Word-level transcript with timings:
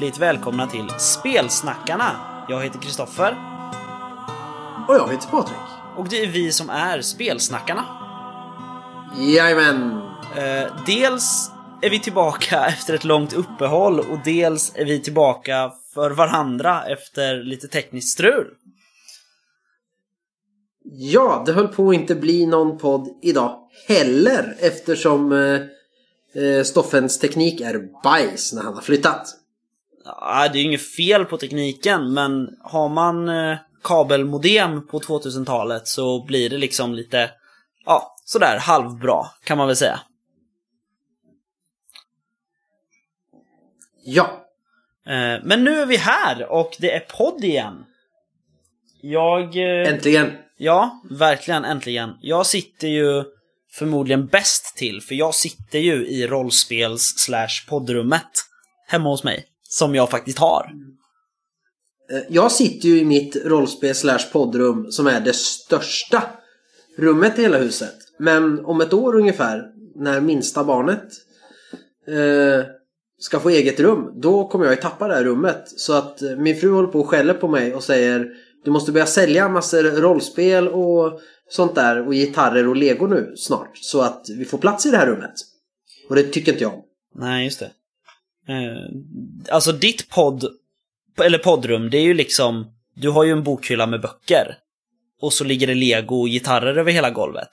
Hjärtligt 0.00 0.18
välkomna 0.18 0.66
till 0.66 0.90
Spelsnackarna! 0.98 2.44
Jag 2.48 2.62
heter 2.62 2.78
Kristoffer 2.78 3.36
Och 4.88 4.94
jag 4.94 5.08
heter 5.08 5.28
Patrik. 5.28 5.58
och 5.96 6.08
det 6.08 6.22
är 6.22 6.26
vi 6.26 6.52
som 6.52 6.70
är 6.70 7.00
Spelsnackarna. 7.00 7.84
Jajamän! 9.16 9.92
Eh, 10.36 10.72
dels 10.86 11.50
är 11.82 11.90
vi 11.90 12.00
tillbaka 12.00 12.66
efter 12.68 12.94
ett 12.94 13.04
långt 13.04 13.32
uppehåll 13.32 14.00
och 14.00 14.18
dels 14.24 14.72
är 14.74 14.84
vi 14.84 15.00
tillbaka 15.00 15.72
för 15.94 16.10
varandra 16.10 16.84
efter 16.86 17.44
lite 17.44 17.68
tekniskt 17.68 18.12
strul. 18.12 18.46
Ja, 20.84 21.42
det 21.46 21.52
höll 21.52 21.68
på 21.68 21.88
att 21.88 21.94
inte 21.94 22.14
bli 22.14 22.46
någon 22.46 22.78
podd 22.78 23.08
idag 23.22 23.58
heller 23.88 24.56
eftersom 24.58 25.32
eh, 25.32 25.60
eh, 26.42 26.62
Stoffens 26.62 27.18
teknik 27.18 27.60
är 27.60 28.02
bajs 28.02 28.52
när 28.52 28.62
han 28.62 28.74
har 28.74 28.82
flyttat. 28.82 29.38
Ja, 30.20 30.48
det 30.52 30.58
är 30.58 30.62
inget 30.64 30.94
fel 30.94 31.24
på 31.24 31.36
tekniken, 31.36 32.12
men 32.12 32.48
har 32.60 32.88
man 32.88 33.28
eh, 33.28 33.58
kabelmodem 33.84 34.86
på 34.86 35.00
2000-talet 35.00 35.88
så 35.88 36.24
blir 36.24 36.50
det 36.50 36.58
liksom 36.58 36.94
lite, 36.94 37.30
ja, 37.84 38.16
sådär 38.24 38.58
halvbra 38.58 39.26
kan 39.44 39.58
man 39.58 39.66
väl 39.66 39.76
säga. 39.76 40.00
Ja, 44.04 44.48
Eh, 45.08 45.40
men 45.42 45.64
nu 45.64 45.80
är 45.80 45.86
vi 45.86 45.96
här 45.96 46.52
och 46.52 46.76
det 46.78 46.92
är 46.92 47.00
podd 47.00 47.44
igen. 47.44 47.84
Jag... 49.02 49.56
Eh, 49.56 49.88
äntligen! 49.88 50.32
ja, 50.56 51.02
verkligen 51.10 51.64
äntligen. 51.64 52.14
Jag 52.20 52.46
sitter 52.46 52.88
ju 52.88 53.24
förmodligen 53.72 54.26
bäst 54.26 54.76
till, 54.76 55.00
för 55.00 55.14
jag 55.14 55.34
sitter 55.34 55.78
ju 55.78 56.06
i 56.06 56.26
rollspels 56.26 57.14
slash 57.16 57.68
poddrummet 57.68 58.30
hemma 58.86 59.08
hos 59.08 59.24
mig. 59.24 59.44
Som 59.68 59.94
jag 59.94 60.10
faktiskt 60.10 60.38
har. 60.38 60.70
Eh, 62.12 62.22
Jag 62.28 62.52
sitter 62.52 62.88
ju 62.88 62.98
i 62.98 63.04
mitt 63.04 63.36
rollspel 63.44 63.94
slash 63.94 64.32
poddrum 64.32 64.92
som 64.92 65.06
är 65.06 65.20
det 65.20 65.32
största 65.32 66.22
rummet 66.96 67.38
i 67.38 67.42
hela 67.42 67.58
huset. 67.58 67.94
Men 68.18 68.64
om 68.64 68.80
ett 68.80 68.92
år 68.92 69.16
ungefär, 69.16 69.62
när 69.94 70.20
minsta 70.20 70.64
barnet 70.64 71.04
eh, 72.08 72.66
ska 73.18 73.40
få 73.40 73.48
eget 73.48 73.80
rum, 73.80 74.12
då 74.20 74.48
kommer 74.48 74.64
jag 74.64 74.74
ju 74.74 74.80
tappa 74.80 75.08
det 75.08 75.14
här 75.14 75.24
rummet. 75.24 75.62
Så 75.66 75.92
att 75.92 76.22
eh, 76.22 76.36
min 76.36 76.56
fru 76.60 76.70
håller 76.70 76.88
på 76.88 77.00
och 77.00 77.08
skäller 77.08 77.34
på 77.34 77.48
mig 77.48 77.74
och 77.74 77.84
säger 77.84 78.28
du 78.64 78.70
måste 78.70 78.92
börja 78.92 79.06
sälja 79.06 79.48
massor 79.48 79.82
rollspel 79.82 80.68
och 80.68 81.20
sånt 81.50 81.74
där 81.74 82.06
och 82.06 82.14
gitarrer 82.14 82.68
och 82.68 82.76
lego 82.76 83.06
nu 83.06 83.32
snart. 83.36 83.78
Så 83.78 84.00
att 84.00 84.26
vi 84.38 84.44
får 84.44 84.58
plats 84.58 84.86
i 84.86 84.90
det 84.90 84.96
här 84.96 85.06
rummet. 85.06 85.34
Och 86.08 86.16
det 86.16 86.22
tycker 86.22 86.52
inte 86.52 86.64
jag 86.64 86.74
om. 86.74 86.82
Nej, 87.14 87.44
just 87.44 87.60
det. 87.60 87.70
Eh, 88.48 89.54
alltså 89.54 89.72
ditt 89.72 90.08
podd, 90.08 90.44
eller 91.22 91.38
poddrum, 91.38 91.90
det 91.90 91.98
är 91.98 92.02
ju 92.02 92.14
liksom, 92.14 92.72
du 92.94 93.10
har 93.10 93.24
ju 93.24 93.32
en 93.32 93.44
bokhylla 93.44 93.86
med 93.86 94.00
böcker. 94.00 94.56
Och 95.20 95.32
så 95.32 95.44
ligger 95.44 95.66
det 95.66 95.74
lego 95.74 96.20
och 96.20 96.28
gitarrer 96.28 96.76
över 96.76 96.92
hela 96.92 97.10
golvet. 97.10 97.50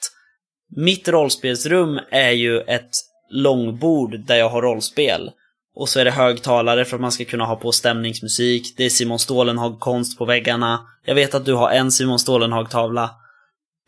Mitt 0.76 1.08
rollspelsrum 1.08 2.00
är 2.12 2.32
ju 2.32 2.62
ett 2.62 2.92
långbord 3.30 4.20
där 4.20 4.36
jag 4.36 4.50
har 4.50 4.62
rollspel. 4.62 5.32
Och 5.76 5.90
så 5.90 6.00
är 6.00 6.06
det 6.06 6.12
högtalare 6.12 6.86
för 6.86 6.96
att 6.96 7.02
man 7.02 7.12
ska 7.12 7.26
kunna 7.26 7.46
ha 7.46 7.56
på 7.56 7.72
stämningsmusik. 7.72 8.73
Det 8.78 8.86
är 8.86 8.90
Simon 8.90 9.20
Stålenhag-konst 9.20 10.18
på 10.18 10.26
väggarna. 10.26 10.80
Jag 11.06 11.16
vet 11.16 11.36
att 11.36 11.46
du 11.46 11.54
har 11.54 11.72
en 11.72 11.92
Simon 11.92 12.20
Stålenhag-tavla 12.20 13.10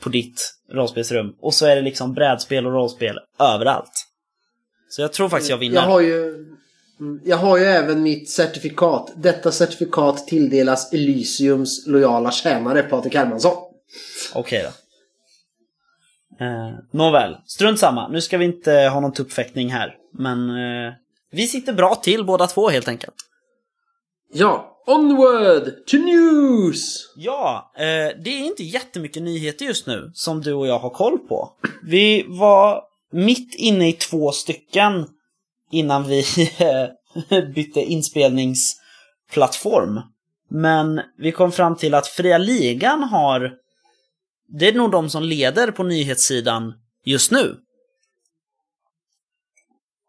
på 0.01 0.09
ditt 0.09 0.53
rollspelsrum. 0.73 1.35
Och 1.39 1.53
så 1.53 1.65
är 1.65 1.75
det 1.75 1.81
liksom 1.81 2.13
brädspel 2.13 2.65
och 2.65 2.73
rollspel 2.73 3.19
överallt. 3.39 4.07
Så 4.89 5.01
jag 5.01 5.13
tror 5.13 5.29
faktiskt 5.29 5.49
jag 5.49 5.57
vinner. 5.57 5.75
Jag 5.75 5.87
har 5.87 6.01
ju 6.01 6.45
jag 7.23 7.37
har 7.37 7.57
ju 7.57 7.63
även 7.63 8.03
mitt 8.03 8.29
certifikat. 8.29 9.11
Detta 9.15 9.51
certifikat 9.51 10.27
tilldelas 10.27 10.93
Elysiums 10.93 11.87
lojala 11.87 12.31
tjänare 12.31 12.83
Patrik 12.83 13.15
Hermansson. 13.15 13.57
Okej 14.33 14.63
då. 14.63 14.69
Eh, 16.45 16.73
nåväl, 16.91 17.37
strunt 17.45 17.79
samma. 17.79 18.07
Nu 18.07 18.21
ska 18.21 18.37
vi 18.37 18.45
inte 18.45 18.71
ha 18.71 18.99
någon 18.99 19.13
tuppfäktning 19.13 19.69
här. 19.71 19.95
Men 20.13 20.49
eh, 20.49 20.93
vi 21.31 21.47
sitter 21.47 21.73
bra 21.73 21.95
till 21.95 22.25
båda 22.25 22.47
två 22.47 22.69
helt 22.69 22.87
enkelt. 22.87 23.15
Ja, 24.33 24.83
onward 24.87 25.85
to 25.87 25.97
news! 25.97 27.13
Ja, 27.15 27.71
eh, 27.77 27.83
det 28.23 28.29
är 28.29 28.45
inte 28.45 28.63
jättemycket 28.63 29.23
nyheter 29.23 29.65
just 29.65 29.87
nu 29.87 30.11
som 30.13 30.41
du 30.41 30.53
och 30.53 30.67
jag 30.67 30.79
har 30.79 30.89
koll 30.89 31.17
på. 31.17 31.51
Vi 31.83 32.25
var 32.27 32.83
mitt 33.11 33.55
inne 33.55 33.89
i 33.89 33.93
två 33.93 34.31
stycken 34.31 35.05
innan 35.71 36.07
vi 36.07 36.25
bytte 37.55 37.81
inspelningsplattform. 37.81 40.01
Men 40.49 41.01
vi 41.17 41.31
kom 41.31 41.51
fram 41.51 41.75
till 41.75 41.93
att 41.93 42.07
Fria 42.07 42.37
Ligan 42.37 43.03
har... 43.03 43.53
Det 44.47 44.67
är 44.67 44.73
nog 44.73 44.91
de 44.91 45.09
som 45.09 45.23
leder 45.23 45.71
på 45.71 45.83
nyhetssidan 45.83 46.73
just 47.03 47.31
nu. 47.31 47.55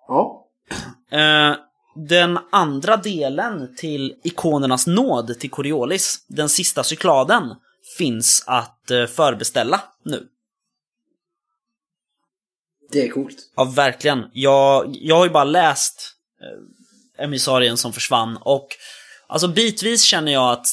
Ja. 0.08 0.46
Eh, 1.10 1.56
den 1.94 2.38
andra 2.52 2.96
delen 2.96 3.75
till 3.76 4.14
Ikonernas 4.25 4.86
nåd 4.86 5.40
till 5.40 5.50
Coriolis, 5.50 6.25
den 6.28 6.48
sista 6.48 6.84
cykladen, 6.84 7.54
finns 7.98 8.44
att 8.46 8.90
eh, 8.90 9.06
förbeställa 9.06 9.80
nu. 10.04 10.28
Det 12.93 13.03
är 13.03 13.09
coolt. 13.09 13.37
Ja, 13.56 13.65
verkligen. 13.65 14.25
Jag, 14.32 14.97
jag 15.00 15.16
har 15.16 15.25
ju 15.25 15.31
bara 15.31 15.44
läst 15.44 16.12
eh, 16.43 17.25
emissarien 17.25 17.76
som 17.76 17.93
försvann 17.93 18.37
och 18.41 18.69
alltså 19.26 19.49
bitvis 19.49 20.03
känner 20.03 20.32
jag 20.32 20.53
att 20.53 20.66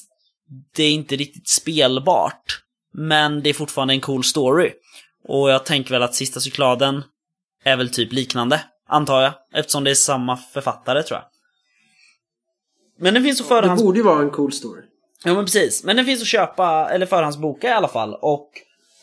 det 0.76 0.84
är 0.84 0.92
inte 0.92 1.16
riktigt 1.16 1.50
spelbart. 1.50 2.62
Men 2.94 3.44
det 3.44 3.50
är 3.50 3.54
fortfarande 3.54 3.94
en 3.94 4.02
cool 4.02 4.24
story. 4.24 4.72
Och 5.28 5.50
jag 5.50 5.66
tänker 5.66 5.92
väl 5.92 6.04
att 6.04 6.16
sista 6.16 6.40
cykladen 6.40 7.04
är 7.64 7.78
väl 7.78 7.90
typ 7.90 8.14
liknande, 8.14 8.62
antar 8.88 9.22
jag. 9.22 9.34
Eftersom 9.54 9.84
det 9.84 9.92
är 9.92 9.96
samma 9.96 10.38
författare 10.38 11.04
tror 11.04 11.20
jag. 11.20 11.26
Men 13.00 13.14
den 13.14 13.24
finns 13.24 13.42
att 13.42 13.48
Det 13.48 13.56
förhands... 13.56 13.84
borde 13.84 13.98
ju 13.98 14.04
vara 14.04 14.22
en 14.22 14.30
cool 14.30 14.54
story. 14.54 14.82
Ja 15.24 15.34
men 15.34 15.46
precis. 15.46 15.84
Men 15.84 15.96
den 15.96 16.06
finns 16.06 16.22
att 16.22 16.28
köpa, 16.28 16.90
eller 16.90 17.06
förhandsboka 17.06 17.68
i 17.68 17.72
alla 17.72 17.88
fall. 17.88 18.14
Och 18.22 18.50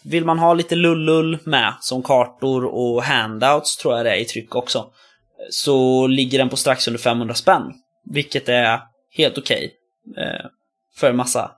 vill 0.05 0.25
man 0.25 0.39
ha 0.39 0.55
lite 0.55 0.75
lullull 0.75 1.39
med, 1.45 1.75
som 1.81 2.03
kartor 2.03 2.65
och 2.65 3.03
handouts 3.03 3.77
tror 3.77 3.97
jag 3.97 4.07
det 4.07 4.11
är 4.11 4.17
i 4.17 4.25
tryck 4.25 4.55
också. 4.55 4.93
Så 5.51 6.07
ligger 6.07 6.39
den 6.39 6.49
på 6.49 6.57
strax 6.57 6.89
under 6.89 7.01
500 7.01 7.35
spänn. 7.35 7.73
Vilket 8.05 8.49
är 8.49 8.81
helt 9.11 9.39
okej. 9.39 9.75
eh, 10.17 10.47
för 10.97 11.11
en 11.11 11.17
massa... 11.17 11.51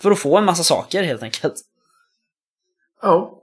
För 0.00 0.10
att 0.10 0.18
få 0.18 0.38
en 0.38 0.44
massa 0.44 0.62
saker 0.62 1.02
helt 1.02 1.22
enkelt. 1.22 1.54
Ja. 3.02 3.42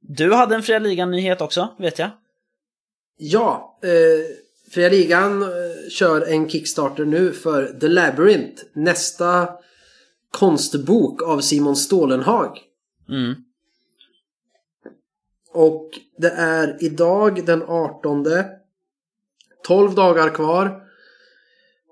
Du 0.00 0.34
hade 0.34 0.54
en 0.54 0.62
Fria 0.62 0.78
Ligan-nyhet 0.78 1.40
också, 1.40 1.74
vet 1.78 1.98
jag. 1.98 2.10
Ja, 3.18 3.78
eh, 3.82 3.90
Fria 4.70 4.88
Ligan 4.88 5.42
eh, 5.42 5.48
kör 5.90 6.32
en 6.32 6.48
Kickstarter 6.48 7.04
nu 7.04 7.32
för 7.32 7.78
The 7.80 7.88
Labyrinth. 7.88 8.62
Nästa 8.72 9.48
konstbok 10.30 11.22
av 11.22 11.40
Simon 11.40 11.76
Stålenhag. 11.76 12.58
Mm. 13.08 13.34
Och 15.52 15.90
det 16.18 16.30
är 16.30 16.84
idag 16.84 17.46
den 17.46 17.62
18. 17.62 18.26
12 19.66 19.94
dagar 19.94 20.34
kvar. 20.34 20.82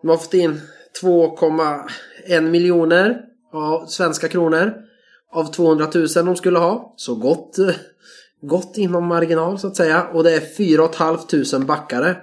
De 0.03 0.09
har 0.09 0.17
fått 0.17 0.35
in 0.35 0.61
2,1 1.03 2.41
miljoner 2.41 3.25
av 3.53 3.87
svenska 3.87 4.29
kronor. 4.29 4.75
Av 5.31 5.53
200 5.53 5.91
000 5.94 6.06
de 6.14 6.37
skulle 6.37 6.59
ha. 6.59 6.94
Så 6.97 7.14
gott, 7.14 7.56
gott 8.41 8.79
inom 8.79 9.06
marginal 9.06 9.59
så 9.59 9.67
att 9.67 9.76
säga. 9.76 10.09
Och 10.09 10.25
det 10.25 10.32
är 10.32 10.56
4 10.56 10.88
500 10.93 11.67
backare. 11.67 12.17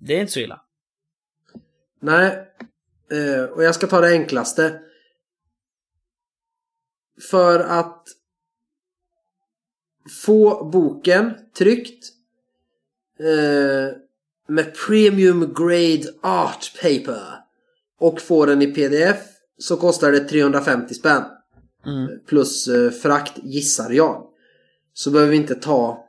Det 0.00 0.16
är 0.16 0.20
inte 0.20 0.32
så 0.32 0.40
illa. 0.40 0.60
Nej. 2.00 2.46
Eh, 3.10 3.44
och 3.44 3.64
jag 3.64 3.74
ska 3.74 3.86
ta 3.86 4.00
det 4.00 4.12
enklaste. 4.12 4.80
För 7.30 7.60
att 7.60 8.06
få 10.24 10.64
boken 10.64 11.34
tryckt 11.58 12.04
eh, 13.18 13.96
med 14.48 14.74
premium 14.86 15.54
grade 15.54 16.04
art 16.20 16.72
paper 16.82 17.22
och 17.98 18.20
få 18.20 18.46
den 18.46 18.62
i 18.62 18.66
pdf 18.66 19.16
så 19.58 19.76
kostar 19.76 20.12
det 20.12 20.20
350 20.20 20.94
spänn. 20.94 21.22
Mm. 21.86 22.20
Plus 22.26 22.68
eh, 22.68 22.90
frakt 22.90 23.38
gissar 23.42 23.90
jag. 23.90 24.26
Så 24.94 25.10
behöver 25.10 25.30
vi 25.30 25.36
inte 25.36 25.54
ta 25.54 26.06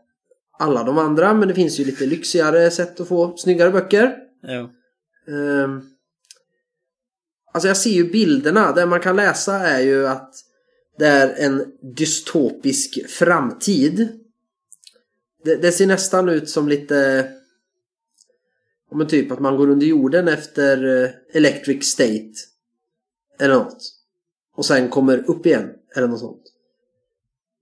alla 0.59 0.83
de 0.83 0.97
andra 0.97 1.33
men 1.33 1.47
det 1.47 1.53
finns 1.53 1.79
ju 1.79 1.85
lite 1.85 2.05
lyxigare 2.05 2.71
sätt 2.71 2.99
att 2.99 3.07
få 3.07 3.37
snyggare 3.37 3.71
böcker. 3.71 4.17
Jo. 4.43 4.69
Ehm, 5.33 5.81
alltså 7.51 7.67
jag 7.67 7.77
ser 7.77 7.89
ju 7.89 8.11
bilderna. 8.11 8.71
Det 8.71 8.85
man 8.85 8.99
kan 8.99 9.15
läsa 9.15 9.59
är 9.59 9.81
ju 9.81 10.07
att 10.07 10.35
det 10.97 11.07
är 11.07 11.45
en 11.45 11.65
dystopisk 11.95 13.09
framtid. 13.09 14.19
Det, 15.43 15.55
det 15.55 15.71
ser 15.71 15.87
nästan 15.87 16.29
ut 16.29 16.49
som 16.49 16.67
lite 16.67 17.27
Om 18.91 19.01
en 19.01 19.07
typ 19.07 19.31
att 19.31 19.39
man 19.39 19.57
går 19.57 19.69
under 19.69 19.87
jorden 19.87 20.27
efter 20.27 21.03
eh, 21.03 21.09
Electric 21.33 21.91
State. 21.91 22.33
Eller 23.39 23.55
något. 23.55 23.83
Och 24.55 24.65
sen 24.65 24.89
kommer 24.89 25.29
upp 25.29 25.45
igen. 25.45 25.69
Eller 25.95 26.07
något 26.07 26.19
sånt. 26.19 26.43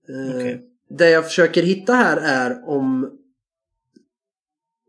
Eh, 0.09 0.35
Okej. 0.35 0.65
Det 0.89 1.09
jag 1.09 1.25
försöker 1.25 1.63
hitta 1.63 1.93
här 1.93 2.17
är 2.17 2.69
om... 2.69 3.11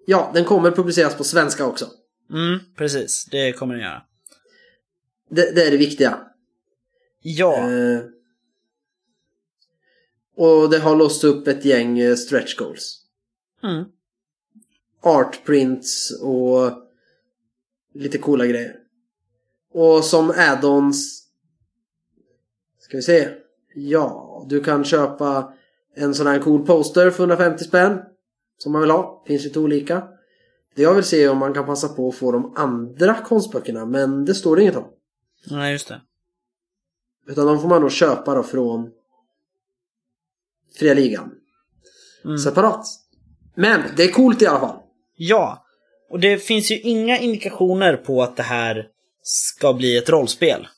Ja, 0.07 0.31
den 0.35 0.45
kommer 0.45 0.71
publiceras 0.71 1.17
på 1.17 1.25
svenska 1.25 1.67
också. 1.67 1.87
Mm, 2.31 2.59
precis. 2.77 3.27
Det 3.31 3.53
kommer 3.53 3.75
den 3.75 3.83
göra. 3.83 4.03
Det, 5.31 5.55
det 5.55 5.67
är 5.67 5.71
det 5.71 5.77
viktiga. 5.77 6.19
Ja. 7.23 7.71
Eh, 7.71 8.01
och 10.37 10.71
det 10.71 10.79
har 10.79 10.97
låst 10.97 11.25
upp 11.25 11.49
ett 11.49 11.65
gäng 11.65 11.99
eh, 11.99 12.17
stretch 12.17 12.57
goals. 12.57 13.01
Mm. 13.63 13.85
Art 15.03 15.45
prints 15.45 16.21
och 16.23 16.73
lite 17.95 18.19
coola 18.19 18.47
grejer. 18.47 18.77
Och 19.73 20.05
som 20.05 20.31
add-ons 20.31 21.21
Ska 22.91 22.97
vi 22.97 23.03
se. 23.03 23.29
Ja, 23.75 24.45
du 24.49 24.61
kan 24.61 24.85
köpa 24.85 25.53
en 25.95 26.15
sån 26.15 26.27
här 26.27 26.39
cool 26.39 26.67
poster 26.67 27.11
för 27.11 27.23
150 27.23 27.65
spänn. 27.65 27.99
Som 28.59 28.73
man 28.73 28.81
vill 28.81 28.91
ha. 28.91 29.25
Finns 29.27 29.45
lite 29.45 29.59
olika. 29.59 30.03
Det 30.75 30.83
jag 30.83 30.95
vill 30.95 31.05
se 31.05 31.25
är 31.25 31.31
om 31.31 31.39
man 31.39 31.55
kan 31.55 31.67
passa 31.67 31.89
på 31.89 32.09
att 32.09 32.15
få 32.15 32.33
de 32.33 32.53
andra 32.57 33.15
konstböckerna. 33.15 33.87
Men 33.87 34.25
det 34.25 34.35
står 34.35 34.57
det 34.57 34.63
inget 34.63 34.77
om. 34.77 34.85
Nej, 35.47 35.73
just 35.73 35.89
det. 35.89 36.01
Utan 37.27 37.47
de 37.47 37.61
får 37.61 37.69
man 37.69 37.81
nog 37.81 37.93
köpa 37.93 38.35
då 38.35 38.43
från 38.43 38.91
Fria 40.79 40.95
Ligan. 40.95 41.33
Mm. 42.25 42.39
Separat. 42.39 42.87
Men 43.55 43.83
det 43.97 44.03
är 44.05 44.13
coolt 44.13 44.43
i 44.43 44.47
alla 44.47 44.61
fall. 44.61 44.79
Ja. 45.17 45.65
Och 46.11 46.21
det 46.21 46.39
finns 46.39 46.71
ju 46.71 46.81
inga 46.81 47.19
indikationer 47.19 47.97
på 47.97 48.23
att 48.23 48.37
det 48.37 48.43
här 48.43 48.89
ska 49.23 49.73
bli 49.73 49.97
ett 49.97 50.09
rollspel. 50.09 50.69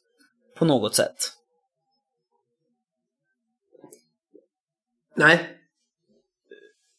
På 0.56 0.64
något 0.64 0.94
sätt. 0.94 1.32
Nej. 5.16 5.58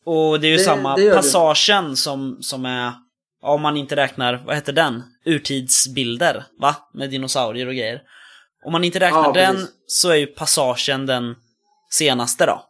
Och 0.05 0.39
det 0.39 0.47
är 0.47 0.51
ju 0.51 0.57
Det- 0.57 0.63
samma 0.63 0.95
det 0.95 1.11
passagen 1.15 1.95
som, 1.97 2.37
som 2.41 2.65
är, 2.65 2.93
om 3.41 3.61
man 3.61 3.77
inte 3.77 3.95
räknar, 3.95 4.43
vad 4.45 4.55
heter 4.55 4.73
den? 4.73 5.03
Urtidsbilder, 5.25 6.43
va? 6.59 6.75
Med 6.93 7.09
dinosaurier 7.09 7.67
och 7.67 7.73
grejer. 7.73 8.01
Om 8.65 8.71
man 8.71 8.83
inte 8.83 8.99
räknar 8.99 9.23
Ja, 9.23 9.31
den 9.33 9.67
så 9.87 10.09
är 10.09 10.15
ju 10.15 10.25
passagen 10.25 11.05
den 11.05 11.35
senaste 11.89 12.45
då. 12.45 12.65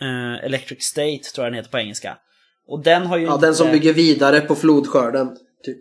Eh, 0.00 0.44
Electric 0.44 0.82
State 0.82 1.22
tror 1.34 1.44
jag 1.46 1.52
den 1.52 1.56
heter 1.56 1.70
på 1.70 1.78
engelska. 1.78 2.16
Och 2.68 2.82
den 2.82 3.06
har 3.06 3.18
ju 3.18 3.24
Ja, 3.24 3.34
inte... 3.34 3.46
den 3.46 3.54
som 3.54 3.70
bygger 3.70 3.92
vidare 3.92 4.40
på 4.40 4.54
flodskörden. 4.54 5.36
Typ. 5.64 5.78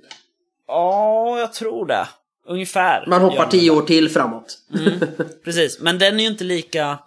Ja, 0.68 1.40
jag 1.40 1.54
tror 1.54 1.86
det. 1.88 2.08
Ungefär. 2.48 3.06
Man 3.08 3.22
hoppar 3.22 3.48
tio 3.48 3.72
år 3.72 3.82
till 3.82 4.10
framåt. 4.10 4.58
Mm, 4.74 5.00
precis, 5.44 5.80
men 5.80 6.00
den 6.00 6.20
är 6.20 6.24
ju 6.24 6.30
inte 6.30 6.44
lika... 6.44 7.00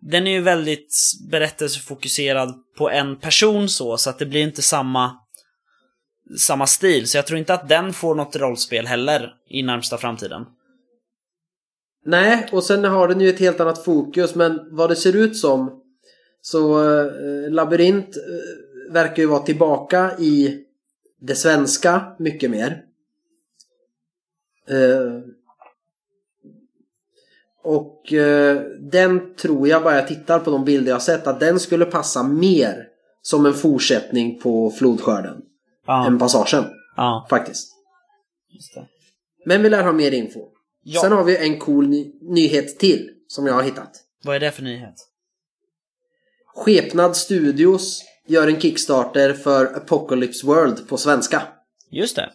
Den 0.00 0.26
är 0.26 0.30
ju 0.30 0.40
väldigt 0.40 0.94
berättelsefokuserad 1.30 2.54
på 2.78 2.90
en 2.90 3.16
person 3.16 3.68
så, 3.68 3.96
så 3.96 4.10
att 4.10 4.18
det 4.18 4.26
blir 4.26 4.40
inte 4.42 4.62
samma 4.62 5.16
samma 6.36 6.66
stil. 6.66 7.08
Så 7.08 7.18
jag 7.18 7.26
tror 7.26 7.38
inte 7.38 7.54
att 7.54 7.68
den 7.68 7.92
får 7.92 8.14
något 8.14 8.36
rollspel 8.36 8.86
heller 8.86 9.34
i 9.48 9.62
närmsta 9.62 9.98
framtiden. 9.98 10.46
Nej, 12.04 12.48
och 12.52 12.64
sen 12.64 12.84
har 12.84 13.08
den 13.08 13.20
ju 13.20 13.28
ett 13.28 13.40
helt 13.40 13.60
annat 13.60 13.84
fokus. 13.84 14.34
Men 14.34 14.60
vad 14.70 14.90
det 14.90 14.96
ser 14.96 15.16
ut 15.16 15.36
som 15.36 15.82
så 16.42 16.90
äh, 17.00 17.50
Labyrint 17.50 18.16
äh, 18.16 18.92
verkar 18.92 19.22
ju 19.22 19.26
vara 19.28 19.42
tillbaka 19.42 20.18
i 20.18 20.64
det 21.20 21.34
svenska 21.34 22.16
mycket 22.18 22.50
mer. 22.50 22.84
Äh, 24.68 25.20
och 27.62 28.12
eh, 28.12 28.62
den 28.80 29.34
tror 29.34 29.68
jag 29.68 29.82
bara 29.82 29.94
jag 29.94 30.08
tittar 30.08 30.38
på 30.38 30.50
de 30.50 30.64
bilder 30.64 30.88
jag 30.88 30.94
har 30.94 31.00
sett 31.00 31.26
att 31.26 31.40
den 31.40 31.60
skulle 31.60 31.84
passa 31.84 32.22
mer 32.22 32.88
som 33.22 33.46
en 33.46 33.54
fortsättning 33.54 34.40
på 34.40 34.70
flodskörden 34.70 35.42
Ja, 35.88 36.06
än 36.06 36.18
passagen 36.18 36.64
ja 36.96 37.26
faktiskt. 37.30 37.72
Men 39.46 39.62
vi 39.62 39.70
lär 39.70 39.82
ha 39.82 39.92
mer 39.92 40.12
info. 40.12 40.40
Ja. 40.82 41.00
Sen 41.00 41.12
har 41.12 41.24
vi 41.24 41.36
en 41.36 41.58
cool 41.58 41.88
ny- 41.88 42.12
nyhet 42.20 42.78
till 42.78 43.10
som 43.28 43.46
jag 43.46 43.54
har 43.54 43.62
hittat. 43.62 43.90
Vad 44.24 44.36
är 44.36 44.40
det 44.40 44.50
för 44.50 44.62
nyhet? 44.62 44.94
Skepnad 46.54 47.16
Studios 47.16 48.04
gör 48.26 48.48
en 48.48 48.60
Kickstarter 48.60 49.32
för 49.32 49.76
Apocalypse 49.76 50.46
World 50.46 50.88
på 50.88 50.96
svenska. 50.96 51.42
Just 51.90 52.16
det. 52.16 52.32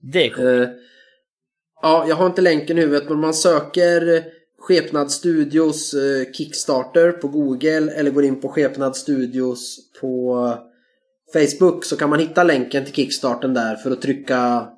Det 0.00 0.26
är 0.26 0.30
coolt. 0.30 0.68
Eh, 0.68 0.68
ja, 1.82 2.04
jag 2.08 2.16
har 2.16 2.26
inte 2.26 2.40
länken 2.42 2.78
i 2.78 2.80
huvudet 2.80 3.08
men 3.08 3.18
man 3.18 3.34
söker 3.34 4.24
Skepnad 4.58 5.12
Studios 5.12 5.94
eh, 5.94 6.32
Kickstarter 6.32 7.12
på 7.12 7.28
Google 7.28 7.92
eller 7.92 8.10
går 8.10 8.24
in 8.24 8.40
på 8.40 8.48
Skepnad 8.48 8.96
Studios 8.96 9.90
på 10.00 10.54
Facebook 11.32 11.84
så 11.84 11.96
kan 11.96 12.10
man 12.10 12.18
hitta 12.18 12.44
länken 12.44 12.84
till 12.84 12.94
Kickstarten 12.94 13.54
där 13.54 13.76
för 13.76 13.90
att 13.90 14.02
trycka 14.02 14.68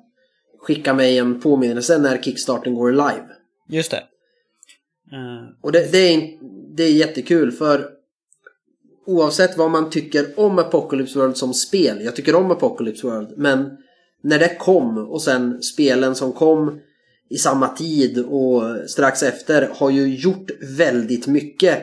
skicka 0.59 0.93
mig 0.93 1.17
en 1.17 1.41
påminnelse 1.41 1.97
när 1.97 2.17
Kickstarten 2.21 2.75
går 2.75 2.91
live. 2.91 3.27
Just 3.69 3.91
det. 3.91 4.03
Eh, 5.11 5.55
Och 5.61 5.71
det, 5.71 5.91
det, 5.91 5.97
är, 5.97 6.29
det 6.75 6.83
är 6.83 6.91
jättekul 6.91 7.51
för 7.51 7.89
oavsett 9.05 9.57
vad 9.57 9.71
man 9.71 9.89
tycker 9.89 10.39
om 10.39 10.59
Apocalypse 10.59 11.19
World 11.19 11.37
som 11.37 11.53
spel. 11.53 12.01
Jag 12.01 12.15
tycker 12.15 12.35
om 12.35 12.51
Apocalypse 12.51 13.07
World 13.07 13.33
men 13.37 13.77
när 14.23 14.39
det 14.39 14.55
kom 14.59 14.97
och 14.97 15.21
sen 15.21 15.61
spelen 15.61 16.15
som 16.15 16.31
kom 16.33 16.79
i 17.29 17.37
samma 17.37 17.67
tid 17.67 18.19
och 18.19 18.89
strax 18.89 19.23
efter 19.23 19.69
har 19.73 19.89
ju 19.89 20.15
gjort 20.15 20.51
väldigt 20.77 21.27
mycket 21.27 21.79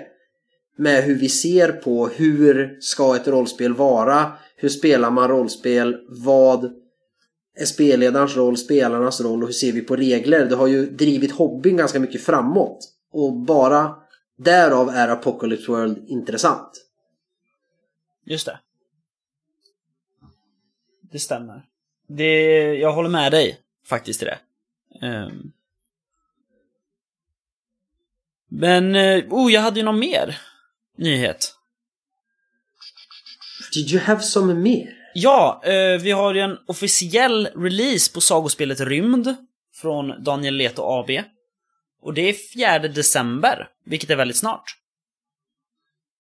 med 0.76 1.04
hur 1.04 1.14
vi 1.14 1.28
ser 1.28 1.72
på 1.72 2.08
hur 2.08 2.76
ska 2.80 3.16
ett 3.16 3.28
rollspel 3.28 3.74
vara? 3.74 4.32
Hur 4.62 4.69
spelar 4.69 5.10
man 5.10 5.28
rollspel? 5.28 6.06
Vad 6.08 6.64
är 7.54 7.64
spelledarens 7.64 8.36
roll, 8.36 8.56
spelarnas 8.56 9.20
roll 9.20 9.42
och 9.42 9.48
hur 9.48 9.52
ser 9.52 9.72
vi 9.72 9.81
på 9.81 9.96
regler? 9.96 10.46
Det 10.46 10.54
har 10.54 10.66
ju 10.66 10.86
drivit 10.86 11.32
hobbyn 11.32 11.76
ganska 11.76 12.00
mycket 12.00 12.24
framåt. 12.24 12.78
Och 13.12 13.32
bara 13.32 13.96
därav 14.38 14.88
är 14.88 15.08
Apocalypse 15.08 15.70
World 15.70 16.08
intressant. 16.08 16.86
Just 18.24 18.46
det. 18.46 18.60
Det 21.12 21.19
stämmer. 21.19 21.66
Det, 22.06 22.64
jag 22.74 22.92
håller 22.92 23.10
med 23.10 23.32
dig 23.32 23.60
faktiskt 23.86 24.22
i 24.22 24.24
det. 24.24 24.38
Um. 25.06 25.52
Men, 28.48 28.94
eh, 28.94 29.24
oh, 29.31 29.52
jag 29.52 29.60
hade 29.60 29.81
ju 29.81 29.84
någon 29.84 29.98
mer 29.98 30.40
nyhet. 30.96 31.54
Did 33.74 33.91
you 33.91 34.02
have 34.02 34.20
some 34.20 34.55
mer? 34.55 34.88
Ja, 35.14 35.62
eh, 35.64 36.00
vi 36.00 36.10
har 36.10 36.34
ju 36.34 36.41
en 36.41 36.58
officiell 36.67 37.48
release 37.56 38.12
på 38.12 38.20
sagospelet 38.20 38.81
Rymd 38.81 39.34
från 39.74 40.24
Daniel 40.24 40.55
Leto 40.55 40.82
AB. 40.82 41.10
Och 42.02 42.14
det 42.14 42.29
är 42.29 42.34
4 42.79 42.88
december, 42.88 43.69
vilket 43.84 44.10
är 44.10 44.17
väldigt 44.17 44.36
snart. 44.36 44.76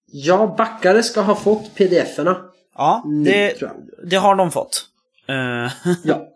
Ja, 0.06 0.54
backare 0.58 1.02
ska 1.02 1.20
ha 1.20 1.34
fått 1.34 1.74
pdf-erna. 1.74 2.36
Ja, 2.74 3.04
det, 3.24 3.62
det 4.04 4.16
har 4.16 4.34
de 4.34 4.50
fått. 4.50 4.86
Eh, 5.28 5.72
Ja. 6.04 6.28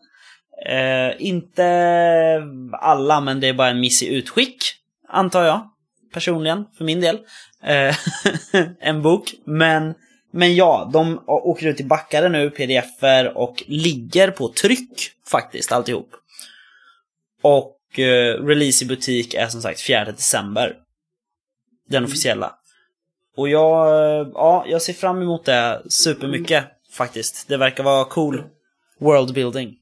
Eh, 0.67 1.15
inte 1.19 1.67
alla, 2.73 3.21
men 3.21 3.41
det 3.41 3.49
är 3.49 3.53
bara 3.53 3.69
en 3.69 3.81
miss 3.81 4.03
i 4.03 4.15
utskick, 4.15 4.65
antar 5.09 5.45
jag. 5.45 5.71
Personligen, 6.13 6.65
för 6.79 6.85
min 6.85 7.01
del. 7.01 7.19
Eh, 7.63 7.97
en 8.81 9.03
bok. 9.03 9.35
Men, 9.45 9.95
men 10.37 10.55
ja, 10.55 10.91
de 10.93 11.21
åker 11.27 11.67
ut 11.67 11.81
i 11.81 11.85
backare 11.85 12.29
nu, 12.29 12.51
pdf-er, 12.51 13.37
och 13.37 13.65
ligger 13.67 14.31
på 14.31 14.49
tryck 14.49 15.11
faktiskt, 15.31 15.73
alltihop. 15.73 16.09
Och 17.43 17.99
eh, 17.99 18.45
release 18.45 18.85
i 18.85 18.89
butik 18.89 19.35
är 19.35 19.47
som 19.49 19.63
sagt 19.63 19.81
4 19.81 20.05
december. 20.05 20.77
Den 21.89 22.05
officiella. 22.05 22.55
Och 23.37 23.49
jag, 23.49 23.89
eh, 23.89 24.29
ja, 24.35 24.65
jag 24.69 24.83
ser 24.83 24.93
fram 24.93 25.23
emot 25.23 25.45
det 25.45 25.83
supermycket 25.89 26.65
faktiskt. 26.93 27.49
Det 27.49 27.57
verkar 27.57 27.85
vara 27.85 28.05
cool 28.05 28.45
world 28.99 29.35
building. 29.35 29.75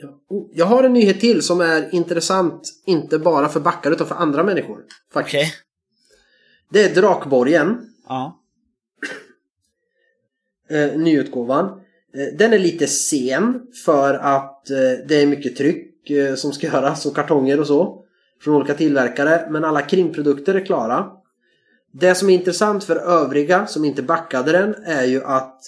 Ja. 0.00 0.08
Oh, 0.28 0.50
Jag 0.54 0.66
har 0.66 0.84
en 0.84 0.92
nyhet 0.92 1.20
till 1.20 1.42
som 1.42 1.60
är 1.60 1.94
intressant 1.94 2.62
inte 2.86 3.18
bara 3.18 3.48
för 3.48 3.60
backare 3.60 3.94
utan 3.94 4.06
för 4.06 4.14
andra 4.14 4.42
människor. 4.42 4.78
Faktiskt. 5.12 5.34
Okej. 5.34 5.54
Det 6.70 6.84
är 6.84 6.94
Drakborgen. 6.94 7.90
Ja. 8.08 8.40
Eh, 10.68 10.98
nyutgåvan. 10.98 11.66
Eh, 12.14 12.36
den 12.38 12.52
är 12.52 12.58
lite 12.58 12.86
sen 12.86 13.62
för 13.84 14.14
att 14.14 14.70
eh, 14.70 15.06
det 15.06 15.22
är 15.22 15.26
mycket 15.26 15.56
tryck 15.56 16.10
eh, 16.10 16.34
som 16.34 16.52
ska 16.52 16.66
göras 16.72 17.06
och 17.06 17.16
kartonger 17.16 17.60
och 17.60 17.66
så. 17.66 18.04
Från 18.40 18.54
olika 18.56 18.74
tillverkare. 18.74 19.46
Men 19.50 19.64
alla 19.64 19.82
kringprodukter 19.82 20.54
är 20.54 20.66
klara. 20.66 21.10
Det 21.92 22.14
som 22.14 22.30
är 22.30 22.34
intressant 22.34 22.84
för 22.84 22.96
övriga 22.96 23.66
som 23.66 23.84
inte 23.84 24.02
backade 24.02 24.52
den 24.52 24.74
är 24.84 25.04
ju 25.04 25.24
att 25.24 25.60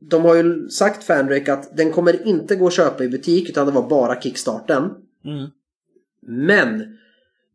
de 0.00 0.24
har 0.24 0.34
ju 0.34 0.68
sagt 0.68 1.04
Fandrake 1.04 1.52
att 1.52 1.76
den 1.76 1.92
kommer 1.92 2.26
inte 2.26 2.56
gå 2.56 2.66
att 2.66 2.72
köpa 2.72 3.04
i 3.04 3.08
butik 3.08 3.48
utan 3.48 3.66
det 3.66 3.72
var 3.72 3.88
bara 3.88 4.20
kickstarten. 4.20 4.90
Mm. 5.24 5.50
Men 6.26 6.98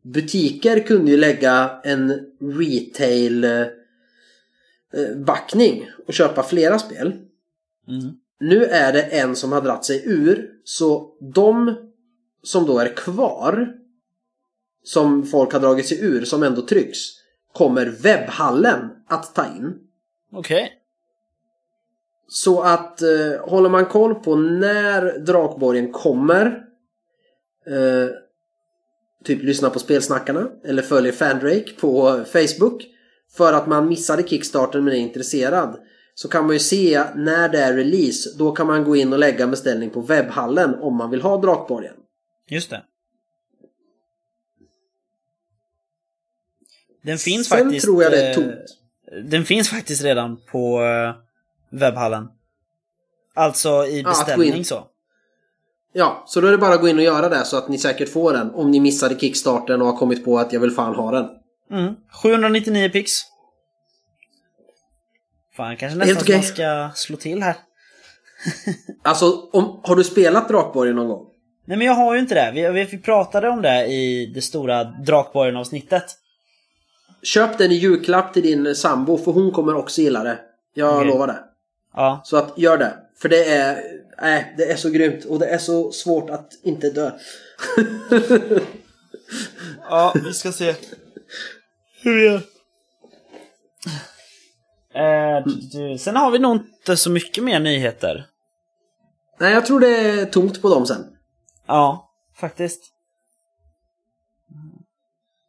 butiker 0.02 0.80
kunde 0.80 1.10
ju 1.10 1.16
lägga 1.16 1.70
en 1.84 2.20
retail 2.40 3.44
eh, 3.44 3.66
backning 5.16 5.90
och 6.06 6.14
köpa 6.14 6.42
flera 6.42 6.78
spel. 6.78 7.06
Mm. 7.88 8.14
Nu 8.40 8.64
är 8.64 8.92
det 8.92 9.02
en 9.02 9.36
som 9.36 9.52
har 9.52 9.60
dratt 9.60 9.84
sig 9.84 10.02
ur 10.06 10.50
så 10.64 11.16
de 11.34 11.74
som 12.42 12.66
då 12.66 12.78
är 12.78 12.96
kvar 12.96 13.74
som 14.84 15.26
folk 15.26 15.52
har 15.52 15.60
dragit 15.60 15.86
sig 15.86 16.04
ur 16.04 16.24
som 16.24 16.42
ändå 16.42 16.62
trycks 16.62 16.98
kommer 17.52 17.86
webbhallen 17.86 18.90
att 19.08 19.34
ta 19.34 19.46
in. 19.46 19.78
Okej. 20.32 20.72
Så 22.28 22.62
att 22.62 23.02
eh, 23.02 23.40
håller 23.40 23.68
man 23.68 23.86
koll 23.86 24.14
på 24.14 24.36
när 24.36 25.18
Drakborgen 25.18 25.92
kommer 25.92 26.46
eh, 27.66 28.14
Typ 29.24 29.42
lyssna 29.42 29.70
på 29.70 29.78
spelsnackarna 29.78 30.48
eller 30.64 30.82
följer 30.82 31.12
Fandrake 31.12 31.72
på 31.80 32.24
Facebook 32.32 32.86
för 33.36 33.52
att 33.52 33.66
man 33.66 33.88
missade 33.88 34.22
Kickstarten 34.22 34.84
men 34.84 34.94
är 34.94 34.98
intresserad 34.98 35.76
så 36.14 36.28
kan 36.28 36.46
man 36.46 36.52
ju 36.52 36.60
se 36.60 37.04
när 37.14 37.48
det 37.48 37.58
är 37.58 37.74
release. 37.74 38.30
Då 38.38 38.52
kan 38.52 38.66
man 38.66 38.84
gå 38.84 38.96
in 38.96 39.12
och 39.12 39.18
lägga 39.18 39.44
en 39.44 39.50
beställning 39.50 39.90
på 39.90 40.00
webbhallen 40.00 40.74
om 40.74 40.96
man 40.96 41.10
vill 41.10 41.22
ha 41.22 41.36
Drakborgen. 41.36 41.94
Just 42.48 42.70
det. 42.70 42.82
Den 47.02 47.18
finns 47.18 47.48
Sen 47.48 47.58
faktiskt... 47.58 47.84
tror 47.84 48.02
jag 48.02 48.12
det 48.12 48.22
är 48.22 48.30
eh, 48.30 48.34
tomt. 48.34 48.78
Den 49.30 49.44
finns 49.44 49.68
faktiskt 49.68 50.02
redan 50.02 50.36
på 50.36 50.82
eh, 50.82 51.14
webbhallen. 51.70 52.28
Alltså 53.34 53.86
i 53.86 54.02
beställning 54.02 54.54
in. 54.54 54.64
så. 54.64 54.86
Ja, 55.92 56.24
så 56.26 56.40
då 56.40 56.46
är 56.46 56.52
det 56.52 56.58
bara 56.58 56.74
att 56.74 56.80
gå 56.80 56.88
in 56.88 56.98
och 56.98 57.04
göra 57.04 57.28
det 57.28 57.44
så 57.44 57.56
att 57.56 57.68
ni 57.68 57.78
säkert 57.78 58.08
får 58.08 58.32
den 58.32 58.50
om 58.50 58.70
ni 58.70 58.80
missade 58.80 59.18
Kickstarten 59.18 59.82
och 59.82 59.88
har 59.88 59.96
kommit 59.96 60.24
på 60.24 60.38
att 60.38 60.52
jag 60.52 60.60
vill 60.60 60.70
fan 60.70 60.94
ha 60.94 61.10
den. 61.10 61.28
Mm. 61.70 61.94
799 62.22 62.90
pix. 62.90 63.12
Fan, 65.56 65.76
kanske 65.76 65.98
nästan 65.98 66.34
man 66.34 66.42
ska 66.42 66.90
slå 66.94 67.16
till 67.16 67.42
här. 67.42 67.56
Alltså, 69.02 69.48
om, 69.52 69.80
har 69.84 69.96
du 69.96 70.04
spelat 70.04 70.48
Drakborgen 70.48 70.96
någon 70.96 71.08
gång? 71.08 71.26
Nej 71.64 71.78
men 71.78 71.86
jag 71.86 71.94
har 71.94 72.14
ju 72.14 72.20
inte 72.20 72.34
det. 72.34 72.72
Vi, 72.72 72.84
vi, 72.84 72.98
pratade 72.98 73.48
om 73.48 73.62
det 73.62 73.86
i 73.86 74.26
det 74.34 74.42
stora 74.42 74.84
Drakborgen-avsnittet. 74.84 76.04
Köp 77.22 77.58
den 77.58 77.72
i 77.72 77.74
julklapp 77.74 78.34
till 78.34 78.42
din 78.42 78.74
sambo 78.74 79.18
för 79.18 79.32
hon 79.32 79.50
kommer 79.50 79.74
också 79.74 80.00
gilla 80.00 80.24
det. 80.24 80.38
Jag 80.74 80.96
Okej. 80.96 81.08
lovar 81.08 81.26
det. 81.26 81.38
Ja. 81.94 82.20
Så 82.24 82.36
att 82.36 82.58
gör 82.58 82.78
det. 82.78 82.92
För 83.22 83.28
det 83.28 83.44
är, 83.44 83.76
äh, 84.22 84.42
det 84.56 84.72
är 84.72 84.76
så 84.76 84.90
grymt 84.90 85.24
och 85.24 85.38
det 85.38 85.46
är 85.46 85.58
så 85.58 85.92
svårt 85.92 86.30
att 86.30 86.52
inte 86.62 86.90
dö. 86.90 87.10
Ja, 89.90 90.14
vi 90.24 90.32
ska 90.32 90.52
se. 90.52 90.74
Hur 92.02 92.24
gör. 92.24 92.40
Eh, 94.94 95.46
du, 95.72 95.98
sen 95.98 96.16
har 96.16 96.30
vi 96.30 96.38
nog 96.38 96.56
inte 96.56 96.96
så 96.96 97.10
mycket 97.10 97.44
mer 97.44 97.60
nyheter. 97.60 98.26
Nej, 99.40 99.52
jag 99.52 99.66
tror 99.66 99.80
det 99.80 99.88
är 99.98 100.26
tomt 100.26 100.62
på 100.62 100.68
dem 100.68 100.86
sen. 100.86 101.06
Ja, 101.66 102.10
faktiskt. 102.36 102.82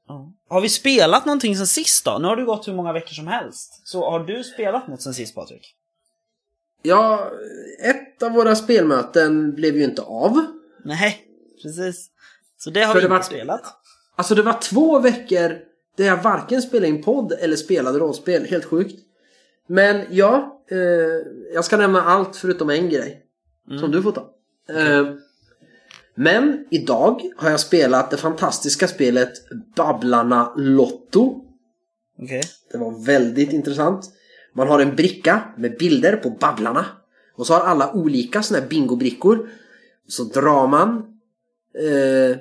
Ja. 0.08 0.34
Har 0.50 0.62
vi 0.62 0.70
spelat 0.70 1.26
någonting 1.26 1.56
sen 1.58 1.68
sist 1.68 2.06
då? 2.06 2.18
Nu 2.22 2.28
har 2.28 2.36
det 2.36 2.44
gått 2.44 2.68
hur 2.68 2.74
många 2.74 2.94
veckor 2.94 3.14
som 3.14 3.28
helst. 3.28 3.88
Så 3.88 4.10
har 4.10 4.20
du 4.20 4.44
spelat 4.44 4.88
något 4.88 5.02
sen 5.02 5.14
sist 5.14 5.36
Patrik? 5.36 5.76
Ja, 6.82 7.32
ett 7.84 8.24
av 8.24 8.32
våra 8.32 8.56
spelmöten 8.56 9.56
blev 9.56 9.76
ju 9.78 9.84
inte 9.84 10.02
av. 10.02 10.46
Nej, 10.86 11.22
precis. 11.64 12.10
Så 12.58 12.70
det 12.70 12.82
har 12.84 12.94
För 12.94 13.02
vi 13.02 13.08
det 13.08 13.14
inte 13.16 13.16
var- 13.18 13.24
spelat. 13.24 13.64
Alltså 14.16 14.36
det 14.36 14.42
var 14.42 14.60
två 14.62 15.00
veckor 15.00 15.58
där 16.00 16.06
jag 16.06 16.24
varken 16.24 16.62
spelade 16.62 16.88
in 16.88 17.04
podd 17.04 17.32
eller 17.32 17.56
spelade 17.56 18.00
rollspel. 18.00 18.46
Helt 18.46 18.66
sjukt. 18.66 19.00
Men 19.68 20.02
ja, 20.10 20.64
eh, 20.72 20.78
jag 21.54 21.66
ska 21.66 21.78
nämna 21.78 22.02
allt 22.02 22.36
förutom 22.36 22.70
en 22.70 22.90
grej. 22.90 23.26
Som 23.80 23.92
du 23.92 24.04
får 24.04 24.12
ta. 24.12 24.30
Eh, 24.70 25.14
men 26.16 26.66
idag 26.70 27.22
har 27.38 27.50
jag 27.50 27.60
spelat 27.60 28.12
det 28.12 28.18
fantastiska 28.18 28.88
spelet 28.88 29.32
Babblarna 29.76 30.54
Lotto. 30.58 31.46
Okej. 32.18 32.42
Det 32.72 32.78
var 32.78 33.06
väldigt 33.06 33.54
intressant. 33.54 34.06
Man 34.54 34.68
har 34.68 34.80
en 34.80 34.96
bricka 34.96 35.42
med 35.58 35.78
bilder 35.78 36.16
på 36.16 36.30
Babblarna. 36.30 36.86
Och 37.36 37.48
så 37.48 37.54
har 37.54 37.62
alla 37.62 37.94
olika 37.94 38.44
såna 38.44 38.60
här 38.60 38.68
bingobrickor. 38.68 39.50
Så 40.08 40.24
drar 40.24 40.68
man 40.68 41.20
eh, 41.80 42.38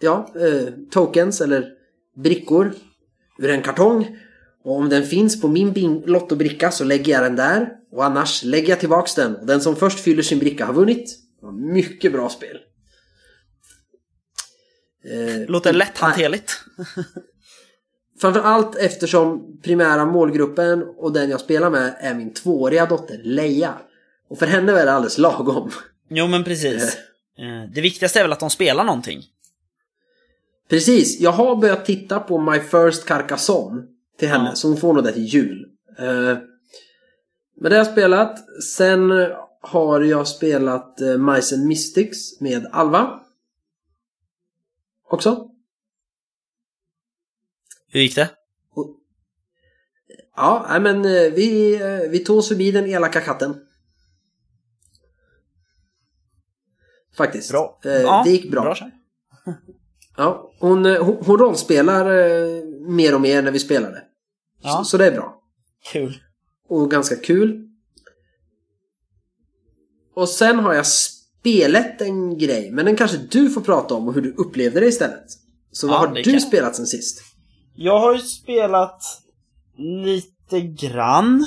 ja, 0.00 0.28
eh, 0.40 0.72
tokens 0.90 1.40
eller 1.40 1.75
brickor 2.16 2.74
ur 3.38 3.50
en 3.50 3.62
kartong. 3.62 4.16
Och 4.64 4.76
om 4.76 4.88
den 4.88 5.06
finns 5.06 5.40
på 5.40 5.48
min 5.48 6.02
lottobricka 6.06 6.70
så 6.70 6.84
lägger 6.84 7.12
jag 7.12 7.22
den 7.22 7.36
där. 7.36 7.68
Och 7.92 8.04
annars 8.04 8.44
lägger 8.44 8.68
jag 8.68 8.80
tillbaks 8.80 9.14
den. 9.14 9.36
Och 9.36 9.46
den 9.46 9.60
som 9.60 9.76
först 9.76 10.00
fyller 10.00 10.22
sin 10.22 10.38
bricka 10.38 10.66
har 10.66 10.72
vunnit. 10.74 11.18
Mycket 11.52 12.12
bra 12.12 12.28
spel. 12.28 12.56
Eh, 15.04 15.48
Låter 15.50 15.72
lätthanterligt. 15.72 16.52
Framförallt 18.20 18.76
eftersom 18.76 19.58
primära 19.62 20.04
målgruppen 20.04 20.82
och 20.82 21.12
den 21.12 21.30
jag 21.30 21.40
spelar 21.40 21.70
med 21.70 21.96
är 22.00 22.14
min 22.14 22.34
tvååriga 22.34 22.86
dotter 22.86 23.20
Leia. 23.24 23.74
Och 24.30 24.38
för 24.38 24.46
henne 24.46 24.72
är 24.72 24.86
det 24.86 24.92
alldeles 24.92 25.18
lagom. 25.18 25.70
Jo 26.10 26.26
men 26.26 26.44
precis. 26.44 26.96
Eh, 27.38 27.70
Det 27.74 27.80
viktigaste 27.80 28.18
är 28.18 28.24
väl 28.24 28.32
att 28.32 28.40
de 28.40 28.50
spelar 28.50 28.84
någonting. 28.84 29.22
Precis, 30.68 31.20
jag 31.20 31.32
har 31.32 31.56
börjat 31.56 31.84
titta 31.84 32.20
på 32.20 32.38
My 32.40 32.60
First 32.60 33.04
Carcassonne 33.06 33.82
till 34.18 34.28
henne. 34.28 34.48
Ja. 34.48 34.54
Så 34.54 34.68
hon 34.68 34.76
får 34.76 34.92
nog 34.94 35.04
det 35.04 35.12
till 35.12 35.24
jul. 35.26 35.70
Eh, 35.98 36.38
Men 37.56 37.70
det 37.70 37.70
har 37.70 37.76
jag 37.76 37.86
spelat. 37.86 38.62
Sen 38.62 39.10
har 39.60 40.00
jag 40.00 40.28
spelat 40.28 41.00
eh, 41.00 41.18
Mice 41.18 41.54
and 41.54 41.66
Mystics 41.66 42.40
med 42.40 42.66
Alva. 42.72 43.20
Också. 45.10 45.50
Hur 47.88 48.00
gick 48.00 48.14
det? 48.16 48.30
Ja, 50.36 50.78
men 50.80 50.96
eh, 51.04 51.32
vi, 51.32 51.74
eh, 51.82 52.10
vi 52.10 52.18
tog 52.18 52.38
oss 52.38 52.48
förbi 52.48 52.70
den 52.70 52.86
elaka 52.86 53.20
katten. 53.20 53.66
Faktiskt. 57.16 57.50
Bra. 57.50 57.80
Eh, 57.84 57.90
Ja, 57.92 58.22
det 58.24 58.30
gick 58.30 58.50
bra. 58.50 58.62
bra. 58.62 58.76
Ja, 60.16 60.52
hon, 60.60 60.86
eh, 60.86 61.04
hon, 61.04 61.16
hon 61.26 61.38
rollspelar 61.38 62.06
eh, 62.06 62.64
mer 62.88 63.14
och 63.14 63.20
mer 63.20 63.42
när 63.42 63.50
vi 63.50 63.58
spelade. 63.58 64.02
Ja. 64.62 64.70
Så, 64.78 64.84
så 64.84 64.96
det 64.98 65.06
är 65.06 65.12
bra. 65.12 65.34
Kul. 65.92 66.22
Och 66.68 66.90
ganska 66.90 67.16
kul. 67.16 67.62
Och 70.14 70.28
sen 70.28 70.58
har 70.58 70.74
jag 70.74 70.86
spelat 70.86 72.00
en 72.00 72.38
grej, 72.38 72.70
men 72.70 72.84
den 72.84 72.96
kanske 72.96 73.16
du 73.30 73.50
får 73.50 73.60
prata 73.60 73.94
om 73.94 74.08
och 74.08 74.14
hur 74.14 74.22
du 74.22 74.32
upplevde 74.34 74.80
det 74.80 74.86
istället. 74.86 75.24
Så 75.72 75.86
vad 75.86 75.96
Ja, 75.96 75.98
har 76.08 76.14
du 76.14 76.22
kan- 76.22 76.40
spelat 76.40 76.76
sen 76.76 76.86
sist? 76.86 77.22
Jag 77.74 77.98
har 78.00 78.12
ju 78.14 78.20
spelat 78.20 79.02
lite 80.04 80.60
grann. 80.60 81.46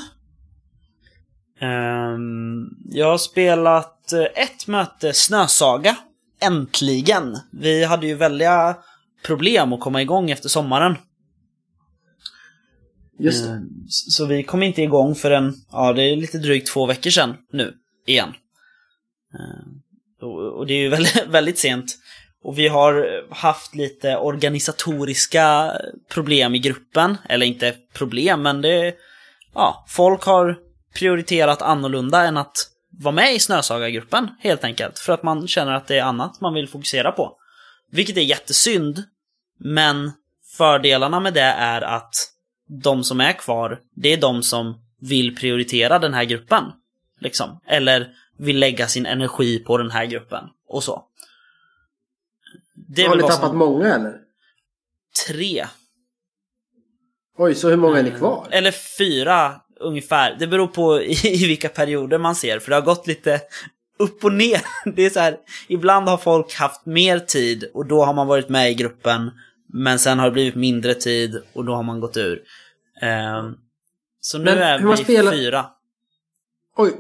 Ehm, 1.61 2.69
jag 2.89 3.05
har 3.11 3.17
spelat 3.17 4.13
eh, 4.13 4.21
ett 4.23 4.67
möte 4.67 5.13
Snösaga. 5.13 5.97
Äntligen! 6.41 7.38
Vi 7.51 7.84
hade 7.84 8.08
ju 8.08 8.15
väldiga 8.15 8.77
problem 9.25 9.74
att 9.74 9.79
komma 9.79 10.01
igång 10.01 10.29
efter 10.31 10.50
sommaren. 10.50 10.96
Just 13.19 13.46
det. 13.46 13.62
S- 13.88 14.13
Så 14.15 14.25
vi 14.25 14.43
kom 14.43 14.63
inte 14.63 14.81
igång 14.81 15.15
förrän, 15.15 15.53
ja 15.72 15.93
det 15.93 16.03
är 16.03 16.15
lite 16.15 16.38
drygt 16.38 16.67
två 16.67 16.86
veckor 16.86 17.10
sedan 17.10 17.38
nu, 17.51 17.74
igen. 18.08 18.29
Ehm, 19.34 19.81
Och 20.22 20.58
och 20.58 20.67
det 20.67 20.74
är 20.74 20.77
ju 20.81 20.89
väldigt, 20.89 21.25
väldigt 21.29 21.60
sent. 21.60 21.98
Och 22.43 22.60
vi 22.60 22.67
har 22.67 23.24
haft 23.36 23.75
lite 23.75 24.17
organisatoriska 24.17 25.72
problem 26.10 26.55
i 26.55 26.60
gruppen. 26.60 27.17
Eller 27.29 27.46
inte 27.46 27.75
problem, 27.93 28.41
men 28.41 28.62
det... 28.62 28.96
Ja, 29.53 29.86
folk 29.89 30.24
har 30.24 30.58
prioriterat 30.93 31.62
annorlunda 31.62 32.24
än 32.24 32.38
att 32.38 32.55
vara 33.00 33.15
med 33.15 33.36
i 33.36 33.39
Snösaga-gruppen, 33.39 34.29
helt 34.39 34.63
enkelt. 34.63 35.00
För 35.00 35.13
att 35.13 35.24
man 35.24 35.48
känner 35.48 35.74
att 35.74 35.88
det 35.88 35.98
är 35.98 36.03
annat 36.03 36.41
man 36.41 36.53
vill 36.53 36.68
fokusera 36.68 37.12
på. 37.12 37.38
Vilket 37.91 38.18
är 38.18 38.22
jättesynd, 38.22 39.03
men 39.60 40.12
fördelarna 40.58 41.20
med 41.20 41.34
det 41.34 41.41
är 41.41 41.82
att 41.82 42.13
de 42.84 43.03
som 43.03 43.22
är 43.22 43.34
kvar, 43.34 43.79
det 43.96 44.13
är 44.13 44.18
de 44.18 44.44
som 44.44 44.82
vill 45.01 45.36
prioritera 45.36 46.00
den 46.00 46.13
här 46.13 46.24
gruppen. 46.24 46.63
Liksom. 47.20 47.60
Eller 47.68 48.12
vill 48.38 48.60
lägga 48.60 48.88
sin 48.88 49.06
energi 49.06 49.60
på 49.60 49.77
den 49.77 49.91
här 49.91 50.06
gruppen. 50.06 50.44
Och 50.68 50.84
så. 50.84 51.06
Det 52.75 53.06
har 53.06 53.15
ni 53.15 53.22
tappat 53.22 53.50
som... 53.50 53.58
många 53.58 53.96
eller? 53.96 54.18
Tre. 55.27 55.65
Oj, 57.38 57.56
så 57.56 57.70
hur 57.70 57.77
många 57.77 58.00
är 58.00 58.03
ni 58.03 58.12
kvar? 58.12 58.48
Eller 58.51 58.72
fyra. 58.72 59.62
Ungefär. 59.79 60.36
Det 60.39 60.48
beror 60.48 60.67
på 60.67 61.01
i, 61.01 61.43
i 61.43 61.48
vilka 61.48 61.69
perioder 61.69 62.17
man 62.17 62.36
ser, 62.36 62.59
för 62.59 62.69
det 62.69 62.75
har 62.75 62.81
gått 62.81 63.07
lite 63.07 63.41
upp 64.00 64.24
och 64.24 64.33
ner. 64.33 64.62
Det 64.95 65.05
är 65.05 65.09
så 65.09 65.19
här, 65.19 65.38
ibland 65.67 66.09
har 66.09 66.17
folk 66.17 66.53
haft 66.55 66.86
mer 66.86 67.19
tid 67.19 67.69
och 67.74 67.86
då 67.86 68.03
har 68.05 68.13
man 68.13 68.27
varit 68.27 68.50
med 68.50 68.71
i 68.71 68.74
gruppen. 68.74 69.31
Men 69.74 70.00
sen 70.00 70.19
har 70.19 70.25
det 70.25 70.31
blivit 70.31 70.55
mindre 70.55 70.93
tid 70.93 71.41
och 71.53 71.65
då 71.65 71.74
har 71.75 71.83
man 71.83 72.00
gått 72.00 72.17
ur. 72.17 72.41
Ehm, 73.01 73.53
så 74.21 74.38
nu 74.38 74.43
Men 74.43 74.57
är 74.57 74.79
vi 74.91 74.98
spelar- 74.98 75.31
fyra. 75.31 75.65
Oj, 76.77 76.91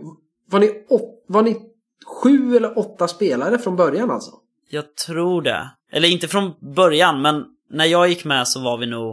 var 0.51 0.59
ni, 0.59 0.85
åt, 0.89 1.23
var 1.27 1.41
ni 1.41 1.57
sju 2.05 2.55
eller 2.57 2.77
åtta 2.79 3.07
spelare 3.07 3.57
från 3.57 3.75
början 3.75 4.11
alltså? 4.11 4.31
Jag 4.69 4.95
tror 4.95 5.41
det. 5.41 5.69
Eller 5.91 6.07
inte 6.09 6.27
från 6.27 6.53
början, 6.75 7.21
men 7.21 7.45
när 7.69 7.85
jag 7.85 8.07
gick 8.09 8.25
med 8.25 8.47
så 8.47 8.59
var 8.63 8.77
vi 8.77 8.85
nog... 8.85 9.09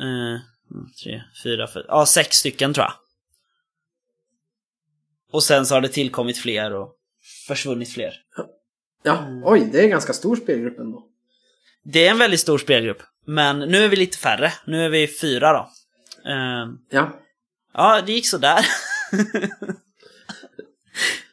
Eh, 0.00 0.40
tre, 1.02 1.22
fyra, 1.42 1.68
fyra, 1.74 1.84
ja 1.88 2.06
sex 2.06 2.36
stycken 2.36 2.74
tror 2.74 2.84
jag. 2.84 2.92
Och 5.32 5.42
sen 5.42 5.66
så 5.66 5.74
har 5.74 5.80
det 5.80 5.88
tillkommit 5.88 6.38
fler 6.38 6.72
och 6.72 6.92
försvunnit 7.46 7.92
fler. 7.92 8.14
Ja, 9.02 9.18
Mm. 9.26 9.42
oj, 9.44 9.68
det 9.72 9.78
är 9.80 9.84
en 9.84 9.90
ganska 9.90 10.12
stor 10.12 10.36
spelgrupp 10.36 10.78
ändå. 10.78 11.06
Det 11.84 12.06
är 12.06 12.10
en 12.10 12.18
väldigt 12.18 12.40
stor 12.40 12.58
spelgrupp, 12.58 13.02
men 13.26 13.58
nu 13.58 13.84
är 13.84 13.88
vi 13.88 13.96
lite 13.96 14.18
färre. 14.18 14.52
Nu 14.66 14.84
är 14.84 14.88
vi 14.88 15.08
fyra 15.08 15.52
då. 15.52 15.70
Eh, 16.30 16.66
Ja. 16.90 17.20
ja, 17.74 18.02
det 18.06 18.12
gick 18.12 18.28
sådär. 18.28 18.66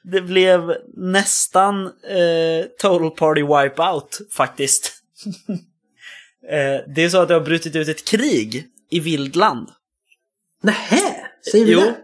det 0.04 0.22
blev 0.22 0.78
nästan 0.94 1.86
eh, 1.86 2.66
Total 2.80 3.12
Party 3.12 3.42
Wipeout 3.42 4.20
faktiskt. 4.32 5.02
eh, 6.50 6.94
det 6.96 7.04
är 7.04 7.10
så 7.10 7.18
att 7.22 7.28
det 7.28 7.34
har 7.34 7.42
brutit 7.42 7.76
ut 7.76 7.88
ett 7.88 8.08
krig 8.08 8.68
i 8.94 9.00
Vildland. 9.00 9.70
Nähä, 10.62 11.30
säger 11.52 11.66
du 11.66 11.72
Jo, 11.72 11.80
det? 11.80 11.96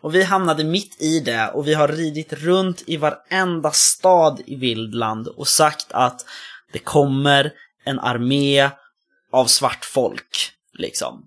och 0.00 0.14
vi 0.14 0.22
hamnade 0.22 0.64
mitt 0.64 1.02
i 1.02 1.20
det 1.20 1.48
och 1.48 1.68
vi 1.68 1.74
har 1.74 1.88
ridit 1.88 2.32
runt 2.32 2.82
i 2.86 2.96
varenda 2.96 3.70
stad 3.70 4.42
i 4.46 4.54
Vildland 4.56 5.28
och 5.28 5.48
sagt 5.48 5.86
att 5.90 6.26
det 6.72 6.78
kommer 6.78 7.52
en 7.84 7.98
armé 7.98 8.70
av 9.32 9.46
svart 9.46 9.84
folk, 9.84 10.50
liksom. 10.72 11.24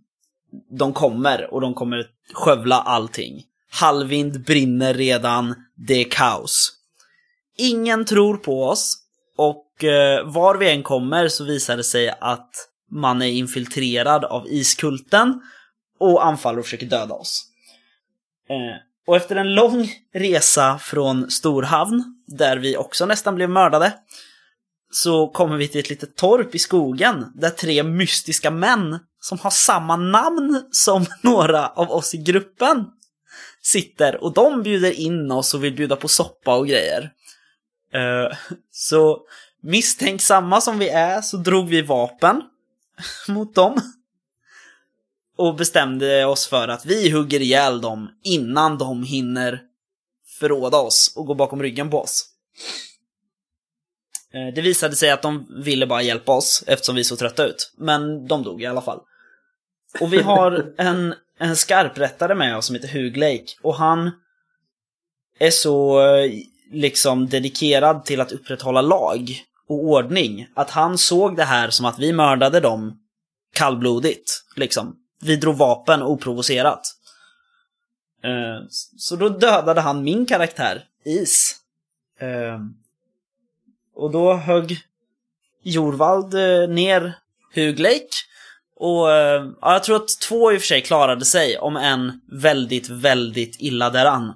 De 0.80 0.94
kommer 0.94 1.54
och 1.54 1.62
de 1.62 1.74
kommer 1.74 2.06
skövla 2.34 2.82
allting. 2.82 3.44
Halvvind 3.72 4.44
brinner 4.46 4.94
redan, 4.94 5.56
det 5.76 5.94
är 5.94 6.10
kaos. 6.12 6.72
Ingen 7.58 8.06
tror 8.06 8.38
på 8.38 8.64
oss 8.64 8.98
och 9.38 9.84
eh, 9.84 10.26
var 10.26 10.56
vi 10.56 10.70
än 10.72 10.84
kommer 10.84 11.28
så 11.28 11.44
visar 11.44 11.78
det 11.78 11.84
sig 11.84 12.10
att 12.22 12.69
man 12.92 13.22
är 13.22 13.28
infiltrerad 13.28 14.26
av 14.26 14.48
iskulten 14.48 15.42
och 16.00 16.26
anfaller 16.26 16.60
och 16.60 16.66
försöker 16.66 16.86
döda 16.86 17.14
oss. 17.14 17.46
Eh, 18.50 18.82
och 19.08 19.16
efter 19.16 19.36
en 19.36 19.56
lång 19.56 19.92
resa 20.14 20.80
från 20.80 21.32
Storhavn, 21.32 22.04
där 22.28 22.58
vi 22.58 22.78
också 22.78 23.06
nästan 23.06 23.36
blev 23.36 23.50
mördade, 23.50 23.94
så 24.92 25.28
kommer 25.28 25.58
vi 25.58 25.68
till 25.68 25.80
ett 25.80 25.90
litet 25.90 26.16
torp 26.16 26.56
i 26.56 26.60
skogen 26.60 27.26
där 27.36 27.50
tre 27.50 27.84
mystiska 27.84 28.52
män 28.52 29.00
som 29.20 29.40
har 29.40 29.50
samma 29.50 29.96
namn 29.96 30.64
som 30.72 31.06
några 31.22 31.68
av 31.68 31.92
oss 31.92 32.14
i 32.14 32.18
gruppen 32.18 32.86
sitter 33.62 34.24
och 34.24 34.34
de 34.34 34.64
bjuder 34.64 34.92
in 34.92 35.32
oss 35.32 35.54
och 35.54 35.64
vill 35.64 35.76
bjuda 35.76 35.96
på 35.96 36.08
soppa 36.08 36.58
och 36.58 36.68
grejer. 36.68 37.12
Eh, 37.94 38.38
så 38.72 39.20
misstänksamma 39.62 40.62
som 40.62 40.80
vi 40.80 40.90
är 40.90 41.22
så 41.22 41.38
drog 41.38 41.70
vi 41.70 41.82
vapen 41.82 42.42
mot 43.28 43.56
dem 43.56 43.82
och 45.38 45.56
bestämde 45.56 46.26
oss 46.26 46.48
för 46.48 46.68
att 46.68 46.86
vi 46.86 47.10
hugger 47.10 47.42
ihjäl 47.42 47.82
dem 47.82 48.10
innan 48.24 48.78
de 48.78 49.04
hinner 49.04 49.62
förråda 50.40 50.78
oss 50.78 51.14
och 51.16 51.26
gå 51.26 51.34
bakom 51.34 51.62
ryggen 51.62 51.90
på 51.90 52.02
oss. 52.02 52.26
Eh, 54.34 54.54
Det 54.56 54.62
visade 54.62 54.96
sig 54.96 55.12
att 55.12 55.22
de 55.22 55.64
ville 55.64 55.88
bara 55.88 56.02
hjälpa 56.02 56.32
oss 56.32 56.64
eftersom 56.68 56.96
vi 56.96 57.04
såg 57.04 57.20
trötta 57.20 57.46
ut. 57.46 57.74
Men 57.78 58.28
de 58.28 58.44
dog 58.44 58.62
i 58.62 58.66
alla 58.66 58.82
fall. 58.82 59.00
Och 60.00 60.14
vi 60.14 60.22
har 60.22 60.74
en, 60.78 61.16
en 61.40 61.56
skarprättare 61.56 62.36
med 62.36 62.58
oss 62.58 62.66
som 62.66 62.76
heter 62.76 62.88
Hugh 62.88 63.20
Lake. 63.20 63.46
Och 63.62 63.76
han 63.76 64.12
är 65.40 65.52
så 65.52 66.02
eh, 66.16 66.32
liksom 66.72 67.30
dedikerad 67.30 68.06
till 68.06 68.22
att 68.22 68.32
upprätthålla 68.32 68.82
lag 68.82 69.44
och 69.70 69.84
ordning. 69.84 70.48
Att 70.54 70.70
han 70.70 70.98
såg 70.98 71.36
det 71.36 71.44
här 71.44 71.70
som 71.70 71.86
att 71.86 72.00
vi 72.00 72.14
mördade 72.14 72.60
dem 72.60 73.00
kallblodigt. 73.54 74.44
Liksom. 74.56 74.96
Vi 75.22 75.36
drog 75.36 75.58
vapen 75.58 76.04
oprovocerat. 76.04 76.82
Eh, 78.24 78.66
så 78.98 79.16
då 79.16 79.30
dödade 79.30 79.82
han 79.82 80.04
min 80.04 80.26
karaktär, 80.26 80.86
Is. 81.06 81.56
Eh, 82.20 82.60
och 83.96 84.12
då 84.12 84.34
högg 84.34 84.78
Jorvald 85.64 86.34
eh, 86.34 86.70
ner 86.70 87.18
Hugh 87.56 87.82
Lake. 87.82 88.10
Och 88.76 89.10
ja, 89.10 89.74
jag 89.74 89.84
tror 89.84 89.96
att 89.96 90.20
två 90.20 90.52
i 90.52 90.58
och 90.58 90.62
för 90.62 90.68
sig 90.68 90.82
klarade 90.82 91.26
sig, 91.26 91.58
om 91.58 91.78
en 91.78 92.22
väldigt, 92.32 92.90
väldigt 92.90 93.56
illa 93.60 93.90
däran. 93.90 94.34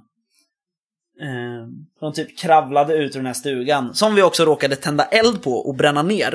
Eh, 1.21 1.67
De 1.99 2.13
typ 2.13 2.37
kravlade 2.39 2.93
ut 2.95 3.11
ur 3.15 3.19
den 3.19 3.25
här 3.25 3.33
stugan, 3.33 3.95
som 3.95 4.15
vi 4.15 4.21
också 4.21 4.45
råkade 4.45 4.75
tända 4.75 5.03
eld 5.03 5.43
på 5.43 5.53
och 5.53 5.75
bränna 5.75 6.01
ner. 6.03 6.33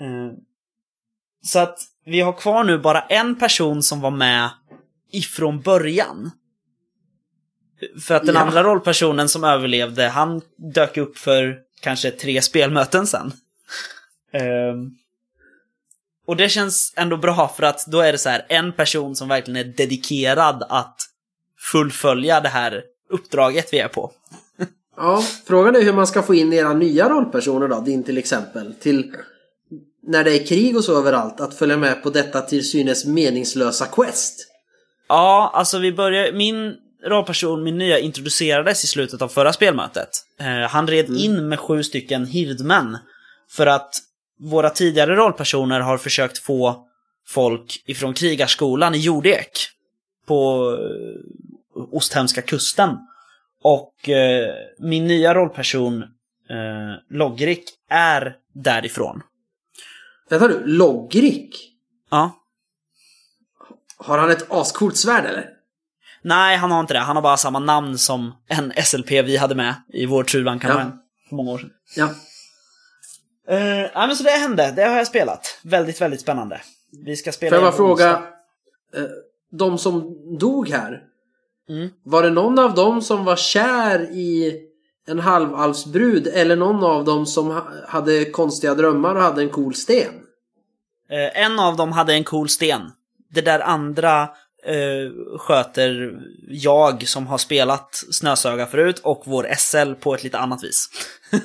Eh, 0.00 0.38
Så 1.42 1.58
att 1.58 1.78
vi 2.04 2.20
har 2.20 2.32
kvar 2.32 2.64
nu 2.64 2.78
bara 2.78 3.00
en 3.00 3.38
person 3.38 3.82
som 3.82 4.00
var 4.00 4.10
med 4.10 4.50
ifrån 5.12 5.60
början. 5.60 6.30
För 8.06 8.14
att 8.14 8.26
den 8.26 8.34
Ja. 8.34 8.40
andra 8.40 8.62
rollpersonen 8.62 9.28
som 9.28 9.44
överlevde, 9.44 10.08
han 10.08 10.42
dök 10.74 10.96
upp 10.96 11.18
för 11.18 11.58
kanske 11.80 12.10
tre 12.10 12.42
spelmöten 12.42 13.06
sen. 13.06 13.32
Ehm, 14.32 14.90
och 16.26 16.36
det 16.36 16.48
känns 16.48 16.94
ändå 16.96 17.16
bra 17.16 17.48
för 17.56 17.62
att 17.62 17.86
då 17.86 18.00
är 18.00 18.12
det 18.12 18.18
så 18.18 18.28
här 18.28 18.46
en 18.48 18.72
person 18.72 19.16
som 19.16 19.28
verkligen 19.28 19.66
är 19.66 19.72
dedikerad 19.76 20.62
att 20.68 20.96
fullfölja 21.72 22.40
det 22.40 22.48
här 22.48 22.82
uppdraget 23.10 23.72
vi 23.72 23.78
är 23.78 23.88
på. 23.88 24.12
Ja, 24.96 25.22
frågan 25.46 25.76
är 25.76 25.82
hur 25.82 25.92
man 25.92 26.06
ska 26.06 26.22
få 26.22 26.34
in 26.34 26.52
era 26.52 26.72
nya 26.72 27.08
rollpersoner 27.08 27.68
då, 27.68 27.80
din 27.80 28.02
till 28.02 28.18
exempel, 28.18 28.74
till 28.74 29.12
när 30.06 30.24
det 30.24 30.32
är 30.32 30.46
krig 30.46 30.76
och 30.76 30.84
så 30.84 30.98
överallt, 30.98 31.40
att 31.40 31.54
följa 31.54 31.76
med 31.76 32.02
på 32.02 32.10
detta 32.10 32.40
till 32.40 32.70
synes 32.70 33.06
meningslösa 33.06 33.86
quest. 33.86 34.48
Ja, 35.08 35.50
alltså 35.54 35.78
vi 35.78 35.92
börjar, 35.92 36.32
min 36.32 36.74
rollperson, 37.06 37.62
min 37.62 37.78
nya, 37.78 37.98
introducerades 37.98 38.84
i 38.84 38.86
slutet 38.86 39.22
av 39.22 39.28
förra 39.28 39.52
spelmötet. 39.52 40.08
Eh, 40.40 40.70
han 40.70 40.86
red 40.86 41.10
in 41.10 41.48
med 41.48 41.60
sju 41.60 41.82
stycken 41.82 42.26
hirdmän. 42.26 42.98
För 43.50 43.66
att 43.66 43.94
våra 44.40 44.70
tidigare 44.70 45.16
rollpersoner 45.16 45.80
har 45.80 45.98
försökt 45.98 46.38
få 46.38 46.86
folk 47.26 47.82
ifrån 47.86 48.14
krigarskolan 48.14 48.94
i 48.94 48.98
Jordek. 48.98 49.50
På 50.26 50.70
eh, 50.72 51.20
Osthemska 51.92 52.42
kusten. 52.42 52.96
Och 53.62 54.08
eh, 54.08 54.54
min 54.78 55.06
nya 55.06 55.34
rollperson, 55.34 56.02
eh, 56.02 56.94
Logrik, 57.10 57.64
är 57.90 58.36
därifrån. 58.52 59.22
Vänta 60.28 60.48
du, 60.48 60.66
Logrik? 60.66 61.72
Ja. 62.10 62.42
Har 63.96 64.18
han 64.18 64.30
ett 64.30 64.46
ascoolt 64.50 64.96
svärd 64.96 65.24
eller? 65.24 65.48
Nej, 66.22 66.56
han 66.56 66.70
har 66.70 66.80
inte 66.80 66.94
det. 66.94 67.00
Han 67.00 67.16
har 67.16 67.22
bara 67.22 67.36
samma 67.36 67.58
namn 67.58 67.98
som 67.98 68.32
en 68.48 68.72
SLP 68.84 69.10
vi 69.10 69.36
hade 69.36 69.54
med 69.54 69.74
i 69.88 70.06
vår 70.06 70.24
Truvan-kampanj 70.24 70.86
Ja. 70.86 70.98
för 71.28 71.36
många 71.36 71.50
år 71.50 71.58
sedan. 71.58 71.70
Ja. 71.96 72.04
Uh, 73.50 73.90
nej, 73.94 74.06
men 74.06 74.16
så 74.16 74.22
det 74.22 74.30
hände. 74.30 74.72
Det 74.76 74.82
har 74.84 74.96
jag 74.96 75.06
spelat. 75.06 75.60
Väldigt, 75.62 76.00
väldigt 76.00 76.20
spännande. 76.20 76.60
Vi 77.04 77.16
ska 77.16 77.32
spela 77.32 77.56
Får 77.56 77.64
jag 77.64 77.72
bara 77.72 77.76
fråga, 77.76 78.10
eh, 78.96 79.02
de 79.50 79.78
som 79.78 80.16
dog 80.38 80.68
här, 80.70 81.02
Mm. 81.68 81.88
var 82.04 82.22
det 82.22 82.30
någon 82.30 82.58
av 82.58 82.74
dem 82.74 83.02
som 83.02 83.24
var 83.24 83.36
kär 83.36 84.00
i 84.10 84.60
en 85.08 85.18
halvalvsbrud 85.18 86.26
eller 86.26 86.56
någon 86.56 86.84
av 86.84 87.04
dem 87.04 87.26
som 87.26 87.46
ha- 87.46 87.68
hade 87.88 88.24
konstiga 88.24 88.74
drömmar 88.74 89.14
och 89.14 89.22
hade 89.22 89.42
en 89.42 89.48
cool 89.50 89.74
sten? 89.74 90.12
Eh, 91.10 91.42
en 91.44 91.58
av 91.58 91.76
dem 91.76 91.92
hade 91.92 92.12
en 92.14 92.24
cool 92.24 92.48
sten. 92.48 92.80
Det 93.30 93.40
där 93.40 93.60
andra 93.60 94.22
eh, 94.64 95.38
sköter 95.38 96.18
jag 96.48 97.08
som 97.08 97.26
har 97.26 97.38
spelat 97.38 97.94
Snösöga 98.10 98.66
förut 98.66 98.98
och 98.98 99.22
vår 99.26 99.46
SL 99.58 99.92
på 100.00 100.14
ett 100.14 100.24
lite 100.24 100.38
annat 100.38 100.64
vis. 100.64 100.88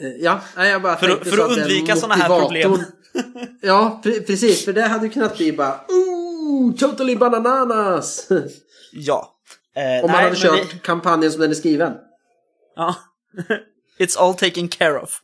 Eh, 0.00 0.08
Ja, 0.08 0.40
jag 0.56 0.82
bara 0.82 0.96
För 0.96 1.06
att- 1.08 1.12
tänkte 1.22 1.30
för 1.36 1.42
att 1.44 1.50
den 1.50 1.58
undvika 1.60 1.96
såna 1.96 2.14
här 2.14 2.40
problem. 2.40 2.78
ja, 3.62 4.00
pre- 4.04 4.26
precis. 4.26 4.64
För 4.64 4.72
det 4.72 4.82
hade 4.82 5.08
kunnat 5.08 5.36
bli 5.36 5.52
bara 5.52 5.80
Ooh, 5.88 6.74
totally 6.76 7.16
bananas! 7.16 8.28
ja. 8.94 9.30
Eh, 9.76 10.04
Om 10.04 10.10
man 10.10 10.20
nej, 10.20 10.24
hade 10.24 10.36
kört 10.36 10.74
vi- 10.74 10.78
kampanjen 10.78 11.32
som 11.32 11.40
den 11.40 11.50
är 11.50 11.54
skriven. 11.54 11.92
Ja. 12.76 12.94
It's 13.98 14.18
all 14.18 14.34
taken 14.34 14.68
care 14.68 15.00
of. 15.00 15.20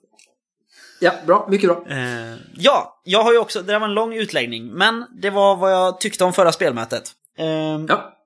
Ja, 1.00 1.12
bra. 1.26 1.46
Mycket 1.50 1.68
bra. 1.70 1.86
Eh, 1.88 2.34
ja, 2.56 3.00
jag 3.04 3.22
har 3.22 3.32
ju 3.32 3.38
också, 3.38 3.62
det 3.62 3.72
där 3.72 3.78
var 3.80 3.86
en 3.88 3.94
lång 3.94 4.14
utläggning, 4.14 4.66
men 4.66 5.04
det 5.22 5.30
var 5.30 5.56
vad 5.56 5.72
jag 5.72 6.00
tyckte 6.00 6.24
om 6.24 6.32
förra 6.32 6.52
spelmötet. 6.52 7.12
Ehm, 7.38 7.86
Ja. 7.88 8.16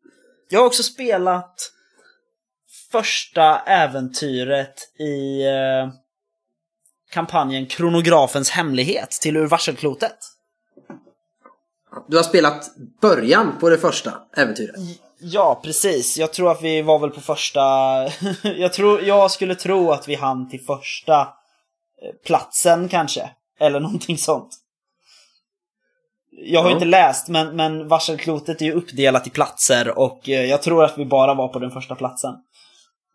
Jag 0.48 0.60
har 0.60 0.66
också 0.66 0.82
spelat 0.82 1.70
första 2.92 3.58
äventyret 3.60 4.74
i 5.00 5.44
eh, 5.46 5.88
kampanjen 7.10 7.66
Kronografens 7.66 8.50
hemlighet 8.50 9.10
till 9.10 9.36
Ur 9.36 9.46
varselklotet. 9.46 10.16
Du 12.08 12.16
har 12.16 12.24
spelat 12.24 12.70
början 13.00 13.58
på 13.60 13.68
det 13.70 13.78
första 13.78 14.12
äventyret. 14.36 14.76
Ja, 15.26 15.60
precis. 15.64 16.18
Jag 16.18 16.32
tror 16.32 16.50
att 16.50 16.62
vi 16.62 16.82
var 16.82 16.98
väl 16.98 17.10
på 17.10 17.20
första... 17.20 17.60
jag, 18.42 18.72
tror, 18.72 19.02
jag 19.02 19.30
skulle 19.30 19.54
tro 19.54 19.90
att 19.90 20.08
vi 20.08 20.14
hann 20.14 20.50
till 20.50 20.60
första 20.64 21.20
eh, 21.20 21.26
platsen 22.26 22.88
kanske. 22.88 23.30
Eller 23.60 23.80
någonting 23.80 24.18
sånt. 24.18 24.56
Jag 26.30 26.62
har 26.62 26.68
Ja. 26.70 26.74
inte 26.74 26.86
läst, 26.86 27.28
men, 27.28 27.56
men 27.56 27.88
varselklotet 27.88 28.60
är 28.62 28.66
ju 28.66 28.72
uppdelat 28.72 29.26
i 29.26 29.30
platser 29.30 29.98
och 29.98 30.28
eh, 30.28 30.44
jag 30.44 30.62
tror 30.62 30.84
att 30.84 30.98
vi 30.98 31.04
bara 31.06 31.34
var 31.34 31.48
på 31.48 31.58
den 31.58 31.70
första 31.70 31.94
platsen. 31.94 32.34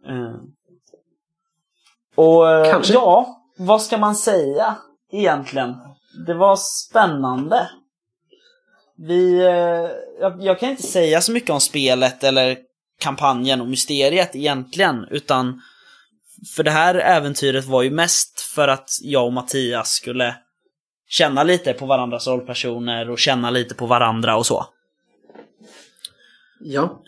Eh. 0.08 0.36
Och 2.15 2.43
Kanske. 2.72 2.93
ja, 2.93 3.41
vad 3.58 3.82
ska 3.82 3.98
man 3.98 4.15
säga 4.15 4.76
egentligen? 5.12 5.76
Det 6.28 6.34
var 6.34 6.56
spännande. 6.56 7.69
Vi, 9.08 9.40
eh, 9.40 9.90
jag, 10.20 10.44
jag 10.44 10.60
kan 10.60 10.70
inte 10.70 10.84
säga 10.84 11.22
så 11.22 11.32
mycket 11.32 11.50
om 11.50 11.62
spelet 11.62 12.24
eller 12.24 12.58
kampanjen 13.00 13.62
och 13.62 13.68
mysteriet 13.68 14.36
egentligen, 14.36 15.08
utan 15.12 15.62
för 16.56 16.64
det 16.64 16.72
här 16.72 16.96
äventyret 16.96 17.66
var 17.66 17.84
ju 17.84 17.92
mest 17.92 18.40
för 18.40 18.68
att 18.68 18.90
jag 19.02 19.26
och 19.26 19.34
Mattias 19.34 19.92
skulle 19.92 20.36
känna 21.08 21.44
lite 21.44 21.74
på 21.74 21.86
varandras 21.86 22.28
rollpersoner 22.28 23.10
och 23.10 23.20
känna 23.20 23.50
lite 23.50 23.76
på 23.76 23.86
varandra 23.86 24.38
och 24.38 24.46
så. 24.46 24.66
Ja. 26.60 27.04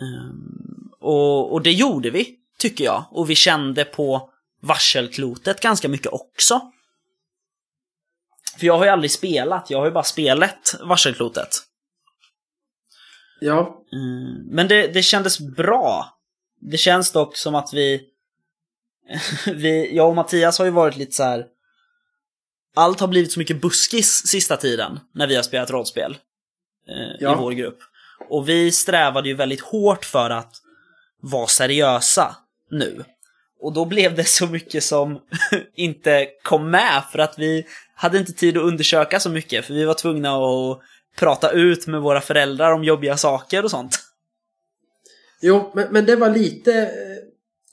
Och, 0.99 1.53
och 1.53 1.61
det 1.61 1.71
gjorde 1.71 2.09
vi, 2.09 2.35
tycker 2.57 2.83
jag. 2.83 3.05
Och 3.11 3.29
vi 3.29 3.35
kände 3.35 3.85
på 3.85 4.29
varselklotet 4.61 5.61
ganska 5.61 5.89
mycket 5.89 6.13
också. 6.13 6.61
För 8.59 8.67
jag 8.67 8.77
har 8.77 8.85
ju 8.85 8.91
aldrig 8.91 9.11
spelat, 9.11 9.69
jag 9.69 9.77
har 9.77 9.85
ju 9.85 9.91
bara 9.91 10.03
spelat 10.03 10.75
varselklotet. 10.81 11.70
Ja. 13.43 13.83
Mm, 13.93 14.47
men 14.49 14.67
det, 14.67 14.87
det 14.87 15.01
kändes 15.03 15.39
bra. 15.39 16.17
Det 16.59 16.77
känns 16.77 17.11
dock 17.11 17.37
som 17.37 17.55
att 17.55 17.73
vi, 17.73 18.01
vi... 19.55 19.95
Jag 19.95 20.09
och 20.09 20.15
Mattias 20.15 20.57
har 20.57 20.65
ju 20.65 20.71
varit 20.71 20.97
lite 20.97 21.11
så 21.11 21.23
här. 21.23 21.45
Allt 22.75 22.99
har 22.99 23.07
blivit 23.07 23.31
så 23.31 23.39
mycket 23.39 23.61
buskis 23.61 24.27
sista 24.27 24.57
tiden 24.57 24.99
när 25.13 25.27
vi 25.27 25.35
har 25.35 25.43
spelat 25.43 25.71
rollspel. 25.71 26.17
Eh, 26.87 27.15
Ja. 27.19 27.33
I 27.33 27.35
vår 27.39 27.51
grupp. 27.51 27.79
Och 28.29 28.49
vi 28.49 28.71
strävade 28.71 29.29
ju 29.29 29.35
väldigt 29.35 29.61
hårt 29.61 30.05
för 30.05 30.29
att 30.29 30.55
vara 31.21 31.47
seriösa 31.47 32.35
nu. 32.71 33.03
Och 33.61 33.73
då 33.73 33.85
blev 33.85 34.15
det 34.15 34.23
så 34.23 34.47
mycket 34.47 34.83
som 34.83 35.19
inte 35.75 36.27
kom 36.43 36.71
med 36.71 37.03
för 37.11 37.19
att 37.19 37.39
vi 37.39 37.65
hade 37.95 38.17
inte 38.17 38.33
tid 38.33 38.57
att 38.57 38.63
undersöka 38.63 39.19
så 39.19 39.29
mycket 39.29 39.65
för 39.65 39.73
vi 39.73 39.85
var 39.85 39.93
tvungna 39.93 40.31
att 40.35 40.81
prata 41.15 41.51
ut 41.51 41.87
med 41.87 42.01
våra 42.01 42.21
föräldrar 42.21 42.71
om 42.71 42.83
jobbiga 42.83 43.17
saker 43.17 43.63
och 43.63 43.71
sånt. 43.71 43.99
Jo, 45.41 45.71
men, 45.73 45.87
men 45.91 46.05
det 46.05 46.15
var 46.15 46.29
lite 46.29 46.73
eh, 46.81 46.87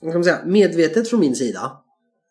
vad 0.01 0.11
kan 0.11 0.19
man 0.19 0.23
säga, 0.23 0.41
medvetet 0.45 1.09
från 1.09 1.19
min 1.19 1.35
sida. 1.35 1.71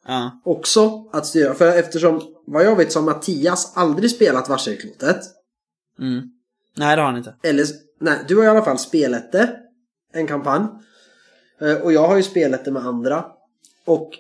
Ja. 0.06 0.40
Också 0.44 1.08
att 1.12 1.26
styra. 1.26 1.54
För 1.54 1.66
eftersom 1.66 2.22
vad 2.46 2.64
jag 2.64 2.76
vet 2.76 2.92
så 2.92 2.98
har 2.98 3.04
Mattias 3.04 3.72
aldrig 3.76 4.10
spelat 4.10 4.48
Varselklotet. 4.48 5.20
Mm. 5.98 6.30
Nej, 6.76 6.96
det 6.96 7.02
har 7.02 7.08
han 7.08 7.18
inte. 7.18 7.34
Eller 7.42 7.66
nej, 8.00 8.18
du 8.28 8.36
har 8.36 8.44
i 8.44 8.48
alla 8.48 8.64
fall 8.64 8.78
spelat 8.78 9.32
det. 9.32 9.56
En 10.12 10.26
kampanj. 10.26 10.66
Eh, 11.60 11.74
Och 11.74 11.92
jag 11.92 12.08
har 12.08 12.16
ju 12.16 12.22
spelat 12.22 12.64
det 12.64 12.70
med 12.70 12.86
andra. 12.86 13.24
Och 13.84 14.10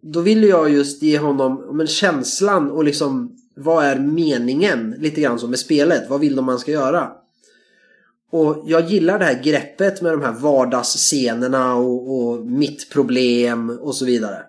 då 0.00 0.20
ville 0.20 0.46
jag 0.46 0.70
just 0.70 1.02
ge 1.02 1.18
honom 1.18 1.76
men, 1.76 1.86
känslan 1.86 2.70
och 2.70 2.84
liksom 2.84 3.36
vad 3.54 3.84
är 3.84 3.98
meningen 3.98 4.94
lite 4.98 5.20
grann 5.20 5.38
som 5.38 5.50
med 5.50 5.58
spelet. 5.58 6.10
Vad 6.10 6.20
vill 6.20 6.36
de 6.36 6.44
man 6.44 6.58
ska 6.58 6.70
göra? 6.72 7.12
Och 8.30 8.62
jag 8.66 8.90
gillar 8.90 9.18
det 9.18 9.24
här 9.24 9.42
greppet 9.42 10.02
med 10.02 10.12
de 10.12 10.22
här 10.22 10.32
vardagsscenerna 10.32 11.74
och, 11.74 12.18
och 12.18 12.46
mitt 12.46 12.90
problem 12.90 13.70
och 13.70 13.94
så 13.94 14.04
vidare. 14.04 14.42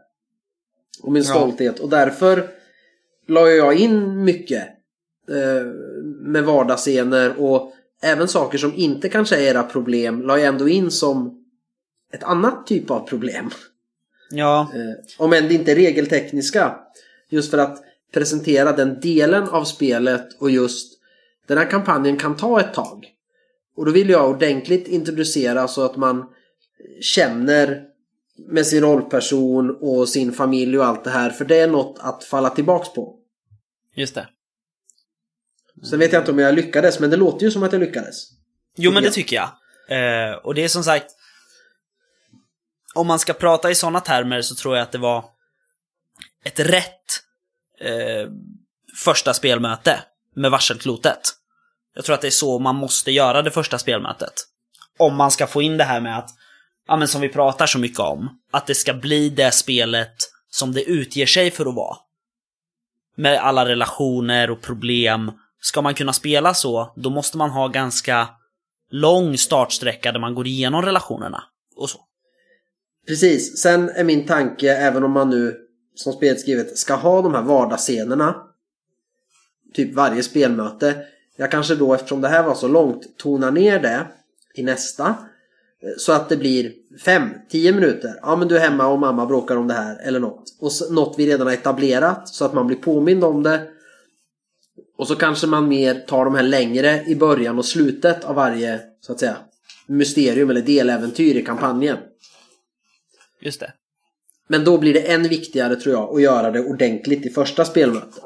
Och 1.02 1.12
min 1.12 1.24
Ja. 1.24 1.30
stolthet. 1.30 1.80
Och 1.80 1.90
därför 1.90 2.48
la 3.28 3.50
jag 3.50 3.76
in 3.76 4.24
mycket 4.24 4.64
eh, 5.30 5.66
med 6.22 6.44
vardagsscener 6.44 7.34
och 7.42 7.74
även 8.02 8.28
saker 8.28 8.58
som 8.58 8.74
inte 8.76 9.10
kanske 9.10 9.36
är 9.36 9.42
era 9.42 9.64
problem 9.64 10.22
la 10.22 10.38
jag 10.40 10.48
ändå 10.48 10.68
in 10.70 10.92
som 10.92 11.46
ett 12.14 12.24
annat 12.24 12.68
typ 12.68 12.92
av 12.92 13.08
problem. 13.08 13.50
Ja, 14.32 14.72
Eh, 14.76 15.24
om 15.24 15.34
än 15.34 15.48
det 15.48 15.54
inte 15.54 15.72
är 15.72 15.76
regeltekniska. 15.76 16.76
Just 17.30 17.52
för 17.52 17.58
att 17.58 17.84
presentera 18.14 18.72
den 18.72 19.00
delen 19.00 19.50
av 19.50 19.64
spelet 19.64 20.42
och 20.42 20.52
just 20.52 21.00
den 21.48 21.58
här 21.58 21.70
kampanjen 21.70 22.18
kan 22.18 22.38
ta 22.38 22.60
ett 22.60 22.74
tag. 22.74 23.06
Och 23.76 23.86
då 23.86 23.92
vill 23.92 24.10
jag 24.10 24.30
ordentligt 24.30 24.88
introducera 24.88 25.68
så 25.68 25.86
att 25.86 25.96
man 25.96 26.30
känner 27.02 27.84
med 28.38 28.68
sin 28.68 28.82
rollperson 28.82 29.78
och 29.82 30.10
sin 30.10 30.34
familj 30.34 30.80
och 30.80 30.86
allt 30.86 31.04
det 31.04 31.10
här. 31.10 31.30
För 31.30 31.46
det 31.46 31.60
är 31.60 31.68
något 31.68 32.00
att 32.00 32.24
falla 32.24 32.50
tillbaks 32.50 32.94
på. 32.94 33.20
just 33.96 34.16
det. 34.16 34.28
Sen 35.90 36.00
vet 36.00 36.14
jag 36.14 36.22
inte 36.22 36.32
om 36.32 36.40
jag 36.40 36.56
lyckades, 36.56 37.00
men 37.00 37.10
det 37.10 37.18
låter 37.18 37.46
ju 37.46 37.52
som 37.52 37.64
att 37.64 37.72
jag 37.72 37.80
lyckades. 37.80 38.30
Jo, 38.76 38.92
men 38.92 39.04
det 39.04 39.12
tycker 39.12 39.36
jag. 39.36 39.50
Eh, 39.90 40.36
och 40.36 40.56
det 40.56 40.64
är 40.64 40.68
som 40.68 40.84
sagt... 40.84 41.06
Om 42.96 43.08
man 43.08 43.20
ska 43.20 43.34
prata 43.34 43.72
i 43.72 43.76
sådana 43.76 44.00
termer 44.00 44.42
så 44.42 44.56
tror 44.56 44.76
jag 44.76 44.84
att 44.84 44.92
det 44.92 44.98
var 44.98 45.26
ett 46.44 46.60
rätt 46.60 47.23
eh, 47.84 48.30
första 48.96 49.34
spelmöte 49.34 50.00
med 50.36 50.52
varselklotet. 50.52 51.22
Jag 51.96 52.06
tror 52.06 52.14
att 52.14 52.22
det 52.22 52.28
är 52.28 52.32
så 52.32 52.60
man 52.60 52.76
måste 52.76 53.12
göra 53.12 53.42
det 53.42 53.52
första 53.52 53.78
spelmötet. 53.78 54.34
Om 55.00 55.16
man 55.16 55.32
ska 55.32 55.48
få 55.48 55.62
in 55.62 55.78
det 55.78 55.84
här 55.84 56.02
med 56.02 56.18
att, 56.18 56.30
ja 56.88 56.96
men 56.96 57.08
som 57.08 57.22
vi 57.22 57.30
pratar 57.30 57.66
så 57.66 57.80
mycket 57.80 58.00
om, 58.00 58.30
att 58.52 58.68
det 58.68 58.76
ska 58.76 58.94
bli 58.94 59.30
det 59.30 59.52
spelet 59.52 60.16
som 60.50 60.74
det 60.74 60.84
utger 60.84 61.26
sig 61.26 61.52
för 61.52 61.66
att 61.66 61.76
vara. 61.76 61.98
Med 63.16 63.40
alla 63.40 63.66
relationer 63.66 64.52
och 64.52 64.62
problem. 64.62 65.32
Ska 65.62 65.82
man 65.82 65.94
kunna 65.94 66.14
spela 66.14 66.54
så, 66.54 66.94
då 66.96 67.10
måste 67.10 67.38
man 67.38 67.50
ha 67.50 67.68
ganska 67.68 68.30
lång 68.92 69.38
startsträcka 69.38 70.12
där 70.12 70.20
man 70.20 70.36
går 70.36 70.48
igenom 70.48 70.82
relationerna. 70.82 71.44
Och 71.76 71.90
så. 71.90 72.00
Precis. 73.08 73.58
Sen 73.58 73.90
är 73.90 74.04
min 74.04 74.26
tanke, 74.26 74.76
även 74.76 75.04
om 75.04 75.12
man 75.12 75.30
nu 75.30 75.63
som 75.96 76.14
spelet 76.14 76.40
skrivet 76.40 76.78
ska 76.78 76.96
ha 76.96 77.22
de 77.22 77.34
här 77.34 77.42
vardagsscenerna. 77.42 78.36
Typ 79.74 79.94
varje 79.94 80.24
spelmöte. 80.24 81.06
Jag 81.36 81.52
kanske 81.52 81.76
då, 81.76 81.94
eftersom 81.94 82.22
det 82.22 82.28
här 82.28 82.44
var 82.44 82.56
så 82.56 82.68
långt, 82.68 83.18
tonar 83.18 83.52
ner 83.52 83.80
det 83.80 84.08
i 84.56 84.64
nästa. 84.64 85.08
Eh, 85.84 85.90
så 85.98 86.12
att 86.12 86.30
det 86.30 86.38
blir 86.38 86.74
5-10 87.06 87.74
minuter. 87.74 88.20
Ja 88.22 88.36
men 88.36 88.48
du 88.48 88.58
är 88.58 88.62
hemma 88.62 88.88
och 88.88 89.00
mamma 89.00 89.26
bråkar 89.26 89.56
om 89.56 89.68
det 89.68 89.74
här 89.74 90.00
eller 90.04 90.20
något. 90.20 90.44
Och 90.60 90.72
så, 90.72 90.94
något 90.94 91.16
vi 91.20 91.28
redan 91.28 91.48
har 91.48 91.54
etablerat 91.54 92.30
så 92.30 92.46
att 92.46 92.54
man 92.54 92.68
blir 92.68 92.78
påmind 92.78 93.24
om 93.24 93.44
det. 93.44 93.68
Och 94.98 95.08
så 95.08 95.16
kanske 95.16 95.48
man 95.48 95.68
mer 95.68 95.96
tar 95.96 96.26
de 96.26 96.36
här 96.36 96.44
längre 96.44 97.04
i 97.08 97.16
början 97.16 97.58
och 97.58 97.66
slutet 97.66 98.24
av 98.24 98.36
varje 98.36 98.82
så 99.02 99.12
att 99.12 99.20
säga 99.20 99.38
mysterium 99.88 100.50
eller 100.50 100.62
deläventyr 100.62 101.36
i 101.36 101.46
kampanjen. 101.46 101.98
Just 103.42 103.60
det. 103.60 103.74
Men 104.48 104.64
då 104.64 104.78
blir 104.78 104.94
det 104.94 105.12
än 105.12 105.24
viktigare 105.24 105.76
tror 105.76 105.96
jag 105.96 106.16
att 106.16 106.22
göra 106.22 106.52
det 106.52 106.60
ordentligt 106.60 107.26
i 107.26 107.30
första 107.30 107.66
spelmötet. 107.66 108.24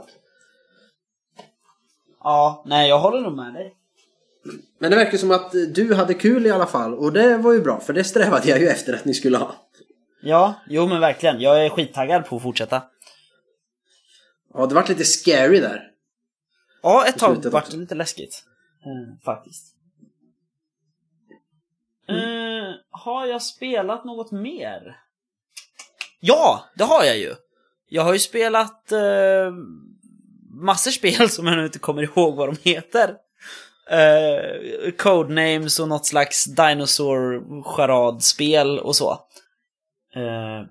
Ja, 2.19 2.63
nej 2.65 2.89
jag 2.89 2.99
håller 2.99 3.21
nog 3.21 3.35
med 3.35 3.53
dig. 3.53 3.73
Men 4.79 4.91
det 4.91 4.97
verkar 4.97 5.17
som 5.17 5.31
att 5.31 5.51
du 5.51 5.93
hade 5.93 6.13
kul 6.13 6.45
i 6.45 6.51
alla 6.51 6.65
fall 6.65 6.93
och 6.93 7.13
det 7.13 7.37
var 7.37 7.53
ju 7.53 7.61
bra 7.61 7.79
för 7.79 7.93
det 7.93 8.03
strävade 8.03 8.49
jag 8.49 8.59
ju 8.59 8.67
efter 8.67 8.93
att 8.93 9.05
ni 9.05 9.13
skulle 9.13 9.37
ha. 9.37 9.55
Ja, 10.21 10.53
jo 10.69 10.87
men 10.87 10.99
verkligen. 10.99 11.41
Jag 11.41 11.65
är 11.65 11.69
skittaggad 11.69 12.25
på 12.25 12.35
att 12.35 12.41
fortsätta. 12.41 12.83
Ja, 14.53 14.65
det 14.65 14.75
vart 14.75 14.89
lite 14.89 15.05
scary 15.05 15.59
där. 15.59 15.91
Ja, 16.81 17.05
ett 17.07 17.17
tag 17.17 17.45
vart 17.45 17.71
det 17.71 17.77
lite 17.77 17.95
läskigt. 17.95 18.43
Eh, 18.85 19.23
faktiskt. 19.25 19.75
Eh, 22.09 22.75
har 22.89 23.25
jag 23.25 23.41
spelat 23.41 24.05
något 24.05 24.31
mer? 24.31 24.99
Ja, 26.19 26.65
det 26.75 26.83
har 26.83 27.03
jag 27.03 27.17
ju! 27.17 27.35
Jag 27.89 28.03
har 28.03 28.13
ju 28.13 28.19
spelat 28.19 28.91
eh, 28.91 29.51
massor 30.61 30.91
spel 30.91 31.29
som 31.33 31.47
jag 31.47 31.57
nu 31.57 31.65
inte 31.65 31.79
kommer 31.79 32.03
ihåg 32.03 32.35
vad 32.35 32.49
de 32.49 32.55
heter. 32.69 33.15
Eh, 33.89 34.91
codenames 34.97 35.79
och 35.79 35.87
något 35.87 36.05
slags 36.05 36.45
dinosaur-charadspel 36.45 38.79
och 38.79 38.95
så. 38.95 39.11
Eh, 40.15 40.61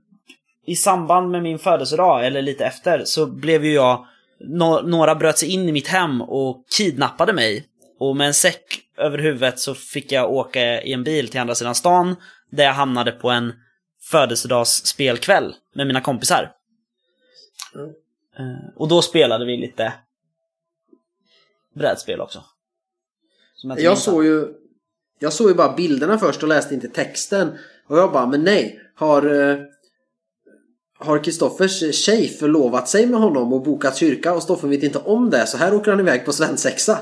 I 0.67 0.77
samband 0.77 1.31
med 1.31 1.43
min 1.43 1.59
födelsedag, 1.59 2.27
eller 2.27 2.43
lite 2.43 2.65
efter, 2.65 3.05
så 3.05 3.27
blev 3.27 3.65
ju 3.65 3.73
jag... 3.73 4.07
No 4.41 4.83
några 4.83 5.15
bröt 5.15 5.39
sig 5.39 5.49
in 5.49 5.69
i 5.69 5.73
mitt 5.73 5.89
hem 5.89 6.23
och 6.23 6.65
kidnappade 6.77 7.33
mig. 7.33 7.67
Och 7.99 8.17
med 8.17 8.27
en 8.27 8.35
säck 8.35 8.81
över 8.99 9.19
huvudet 9.19 9.59
så 9.59 9.75
fick 9.75 10.13
jag 10.13 10.33
åka 10.33 10.83
i 10.83 10.93
en 10.93 11.05
bil 11.05 11.29
till 11.29 11.41
andra 11.41 11.55
sidan 11.55 11.75
stan 11.75 12.17
där 12.51 12.65
jag 12.65 12.73
hamnade 12.73 13.13
på 13.13 13.31
en 13.31 13.53
födelsedagsspelkväll 14.11 15.55
med 15.75 15.87
mina 15.87 16.01
kompisar. 16.01 16.53
Mm. 17.75 17.88
Eh, 18.38 18.69
Och 18.77 18.88
då 18.88 19.03
spelade 19.03 19.45
vi 19.47 19.57
lite 19.57 19.92
brädspel 21.75 22.21
också. 22.21 22.45
Jag 23.62 23.77
minns 23.77 24.03
såg 24.03 24.25
ju 24.25 24.49
Jag 25.19 25.33
såg 25.33 25.49
ju 25.49 25.55
bara 25.55 25.73
bilderna 25.77 26.19
först 26.19 26.42
och 26.42 26.49
läste 26.49 26.75
inte 26.75 26.88
texten. 26.88 27.59
Och 27.87 27.99
jag 27.99 28.12
bara, 28.12 28.27
men 28.27 28.45
nej. 28.45 28.81
Har 28.95 29.51
eh, 29.51 29.59
Har 30.99 31.25
Kristoffers 31.25 31.95
tjej 32.05 32.29
förlovat 32.29 32.88
sig 32.88 33.07
med 33.07 33.21
honom 33.21 33.53
och 33.53 33.62
bokat 33.62 33.97
kyrka 33.97 34.35
och 34.35 34.42
Stoffen 34.42 34.71
vet 34.71 34.83
inte 34.83 34.99
om 34.99 35.31
det 35.31 35.47
så 35.47 35.57
här 35.57 35.75
åker 35.75 35.90
han 35.90 36.01
iväg 36.01 36.25
på 36.25 36.33
svensexa. 36.33 36.99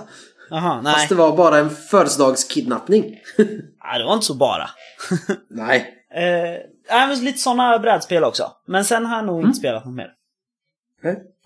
Jaha, 0.51 0.81
nej. 0.83 0.95
Fast 0.95 1.09
det 1.09 1.15
var 1.15 1.37
bara 1.37 1.59
en 1.59 1.71
födelsedagskidnappning. 1.71 3.03
nej. 3.85 3.99
Det 3.99 4.05
var 4.05 4.15
inte 4.15 4.27
så 4.27 4.35
bara. 4.35 4.71
nej. 5.51 5.95
Eh, 6.15 6.74
men 6.89 7.25
lite 7.25 7.39
sådana 7.39 7.79
brädspel 7.79 8.25
också. 8.25 8.53
Men 8.67 8.85
sen 8.85 9.07
har 9.07 9.17
jag 9.17 9.27
nog 9.27 9.37
Mm. 9.39 9.47
inte 9.47 9.59
spelat 9.59 9.85
något 9.85 9.95
mer. 9.95 10.13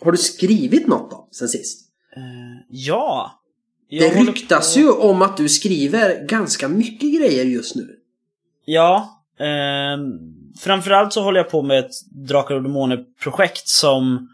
Har 0.01 0.13
du 0.13 0.19
skrivit 0.19 0.87
något 0.87 1.11
då 1.11 1.29
sen 1.31 1.49
sist? 1.49 1.89
Eh, 2.17 2.23
ja. 2.71 3.35
Jag 3.89 4.13
Det 4.15 4.21
ryktas 4.21 4.75
på- 4.75 4.81
ju 4.81 4.91
om 4.91 5.23
att 5.23 5.37
du 5.37 5.49
skriver 5.49 6.27
ganska 6.27 6.69
mycket 6.69 7.15
grejer 7.19 7.45
just 7.45 7.77
nu. 7.77 7.97
Ja. 8.65 9.23
Eh, 9.39 9.99
framförallt 10.61 11.13
så 11.13 11.23
håller 11.23 11.41
jag 11.41 11.51
på 11.51 11.63
med 11.63 11.79
ett 11.79 11.91
Drakar 12.11 12.55
och 12.55 12.63
Demoner-projekt 12.63 13.69
som 13.69 14.29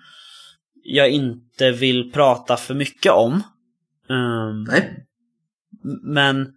jag 0.83 1.11
inte 1.11 1.71
vill 1.71 2.13
prata 2.13 2.57
för 2.57 2.75
mycket 2.75 3.13
om. 3.13 3.43
Ehm, 4.11 4.65
Nej. 4.65 5.07
Men, 6.03 6.53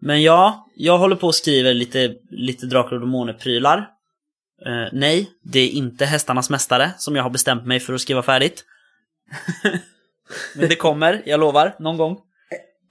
men 0.00 0.22
ja, 0.22 0.68
jag 0.76 0.98
håller 0.98 1.16
på 1.16 1.26
och 1.26 1.34
skriver 1.34 1.74
lite, 1.74 2.14
lite 2.30 2.66
Drakar 2.66 2.96
och 2.96 3.00
Demoner-prylar. 3.00 3.88
Eh, 4.66 4.88
nej, 4.92 5.30
det 5.42 5.60
är 5.60 5.68
inte 5.68 6.04
Hästarnas 6.04 6.50
Mästare 6.50 6.90
som 6.98 7.16
jag 7.16 7.22
har 7.22 7.30
bestämt 7.30 7.66
mig 7.66 7.80
för 7.80 7.94
att 7.94 8.00
skriva 8.00 8.22
färdigt. 8.22 8.64
men 10.56 10.68
det 10.68 10.76
kommer, 10.76 11.22
jag 11.26 11.40
lovar, 11.40 11.74
någon 11.78 11.96
gång. 11.96 12.18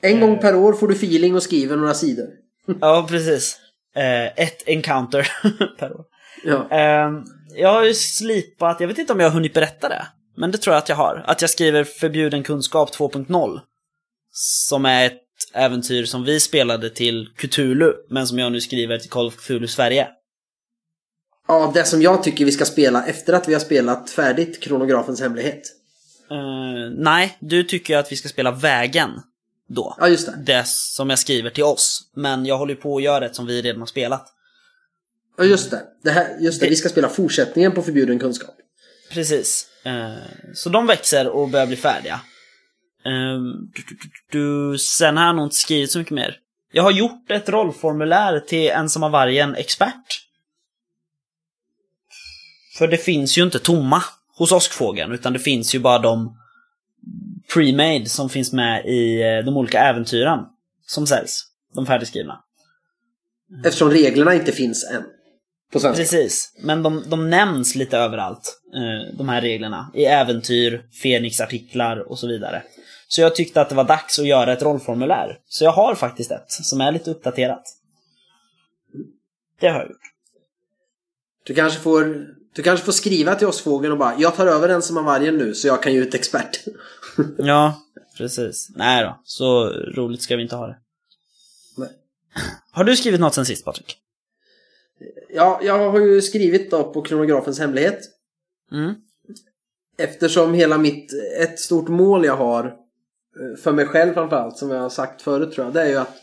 En 0.02 0.20
gång 0.20 0.40
per 0.40 0.56
år 0.56 0.74
får 0.74 0.88
du 0.88 0.94
feeling 0.94 1.36
och 1.36 1.44
skriver 1.44 1.78
några 1.78 1.94
sidor. 1.94 2.28
Ja, 2.82 3.06
precis. 3.10 3.60
Eh, 3.96 4.26
ett 4.26 4.68
encounter 4.68 5.32
per 5.80 5.94
år. 5.94 6.06
Ja. 6.44 6.68
Eh, 6.72 7.12
jag 7.56 7.74
har 7.74 7.86
ju 7.86 7.94
slipat, 7.94 8.80
jag 8.80 8.88
vet 8.88 8.98
inte 8.98 9.14
om 9.14 9.20
jag 9.20 9.28
har 9.28 9.34
hunnit 9.34 9.54
berätta 9.54 9.90
det. 9.90 10.08
Men 10.38 10.52
det 10.52 10.58
tror 10.58 10.74
jag 10.74 10.82
att 10.82 10.90
jag 10.90 10.96
har. 10.96 11.24
Att 11.28 11.42
jag 11.42 11.50
skriver 11.50 11.84
Förbjuden 11.84 12.44
kunskap 12.44 12.96
2.0. 12.96 13.60
Som 14.32 14.86
är 14.86 15.06
ett 15.06 15.22
äventyr 15.54 16.06
som 16.06 16.24
vi 16.24 16.40
spelade 16.40 16.90
till 16.90 17.30
Cthulhu, 17.38 17.94
men 18.10 18.28
som 18.28 18.40
jag 18.40 18.52
nu 18.52 18.62
skriver 18.62 18.98
till 18.98 19.10
Call 19.10 19.28
of 19.28 19.36
Cthulhu 19.36 19.68
Sverige. 19.68 20.08
Ja, 21.48 21.72
det 21.74 21.84
som 21.84 22.02
jag 22.02 22.24
tycker 22.24 22.46
vi 22.46 22.52
ska 22.52 22.66
spela 22.66 23.06
efter 23.06 23.34
att 23.34 23.48
vi 23.48 23.54
har 23.54 23.62
spelat 23.62 24.10
färdigt 24.10 24.64
Kronografens 24.64 25.22
hemlighet. 25.22 25.62
Eh, 26.32 26.92
nej, 26.98 27.38
du 27.40 27.64
tycker 27.64 27.98
att 27.98 28.12
vi 28.12 28.16
ska 28.16 28.30
spela 28.30 28.52
Vägen 28.52 29.10
då. 29.70 29.96
Ja, 30.00 30.08
just 30.08 30.26
det. 30.26 30.38
Det 30.46 30.68
som 30.68 31.10
jag 31.10 31.20
skriver 31.20 31.50
till 31.50 31.64
oss. 31.64 32.02
Men 32.16 32.46
jag 32.46 32.58
håller 32.58 32.76
på 32.76 32.98
att 32.98 33.04
göra 33.04 33.26
ett 33.26 33.36
som 33.36 33.46
vi 33.46 33.62
redan 33.62 33.80
har 33.82 33.86
spelat. 33.88 34.28
Ja, 35.38 35.44
just 35.44 35.72
det. 35.72 35.82
det, 36.04 36.12
här, 36.12 36.38
just 36.40 36.60
det. 36.60 36.66
Det- 36.66 36.70
Vi 36.70 36.76
ska 36.76 36.90
spela 36.90 37.10
fortsättningen 37.10 37.72
på 37.72 37.82
Förbjuden 37.82 38.20
kunskap. 38.20 38.56
Precis. 39.12 39.68
Eh, 39.84 40.14
så 40.54 40.70
de 40.70 40.88
växer 40.88 41.28
och 41.28 41.50
börjar 41.50 41.68
bli 41.68 41.76
färdiga. 41.76 42.22
Eh, 43.06 43.40
du, 43.74 43.84
du, 43.90 43.98
du, 44.72 44.78
sen 44.78 45.18
har 45.18 45.26
jag 45.26 45.36
nog 45.36 45.46
inte 45.46 45.56
skrivit 45.56 45.92
så 45.92 46.00
mycket 46.00 46.14
mer. 46.14 46.38
Jag 46.72 46.84
har 46.84 46.92
gjort 46.92 47.32
ett 47.32 47.50
rollformulär 47.50 48.40
till 48.40 48.70
Ensamma 48.70 49.10
vargen 49.10 49.56
expert. 49.56 50.28
För 52.82 52.88
det 52.88 52.98
finns 52.98 53.38
ju 53.38 53.44
inte 53.44 53.60
tomma 53.60 54.04
hos 54.38 54.52
Åskfågeln, 54.52 55.12
utan 55.12 55.34
det 55.34 55.39
finns 55.39 55.76
ju 55.76 55.80
bara 55.80 56.00
de 56.00 56.38
pre-made 57.54 58.06
som 58.06 58.30
finns 58.30 58.54
med 58.54 58.86
i 58.86 59.22
eh, 59.22 59.46
de 59.46 59.58
olika 59.58 59.80
äventyren 59.80 60.39
som 60.88 61.08
säljs. 61.08 61.44
De 61.76 61.86
färdigskrivna. 61.86 62.44
Eftersom 63.65 63.89
reglerna 63.89 64.34
inte 64.34 64.52
finns 64.52 64.84
än. 64.91 65.04
På 65.72 65.80
svenska. 65.80 66.02
Precis, 66.04 66.54
men 66.63 66.84
de, 66.84 67.04
de 67.08 67.30
nämns 67.30 67.76
lite 67.76 67.98
överallt, 67.98 68.62
eh, 68.74 69.17
de 69.17 69.30
här 69.30 69.41
reglerna. 69.41 69.91
I 69.94 70.06
äventyr, 70.06 70.86
Fenix-artiklar 71.04 71.98
och 71.98 72.20
så 72.20 72.28
vidare. 72.28 72.63
Så 73.08 73.22
jag 73.22 73.36
tyckte 73.36 73.62
att 73.62 73.70
det 73.70 73.76
var 73.76 73.84
dags 73.84 74.20
att 74.20 74.28
göra 74.28 74.54
ett 74.54 74.62
rollformulär. 74.62 75.39
Så 75.48 75.63
jag 75.63 75.72
har 75.72 75.96
faktiskt 75.96 76.32
ett, 76.32 76.52
som 76.52 76.82
är 76.82 76.91
lite 76.91 77.12
uppdaterat. 77.12 77.63
Det 79.60 79.67
har 79.67 79.80
jag 79.80 79.89
gjort. 79.89 80.02
Du 81.44 81.56
kanske 81.56 81.80
får 81.80 82.26
du 82.54 82.64
kanske 82.64 82.86
får 82.86 82.94
skriva 82.94 83.36
till 83.36 83.48
oss 83.48 83.62
fågeln 83.62 83.92
och 83.92 83.98
bara 83.98 84.16
Jag 84.20 84.36
tar 84.36 84.48
över 84.48 84.68
den 84.68 84.82
som 84.82 84.96
har 84.96 85.04
vargen 85.04 85.38
nu 85.38 85.54
så 85.54 85.68
jag 85.68 85.84
kan 85.84 85.94
ge 85.94 86.00
ut 86.00 86.14
expert. 86.14 86.64
Ja, 87.38 87.82
precis. 88.18 88.70
Nej 88.76 89.04
då, 89.04 89.22
så 89.24 89.70
roligt 89.70 90.22
ska 90.22 90.36
vi 90.36 90.44
inte 90.44 90.56
ha 90.56 90.68
det. 90.68 90.78
Nej. 91.78 91.90
Har 92.72 92.84
du 92.84 92.96
skrivit 92.96 93.20
något 93.20 93.34
sen 93.34 93.46
sist, 93.46 93.66
Patrik? 93.66 93.98
Ja, 95.30 95.60
jag 95.64 95.92
har 95.92 96.00
ju 96.00 96.22
skrivit 96.22 96.72
då 96.72 96.84
på 96.84 97.02
Kronografens 97.02 97.60
hemlighet. 97.60 98.00
Mm. 98.72 98.94
Eftersom 99.98 100.54
hela 100.54 100.78
mitt, 100.78 101.12
ett 101.40 101.60
stort 101.60 101.88
mål 101.88 102.26
jag 102.26 102.38
har 102.38 102.66
eh, 102.66 103.62
för 103.64 103.72
mig 103.72 103.86
själv 103.86 104.14
framförallt 104.14 104.58
som 104.58 104.72
jag 104.72 104.80
har 104.82 104.90
sagt 104.90 105.22
förut 105.22 105.52
tror 105.54 105.66
jag. 105.68 105.74
Det 105.74 105.82
är 105.82 105.90
ju 105.90 105.98
att 105.98 106.18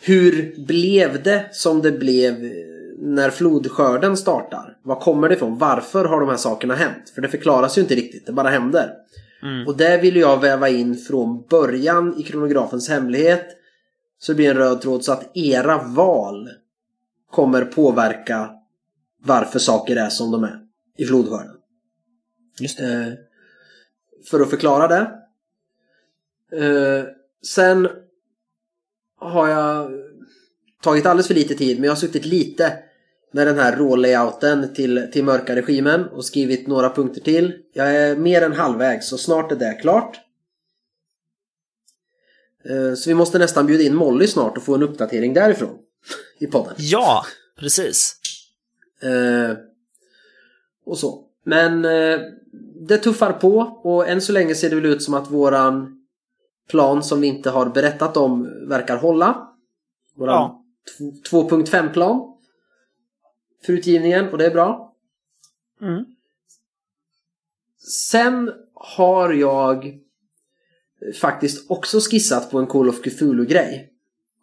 hur 0.00 0.54
blev 0.66 1.22
det 1.22 1.48
som 1.52 1.82
det 1.82 1.92
blev 1.92 2.44
eh, 2.44 2.69
när 3.00 3.30
flodskörden 3.30 4.16
startar? 4.16 4.78
Var 4.82 5.00
kommer 5.00 5.28
det 5.28 5.34
ifrån? 5.34 5.58
Varför 5.58 6.04
har 6.04 6.20
de 6.20 6.28
här 6.28 6.36
sakerna 6.36 6.74
hänt? 6.74 7.10
För 7.14 7.22
det 7.22 7.28
förklaras 7.28 7.78
ju 7.78 7.82
inte 7.82 7.94
riktigt, 7.94 8.26
det 8.26 8.32
bara 8.32 8.48
händer. 8.48 8.94
Mm. 9.42 9.66
Och 9.66 9.76
det 9.76 9.98
vill 9.98 10.16
jag 10.16 10.40
väva 10.40 10.68
in 10.68 10.96
från 10.96 11.42
början 11.50 12.14
i 12.18 12.22
kronografens 12.22 12.88
hemlighet. 12.88 13.46
Så 14.18 14.32
det 14.32 14.36
blir 14.36 14.50
en 14.50 14.56
röd 14.56 14.80
tråd 14.80 15.04
så 15.04 15.12
att 15.12 15.36
era 15.36 15.82
val 15.82 16.50
kommer 17.30 17.64
påverka 17.64 18.50
varför 19.22 19.58
saker 19.58 19.96
är 19.96 20.08
som 20.08 20.30
de 20.30 20.44
är 20.44 20.60
i 20.98 21.04
flodskörden. 21.04 21.54
Just 22.60 22.78
det. 22.78 22.92
Eh, 22.92 23.12
för 24.30 24.40
att 24.40 24.50
förklara 24.50 24.88
det. 24.88 25.10
Eh, 26.64 27.04
sen 27.42 27.88
har 29.18 29.48
jag 29.48 29.90
tagit 30.82 31.06
alldeles 31.06 31.26
för 31.26 31.34
lite 31.34 31.54
tid 31.54 31.76
men 31.76 31.84
jag 31.84 31.90
har 31.90 31.96
suttit 31.96 32.26
lite 32.26 32.78
med 33.32 33.46
den 33.46 33.58
här 33.58 33.76
rålayouten 33.76 34.74
till, 34.74 35.08
till 35.12 35.24
mörka 35.24 35.56
regimen 35.56 36.04
och 36.04 36.24
skrivit 36.24 36.66
några 36.66 36.90
punkter 36.90 37.20
till. 37.20 37.52
Jag 37.72 37.94
är 37.96 38.16
mer 38.16 38.42
än 38.42 38.52
halvvägs 38.52 39.08
så 39.08 39.18
snart 39.18 39.52
är 39.52 39.56
det 39.56 39.78
klart. 39.80 40.20
Eh, 42.64 42.94
Så 42.94 43.10
vi 43.10 43.14
måste 43.14 43.38
nästan 43.38 43.66
bjuda 43.66 43.82
in 43.84 43.94
Molly 43.94 44.26
snart 44.26 44.56
och 44.56 44.62
få 44.62 44.74
en 44.74 44.82
uppdatering 44.82 45.34
därifrån 45.34 45.78
i 46.38 46.46
podden. 46.46 46.74
Ja, 46.78 47.24
precis. 47.58 48.16
Eh, 49.02 49.56
och 50.84 50.98
så. 50.98 51.24
Men 51.44 51.84
eh, 51.84 52.20
det 52.88 52.98
tuffar 52.98 53.32
på 53.32 53.58
och 53.82 54.08
än 54.08 54.20
så 54.20 54.32
länge 54.32 54.54
ser 54.54 54.70
det 54.70 54.76
väl 54.76 54.86
ut 54.86 55.02
som 55.02 55.14
att 55.14 55.30
våran 55.30 55.96
plan 56.68 57.02
som 57.02 57.20
vi 57.20 57.26
inte 57.26 57.50
har 57.50 57.66
berättat 57.66 58.16
om 58.16 58.48
verkar 58.68 58.96
hålla. 58.96 59.48
Våran 60.16 60.34
Ja. 60.34 60.62
t- 60.98 61.30
2.5 61.36 61.92
plan 61.92 62.29
för 63.64 63.72
utgivningen 63.72 64.28
och 64.28 64.38
det 64.38 64.46
är 64.46 64.50
bra. 64.50 64.94
Mm. 65.82 66.04
Sen 67.78 68.52
har 68.74 69.32
jag 69.32 69.98
faktiskt 71.20 71.70
också 71.70 72.00
skissat 72.00 72.50
på 72.50 72.58
en 72.58 72.66
Call 72.66 72.88
of 72.88 73.02
Cthulhu-grej. 73.02 73.92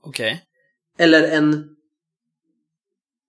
Okej. 0.01 0.43
Eller 0.97 1.23
en 1.23 1.77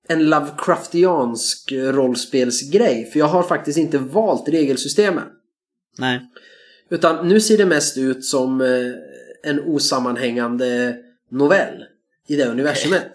en 0.09 0.31
Lovecraftiansk 0.31 1.73
rollspelsgrej. 1.73 3.11
För 3.13 3.19
jag 3.19 3.27
har 3.27 3.43
faktiskt 3.43 3.79
inte 3.79 3.99
valt 3.99 4.49
regelsystemet. 4.49 5.25
Nej. 5.99 6.21
Utan 6.89 7.29
nu 7.29 7.41
ser 7.41 7.59
det 7.59 7.67
mest 7.67 7.99
ut 7.99 8.25
som 8.25 8.61
eh, 8.61 9.51
en 9.51 9.61
osammanhängande 9.61 10.97
novell 11.29 11.85
i 12.27 12.37
det 12.37 12.47
universumet. 12.47 13.13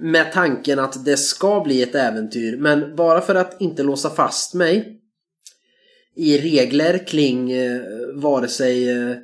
Med 0.00 0.32
tanken 0.32 0.78
att 0.78 1.04
det 1.04 1.16
ska 1.16 1.60
bli 1.60 1.82
ett 1.82 1.94
äventyr. 1.94 2.56
Men 2.56 2.96
bara 2.96 3.20
för 3.20 3.34
att 3.34 3.60
inte 3.60 3.82
låsa 3.82 4.10
fast 4.10 4.54
mig 4.54 5.00
i 6.16 6.38
regler 6.38 7.06
kring 7.06 7.52
eh, 7.52 7.80
vare 8.14 8.48
sig 8.48 8.90
eh, 8.90 9.16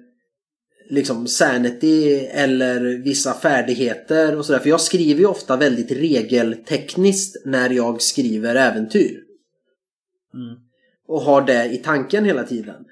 liksom 0.91 1.27
sanity 1.27 2.15
eller 2.17 3.03
vissa 3.05 3.35
färdigheter 3.35 4.37
och 4.37 4.47
sådär. 4.47 4.61
För 4.61 4.69
jag 4.69 4.81
skriver 4.81 5.21
ju 5.21 5.27
ofta 5.27 5.57
väldigt 5.57 5.93
regeltekniskt 5.93 7.47
när 7.47 7.71
jag 7.71 8.03
skriver 8.03 8.55
äventyr. 8.55 9.21
Mm. 10.35 10.57
Och 11.07 11.21
har 11.21 11.43
det 11.43 11.65
i 11.65 11.77
tanken 11.77 12.25
hela 12.25 12.43
tiden. 12.45 12.85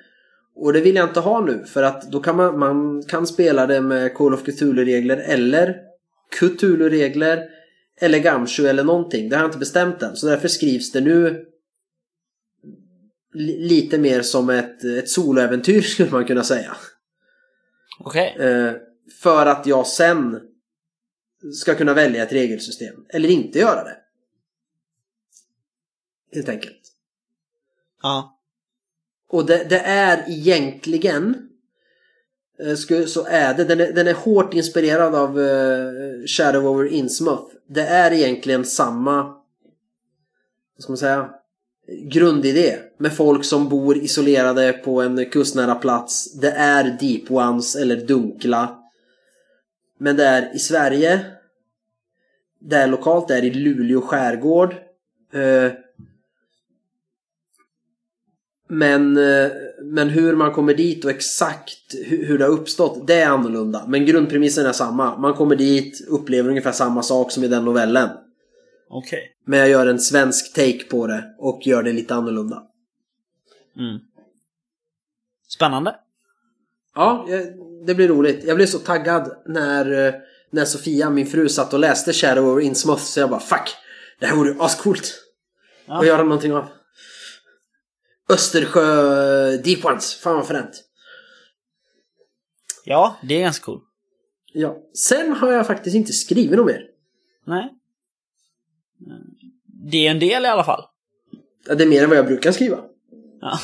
Och 0.57 0.73
det 0.73 0.81
vill 0.81 0.97
jag 0.97 1.09
inte 1.09 1.21
ha 1.21 1.41
nu 1.41 1.65
för 1.65 1.83
att 1.83 2.11
då 2.11 2.21
kan 2.21 2.37
man, 2.37 2.59
man 2.59 3.03
kan 3.03 3.27
spela 3.27 3.67
det 3.67 3.81
med 3.81 4.15
Call 4.15 4.35
of 4.35 4.43
Cthulhu-regler 4.43 5.17
eller 5.17 5.88
Cthulhu-regler 6.31 7.49
eller 8.01 8.19
Gamshu 8.19 8.67
eller 8.67 8.85
någonting. 8.85 9.29
Det 9.29 9.37
har 9.37 9.43
jag 9.43 9.49
inte 9.49 9.59
bestämt 9.59 10.03
än. 10.03 10.17
Så 10.17 10.27
därför 10.27 10.49
skrivs 10.49 10.93
det 10.93 11.01
nu 11.01 11.47
lite 13.59 13.99
mer 13.99 14.23
som 14.23 14.51
ett, 14.51 14.85
ett 14.85 15.09
soloäventyr 15.09 15.81
skulle 15.83 16.11
man 16.11 16.25
kunna 16.25 16.45
säga. 16.45 16.77
Okej. 18.01 18.33
Okay. 18.35 18.49
Eh, 18.49 18.75
för 19.23 19.47
att 19.47 19.67
jag 19.67 19.87
sen 19.87 20.41
ska 21.55 21.75
kunna 21.75 21.95
välja 21.95 22.23
ett 22.23 22.33
regelsystem. 22.33 22.95
Eller 23.09 23.29
inte 23.29 23.59
göra 23.59 23.85
det. 23.85 23.97
Helt 26.33 26.49
enkelt. 26.49 26.93
Ja. 28.03 28.41
Och 29.29 29.47
det, 29.47 29.67
det 29.69 29.81
är 29.81 30.31
egentligen 30.31 31.48
Eh, 32.63 33.05
så 33.07 33.25
är 33.25 33.55
det, 33.55 33.65
den 33.65 33.81
är, 33.81 33.93
den 33.93 34.09
är 34.09 34.15
hårt 34.15 34.55
inspirerad 34.55 35.15
av 35.15 35.39
uh, 35.39 36.27
Shadow 36.27 36.67
over 36.67 36.93
Innsmouth. 36.93 37.55
Det 37.67 37.87
är 37.87 38.13
egentligen 38.13 38.65
samma, 38.65 39.23
vad 40.77 40.83
ska 40.83 40.91
man 40.91 40.99
säga, 40.99 41.31
grundidé. 41.89 42.77
Med 42.99 43.13
folk 43.13 43.45
som 43.45 43.69
bor 43.69 43.97
isolerade 43.97 44.73
på 44.73 45.03
en 45.03 45.31
kustnära 45.31 45.75
plats. 45.75 46.33
Det 46.33 46.51
är 46.51 46.97
Deep 47.01 47.31
Ones 47.31 47.77
eller 47.77 47.97
dunkla. 47.97 48.79
Men 49.99 50.17
det 50.17 50.25
är 50.25 50.57
i 50.57 50.59
Sverige. 50.59 51.21
Det 52.61 52.77
är 52.77 52.87
lokalt, 52.87 53.29
det 53.29 53.35
är 53.35 53.45
i 53.45 53.51
Luleå 53.51 54.01
skärgård. 54.01 54.75
Eh, 55.33 55.73
men, 58.69 59.17
eh, 59.17 59.51
men 59.83 60.09
hur 60.09 60.37
man 60.37 60.53
kommer 60.53 60.75
dit 60.75 61.05
och 61.05 61.11
exakt 61.11 61.95
hur 62.05 62.39
det 62.39 62.45
har 62.45 62.53
uppstått, 62.53 63.07
det 63.07 63.15
är 63.15 63.29
annorlunda. 63.29 63.85
Men 63.89 64.07
grundpremissen 64.07 64.67
är 64.67 64.73
samma. 64.73 65.19
Man 65.19 65.35
kommer 65.35 65.57
dit, 65.57 66.07
upplever 66.09 66.49
ungefär 66.49 66.73
samma 66.73 67.03
sak 67.03 67.33
som 67.33 67.45
i 67.45 67.49
den 67.49 67.65
novellen. 67.65 68.09
Okej. 68.89 69.19
Okay. 69.19 69.29
Men 69.45 69.59
jag 69.59 69.69
gör 69.69 69.87
en 69.87 69.99
svensk 69.99 70.55
take 70.55 70.85
på 70.85 71.07
det 71.07 71.35
och 71.39 71.67
gör 71.67 71.83
det 71.83 71.93
lite 71.93 72.15
annorlunda. 72.15 72.63
Mm. 73.79 73.99
Spännande. 75.49 75.97
Ja, 76.95 77.27
det 77.87 77.95
blir 77.95 78.09
roligt. 78.09 78.45
Jag 78.45 78.57
blev 78.57 78.67
så 78.67 78.79
taggad 78.79 79.33
när, 79.47 80.07
eh, 80.07 80.15
när 80.51 80.65
Sofia, 80.65 81.11
min 81.11 81.27
fru, 81.27 81.49
satt 81.49 81.73
och 81.73 81.79
läste 81.79 82.13
Shadow 82.13 82.45
over 82.45 82.63
Innsmouth 82.63 83.03
så 83.03 83.21
jag 83.21 83.31
bara 83.31 83.41
fuck! 83.41 83.77
Det 84.21 84.27
här 84.27 84.37
vore 84.37 84.57
ascoolt! 84.59 85.25
Ja. 85.87 85.99
Att 85.99 86.07
göra 86.07 86.23
någonting 86.23 86.53
av. 86.53 86.67
Östersjö 88.29 89.57
Deep 89.57 89.85
Ones. 89.85 90.15
Fan 90.15 90.37
vad 90.37 90.47
fränt. 90.47 90.85
Ja, 92.85 93.17
det 93.23 93.35
är 93.35 93.41
ganska 93.41 93.65
cool. 93.65 93.81
Ja. 94.53 94.77
Sen 94.95 95.33
har 95.33 95.53
jag 95.53 95.67
faktiskt 95.67 95.97
inte 95.97 96.13
skrivit 96.13 96.57
något 96.57 96.67
mer. 96.67 96.87
Nej. 97.45 97.75
Det 99.67 100.07
är 100.07 100.11
en 100.11 100.19
del 100.19 100.45
i 100.45 100.49
alla 100.49 100.65
fall. 100.65 100.85
Ja, 101.67 101.75
det 101.75 101.85
är 101.85 101.89
mer 101.89 102.03
än 102.03 102.09
vad 102.09 102.19
jag 102.19 102.27
brukar 102.27 102.53
skriva. 102.53 102.85
Ja. 103.41 103.59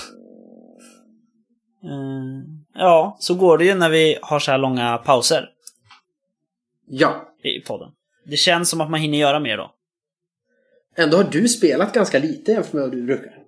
Uh, 1.85 2.45
ja, 2.75 3.17
så 3.21 3.35
går 3.35 3.59
det 3.59 3.65
ju 3.65 3.75
när 3.75 3.91
vi 3.91 4.19
har 4.23 4.39
så 4.39 4.51
här 4.51 4.59
långa 4.59 4.99
pauser. 4.99 5.51
Ja. 6.87 7.35
I 7.43 7.61
podden. 7.61 7.93
Det 8.27 8.37
känns 8.37 8.71
som 8.71 8.81
att 8.81 8.91
man 8.91 9.01
hinner 9.01 9.19
göra 9.19 9.41
mer 9.41 9.57
då. 9.57 9.75
Ändå 10.97 11.17
har 11.17 11.25
du 11.25 11.49
spelat 11.49 11.93
ganska 11.93 12.19
lite 12.19 12.53
jämfört 12.53 12.73
med 12.73 12.83
vad 12.83 12.93
du 12.93 13.03
brukar. 13.03 13.44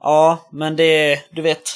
Ja, 0.00 0.48
men 0.50 0.76
det 0.76 1.12
är, 1.12 1.18
du 1.30 1.42
vet, 1.42 1.68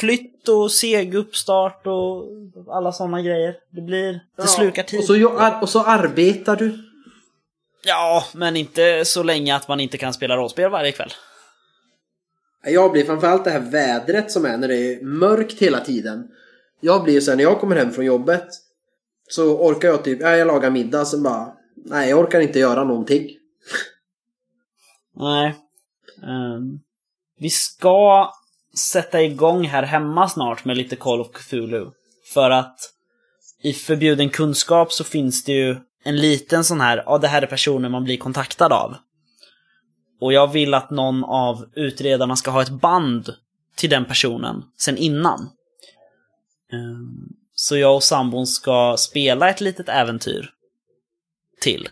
flytt 0.00 0.48
och 0.48 0.72
seg 0.72 1.14
uppstart 1.14 1.86
och 1.86 2.24
alla 2.68 2.92
sådana 2.92 3.22
grejer. 3.22 3.56
Det 3.70 3.80
blir, 3.80 4.12
det 4.12 4.20
ja, 4.36 4.46
slukar 4.46 4.82
tid. 4.82 4.98
Och 4.98 5.04
så, 5.04 5.58
och 5.62 5.68
så 5.68 5.84
arbetar 5.84 6.56
du. 6.56 6.78
Ja, 7.84 8.24
men 8.34 8.56
inte 8.56 9.04
så 9.04 9.22
länge 9.22 9.56
att 9.56 9.68
man 9.68 9.80
inte 9.80 9.98
kan 9.98 10.12
spela 10.12 10.36
rollspel 10.36 10.70
varje 10.70 10.92
kväll. 10.92 11.12
Jag 12.64 12.92
blir 12.92 13.04
framförallt 13.04 13.44
det 13.44 13.50
här 13.50 13.70
vädret 13.70 14.30
som 14.30 14.44
är 14.44 14.56
när 14.56 14.68
det 14.68 14.94
är 14.94 15.04
mörkt 15.04 15.62
hela 15.62 15.80
tiden. 15.80 16.28
Jag 16.80 17.04
blir 17.04 17.14
ju 17.14 17.20
sen 17.20 17.36
när 17.36 17.44
jag 17.44 17.60
kommer 17.60 17.76
hem 17.76 17.92
från 17.92 18.04
jobbet 18.04 18.48
så 19.28 19.58
orkar 19.58 19.88
jag 19.88 20.04
typ, 20.04 20.20
ja, 20.20 20.36
jag 20.36 20.46
lagar 20.46 20.70
middag 20.70 21.04
sen 21.04 21.22
bara, 21.22 21.52
nej 21.74 22.10
jag 22.10 22.18
orkar 22.18 22.40
inte 22.40 22.58
göra 22.58 22.84
någonting. 22.84 23.28
Nej. 25.16 25.54
Um, 26.22 26.80
vi 27.40 27.50
ska 27.50 28.32
sätta 28.74 29.22
igång 29.22 29.64
här 29.64 29.82
hemma 29.82 30.28
snart 30.28 30.64
med 30.64 30.76
lite 30.76 30.96
Call 30.96 31.20
of 31.20 31.32
Cthulhu. 31.32 31.90
För 32.34 32.50
att 32.50 32.78
i 33.62 33.72
förbjuden 33.72 34.30
kunskap 34.30 34.92
så 34.92 35.04
finns 35.04 35.44
det 35.44 35.52
ju 35.52 35.76
en 36.04 36.16
liten 36.16 36.64
sån 36.64 36.80
här, 36.80 37.02
ja 37.06 37.18
det 37.18 37.28
här 37.28 37.42
är 37.42 37.46
personer 37.46 37.88
man 37.88 38.04
blir 38.04 38.16
kontaktad 38.16 38.72
av. 38.72 38.96
Och 40.20 40.32
jag 40.32 40.52
vill 40.52 40.74
att 40.74 40.90
någon 40.90 41.24
av 41.24 41.64
utredarna 41.74 42.36
ska 42.36 42.50
ha 42.50 42.62
ett 42.62 42.70
band 42.70 43.34
till 43.76 43.90
den 43.90 44.04
personen 44.04 44.62
sen 44.78 44.96
innan. 44.96 45.50
Ehm, 46.72 47.28
så 47.54 47.76
jag 47.76 47.94
och 47.94 48.02
sambon 48.02 48.46
ska 48.46 48.96
spela 48.98 49.50
ett 49.50 49.60
litet 49.60 49.88
äventyr 49.88 50.50
till. 51.60 51.88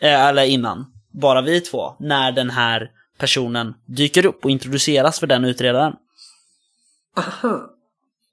Eh, 0.00 0.26
eller 0.26 0.44
innan. 0.44 0.92
Bara 1.12 1.42
vi 1.42 1.60
två. 1.60 1.94
När 1.98 2.32
den 2.32 2.50
här 2.50 2.90
personen 3.18 3.74
dyker 3.86 4.26
upp 4.26 4.44
och 4.44 4.50
introduceras 4.50 5.20
för 5.20 5.26
den 5.26 5.44
utredaren. 5.44 5.92
Aha. 7.16 7.74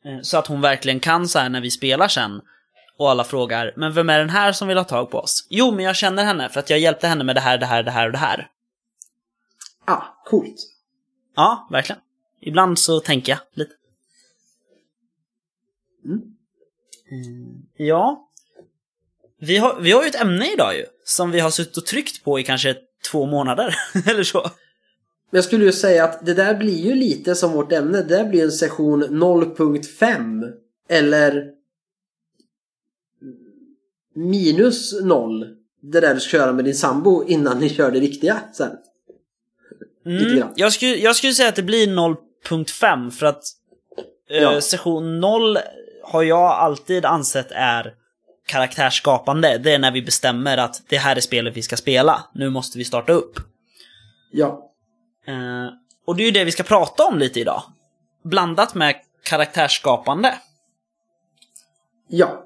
Eh, 0.06 0.22
så 0.22 0.38
att 0.38 0.48
hon 0.48 0.62
verkligen 0.62 1.00
kan 1.00 1.28
så 1.28 1.40
här 1.40 1.50
när 1.50 1.62
vi 1.62 1.72
spelar 1.72 2.08
sen 2.08 2.42
och 2.98 3.12
alla 3.12 3.24
frågar 3.24 3.74
Men 3.76 3.94
vem 3.94 4.10
är 4.10 4.20
den 4.20 4.30
här 4.30 4.52
som 4.52 4.68
vill 4.68 4.78
ha 4.78 4.84
tag 4.84 5.12
på 5.12 5.18
oss? 5.18 5.48
Jo, 5.50 5.72
men 5.72 5.86
jag 5.86 5.96
känner 5.96 6.24
henne 6.26 6.50
för 6.50 6.60
att 6.60 6.70
jag 6.70 6.80
hjälpte 6.80 7.08
henne 7.08 7.24
med 7.24 7.36
det 7.36 7.42
här, 7.42 7.58
det 7.58 7.66
här, 7.66 7.84
det 7.84 7.92
här 7.92 8.06
och 8.06 8.12
det 8.12 8.18
här. 8.18 8.50
Ah, 9.86 10.02
coolt. 10.26 10.56
Ja, 11.36 11.68
verkligen. 11.72 12.02
Ibland 12.42 12.80
så 12.80 13.00
tänker 13.00 13.32
jag 13.32 13.40
lite. 13.54 13.72
Mm. 16.06 16.22
Mm, 17.12 17.66
ja. 17.78 18.30
Vi 19.40 19.58
har, 19.58 19.80
vi 19.82 19.92
har 19.92 20.04
ju 20.04 20.10
ett 20.10 20.22
ämne 20.22 20.54
idag 20.54 20.76
ju. 20.76 20.86
Som 21.04 21.32
vi 21.32 21.40
har 21.40 21.50
suttit 21.50 21.78
och 21.78 21.86
tryckt 21.86 22.24
på 22.24 22.40
i 22.40 22.44
kanske 22.44 22.76
två 23.12 23.26
månader. 23.26 23.76
Eller 24.06 24.24
så. 24.24 24.52
Men 25.30 25.38
jag 25.38 25.44
skulle 25.44 25.66
ju 25.66 25.72
säga 25.72 26.04
att 26.04 26.26
det 26.26 26.34
där 26.34 26.56
blir 26.56 26.86
ju 26.86 26.96
lite 26.96 27.36
som 27.36 27.52
vårt 27.52 27.72
ämne. 27.72 27.98
Det 27.98 28.16
där 28.16 28.26
blir 28.26 28.44
en 28.44 28.52
session 28.52 29.04
0.5. 29.04 30.52
Eller 30.90 31.52
minus 34.16 35.02
0. 35.02 35.46
Det 35.82 36.00
där 36.00 36.14
du 36.14 36.20
ska 36.20 36.30
köra 36.30 36.54
med 36.54 36.66
din 36.66 36.76
sambo 36.76 37.24
innan 37.28 37.60
ni 37.60 37.70
kör 37.70 37.92
det 37.92 38.00
riktiga 38.00 38.40
sen. 38.54 38.72
Mm, 40.06 40.44
jag, 40.56 40.74
skulle, 40.74 40.96
jag 40.96 41.16
skulle 41.16 41.34
säga 41.34 41.50
att 41.50 41.56
det 41.56 41.64
blir 41.64 41.88
0.5 41.88 43.12
för 43.12 43.26
att 43.26 43.44
eh, 44.30 44.38
ja. 44.38 44.62
session 44.62 45.20
0 45.20 45.58
har 46.04 46.24
jag 46.24 46.52
alltid 46.52 47.06
ansett 47.06 47.52
är 47.52 47.94
karaktärsskapande. 48.48 49.58
Det 49.58 49.72
är 49.72 49.80
när 49.80 49.92
vi 49.92 50.02
bestämmer 50.02 50.58
att 50.58 50.82
det 50.88 50.98
här 50.98 51.16
är 51.16 51.22
spelet 51.22 51.58
vi 51.58 51.62
ska 51.62 51.78
spela. 51.78 52.24
Nu 52.34 52.50
måste 52.50 52.78
vi 52.78 52.86
starta 52.86 53.14
upp. 53.14 53.40
Ja. 54.32 54.72
Uh, 55.30 55.70
och 56.06 56.16
det 56.16 56.24
är 56.24 56.26
ju 56.26 56.32
det 56.32 56.44
vi 56.44 56.52
ska 56.52 56.64
prata 56.64 57.04
om 57.04 57.20
lite 57.20 57.40
idag. 57.40 57.64
Blandat 58.24 58.76
med 58.76 58.96
karaktärsskapande. 59.24 60.34
Ja. 62.08 62.44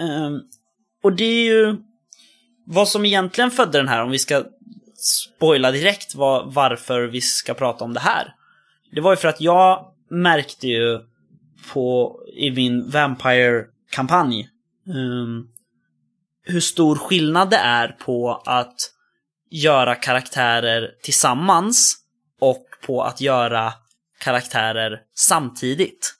Uh, 0.00 0.38
och 1.02 1.12
det 1.12 1.24
är 1.24 1.44
ju 1.44 1.76
vad 2.66 2.88
som 2.88 3.04
egentligen 3.04 3.50
födde 3.50 3.78
den 3.78 3.88
här, 3.88 4.02
om 4.02 4.10
vi 4.10 4.18
ska 4.18 4.44
spoila 4.96 5.70
direkt 5.70 6.14
var, 6.14 6.44
varför 6.46 7.02
vi 7.02 7.20
ska 7.20 7.54
prata 7.54 7.84
om 7.84 7.94
det 7.94 8.00
här. 8.00 8.34
Det 8.92 9.00
var 9.00 9.12
ju 9.12 9.16
för 9.16 9.28
att 9.28 9.40
jag 9.40 9.92
märkte 10.10 10.66
ju 10.66 11.00
på, 11.72 12.16
i 12.34 12.50
min 12.50 12.90
Vampire-kampanj 12.90 14.48
um, 14.86 15.48
hur 16.42 16.60
stor 16.60 16.96
skillnad 16.96 17.50
det 17.50 17.56
är 17.56 17.88
på 17.88 18.42
att 18.44 18.91
göra 19.52 19.94
karaktärer 19.94 20.94
tillsammans 21.02 21.96
och 22.40 22.66
på 22.86 23.02
att 23.02 23.20
göra 23.20 23.72
karaktärer 24.18 25.02
samtidigt. 25.14 26.14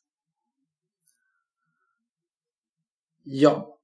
Ja. 3.24 3.78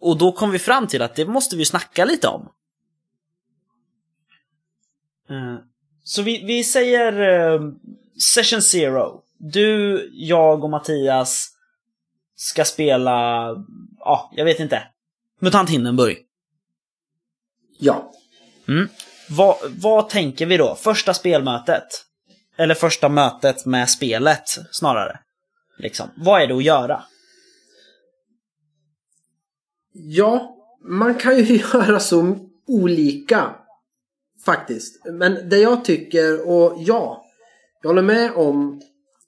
Och 0.00 0.18
då 0.18 0.32
kom 0.32 0.50
vi 0.50 0.58
fram 0.58 0.86
till 0.86 1.02
att 1.02 1.14
det 1.14 1.26
måste 1.26 1.56
vi 1.56 1.64
snacka 1.64 2.04
lite 2.04 2.28
om. 2.28 2.52
Uh, 5.30 5.58
så 6.04 6.22
vi, 6.22 6.44
vi 6.44 6.64
säger 6.64 7.20
uh, 7.20 7.72
Session 8.34 8.62
Zero. 8.62 9.22
Du, 9.38 10.10
jag 10.12 10.64
och 10.64 10.70
Mattias 10.70 11.56
ska 12.34 12.64
spela, 12.64 13.48
ja, 13.98 14.32
jag 14.34 14.44
vet 14.44 14.60
inte. 14.60 14.88
Mutant 15.40 15.70
Hindenburg. 15.70 16.26
Ja. 17.78 18.12
Mm. 18.68 18.88
Vad, 19.30 19.56
vad 19.78 20.08
tänker 20.08 20.46
vi 20.46 20.56
då? 20.56 20.74
Första 20.74 21.14
spelmötet? 21.14 21.84
Eller 22.56 22.74
första 22.74 23.08
mötet 23.08 23.66
med 23.66 23.90
spelet, 23.90 24.44
snarare? 24.70 25.20
Liksom. 25.78 26.08
Vad 26.16 26.42
är 26.42 26.46
det 26.46 26.54
att 26.54 26.64
göra? 26.64 27.02
Ja, 29.92 30.56
man 30.84 31.14
kan 31.14 31.38
ju 31.38 31.56
göra 31.72 32.00
så 32.00 32.36
olika. 32.66 33.54
Faktiskt. 34.44 35.04
Men 35.04 35.48
det 35.48 35.58
jag 35.58 35.84
tycker, 35.84 36.48
och 36.48 36.74
ja, 36.78 37.24
jag 37.82 37.90
håller 37.90 38.02
med 38.02 38.32
om 38.32 38.80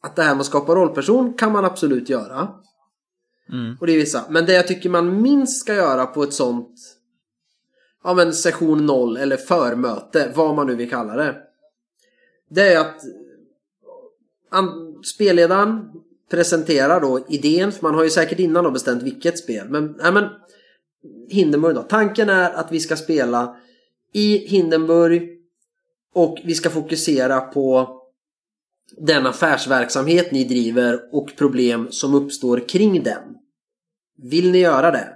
att 0.03 0.17
det 0.17 0.23
här 0.23 0.35
med 0.35 0.41
att 0.41 0.47
skapa 0.47 0.75
rollperson 0.75 1.35
kan 1.35 1.53
man 1.53 1.65
absolut 1.65 2.09
göra. 2.09 2.49
Mm. 3.53 3.77
Och 3.81 3.87
det 3.87 3.93
är 3.93 3.97
vissa. 3.97 4.25
Men 4.29 4.47
det 4.47 4.53
jag 4.53 4.69
tycker 4.69 4.89
man 4.91 5.23
minst 5.23 5.61
ska 5.61 5.75
göra 5.75 6.07
på 6.07 6.23
ett 6.23 6.33
sånt 6.33 7.00
Ja 8.05 8.15
men 8.15 8.33
session 8.33 8.87
0 8.87 9.17
eller 9.17 9.37
förmöte, 9.37 10.33
vad 10.35 10.57
man 10.57 10.67
nu 10.67 10.75
vill 10.75 10.91
kalla 10.91 11.17
det. 11.17 11.37
Det 12.51 12.73
är 12.73 12.81
att 12.81 13.01
spelledaren 15.05 15.91
presenterar 16.31 17.01
då 17.01 17.21
idén, 17.29 17.73
för 17.73 17.83
man 17.83 17.95
har 17.95 18.05
ju 18.05 18.11
säkert 18.11 18.39
innan 18.39 18.65
då 18.65 18.71
bestämt 18.71 19.03
vilket 19.03 19.39
spel. 19.39 19.69
Men, 19.69 19.97
nej 20.03 20.13
men 20.13 20.25
Hindenburg 21.29 21.75
då. 21.75 21.83
Tanken 21.83 22.29
är 22.29 22.51
att 22.51 22.73
vi 22.73 22.81
ska 22.81 22.97
spela 22.97 23.57
i 24.13 24.37
Hindenburg 24.37 25.39
och 26.15 26.39
vi 26.45 26.55
ska 26.55 26.71
fokusera 26.71 27.41
på 27.41 27.97
den 28.97 29.27
affärsverksamhet 29.27 30.33
ni 30.33 30.45
driver 30.45 31.01
och 31.13 31.37
problem 31.37 31.87
som 31.91 32.15
uppstår 32.15 32.69
kring 32.69 33.03
den. 33.03 33.23
Vill 34.17 34.51
ni 34.51 34.59
göra 34.59 34.91
det? 34.91 35.09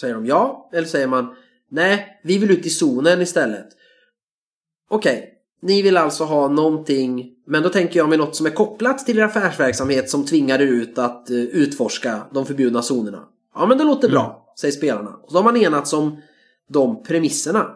Säger 0.00 0.14
de 0.14 0.26
ja, 0.26 0.70
eller 0.72 0.86
säger 0.86 1.06
man 1.06 1.34
nej, 1.72 2.20
vi 2.22 2.38
vill 2.38 2.50
ut 2.50 2.66
i 2.66 2.70
zonen 2.70 3.20
istället. 3.20 3.66
Okej, 4.90 5.32
ni 5.62 5.82
vill 5.82 5.96
alltså 5.96 6.24
ha 6.24 6.48
någonting, 6.48 7.34
men 7.46 7.62
då 7.62 7.68
tänker 7.68 7.98
jag 7.98 8.08
med 8.08 8.18
något 8.18 8.36
som 8.36 8.46
är 8.46 8.50
kopplat 8.50 9.06
till 9.06 9.18
er 9.18 9.22
affärsverksamhet 9.22 10.10
som 10.10 10.26
tvingar 10.26 10.58
er 10.58 10.66
ut 10.66 10.98
att 10.98 11.30
uh, 11.30 11.36
utforska 11.36 12.26
de 12.32 12.46
förbjudna 12.46 12.82
zonerna. 12.82 13.24
Ja, 13.54 13.66
men 13.66 13.78
det 13.78 13.84
låter 13.84 14.08
bra, 14.08 14.54
säger 14.60 14.72
spelarna. 14.72 15.10
Och 15.22 15.30
så 15.30 15.36
har 15.36 15.44
man 15.44 15.56
enats 15.56 15.92
om 15.92 16.20
de 16.68 17.02
premisserna. 17.02 17.70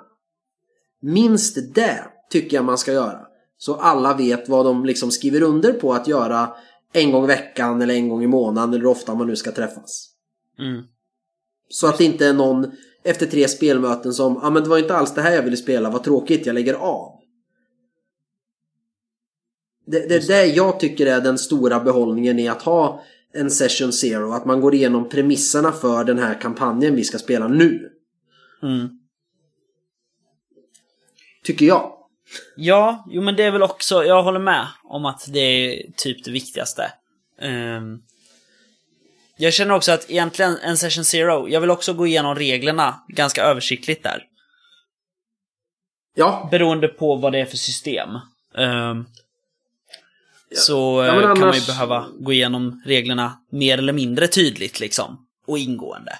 Minst 1.03 1.74
det 1.74 2.05
tycker 2.30 2.57
jag 2.57 2.64
man 2.64 2.78
ska 2.78 2.92
göra. 2.92 3.20
Så 3.59 3.74
alla 3.74 4.14
vet 4.14 4.49
vad 4.49 4.66
de 4.66 4.84
liksom 4.84 5.11
skriver 5.11 5.42
under 5.42 5.72
på 5.72 5.92
att 5.92 6.09
göra 6.09 6.49
en 6.92 7.12
gång 7.12 7.24
i 7.24 7.26
veckan 7.26 7.82
eller 7.82 7.94
en 7.94 8.09
gång 8.09 8.24
i 8.24 8.26
månaden 8.26 8.70
eller 8.70 8.82
hur 8.82 8.90
ofta 8.90 9.14
man 9.14 9.26
nu 9.26 9.36
ska 9.36 9.53
träffas. 9.53 10.11
Mm. 10.59 10.82
Så 11.68 11.86
att 11.86 11.99
det 11.99 12.05
inte 12.05 12.26
är 12.26 12.32
någon 12.32 12.72
efter 13.07 13.26
tre 13.26 13.48
spelmöten 13.48 14.14
som 14.14 14.34
ja 14.34 14.48
ah, 14.48 14.50
men 14.50 14.62
det 14.62 14.68
var 14.68 14.78
inte 14.78 14.96
alls 14.96 15.14
det 15.14 15.22
här 15.22 15.34
jag 15.34 15.42
ville 15.42 15.57
spela, 15.57 15.90
vad 15.90 16.04
tråkigt, 16.04 16.46
jag 16.46 16.54
lägger 16.54 16.74
av. 16.74 17.12
Det, 19.86 20.09
det 20.09 20.14
är 20.14 20.28
det 20.28 20.46
jag 20.46 20.80
tycker 20.80 21.07
är 21.07 21.20
den 21.20 21.38
stora 21.38 21.80
behållningen 21.80 22.38
i 22.38 22.48
att 22.48 22.62
ha 22.62 23.02
en 23.32 23.50
session 23.50 23.92
zero. 23.92 24.32
Att 24.32 24.44
man 24.44 24.61
går 24.61 24.74
igenom 24.74 25.09
premisserna 25.09 25.72
för 25.72 26.04
den 26.04 26.18
här 26.18 26.40
kampanjen 26.40 26.96
vi 26.96 27.04
ska 27.04 27.18
spela 27.18 27.48
nu. 27.48 27.90
Mm. 28.62 28.88
Tycker 31.44 31.66
jag. 31.66 31.92
Ja, 32.57 33.04
jo 33.11 33.22
men 33.22 33.36
det 33.36 33.42
är 33.42 33.50
väl 33.50 33.62
också, 33.62 34.04
jag 34.04 34.22
håller 34.22 34.40
med 34.40 34.66
om 34.84 35.04
att 35.04 35.32
det 35.32 35.40
är 35.40 35.92
typ 35.96 36.24
det 36.24 36.30
viktigaste. 36.30 36.92
Ehm, 37.40 38.02
jag 39.37 39.53
känner 39.53 39.74
också 39.74 39.93
att 39.93 40.11
egentligen 40.11 40.57
en 40.62 40.76
session 40.76 41.05
zero, 41.05 41.49
jag 41.49 41.61
vill 41.61 41.70
också 41.70 41.93
gå 41.95 42.07
igenom 42.07 42.34
reglerna 42.34 43.05
ganska 43.09 43.43
översiktligt 43.45 44.03
där. 44.03 44.22
Ja, 46.14 46.49
Beroende 46.51 46.89
på 46.89 47.16
vad 47.16 47.32
det 47.32 47.39
är 47.41 47.45
för 47.45 47.57
system. 47.57 48.09
Ehm, 48.59 49.05
Så 50.55 51.05
Ja, 51.07 51.12
men 51.14 51.22
eh, 51.22 51.28
kan 51.28 51.28
man 51.28 51.39
ju 51.39 51.45
annars- 51.45 51.66
behöva 51.66 52.07
gå 52.18 52.32
igenom 52.32 52.82
reglerna 52.87 53.39
mer 53.51 53.78
eller 53.78 53.93
mindre 53.93 54.28
tydligt 54.28 54.80
liksom. 54.80 55.26
Och 55.47 55.59
ingående. 55.59 56.12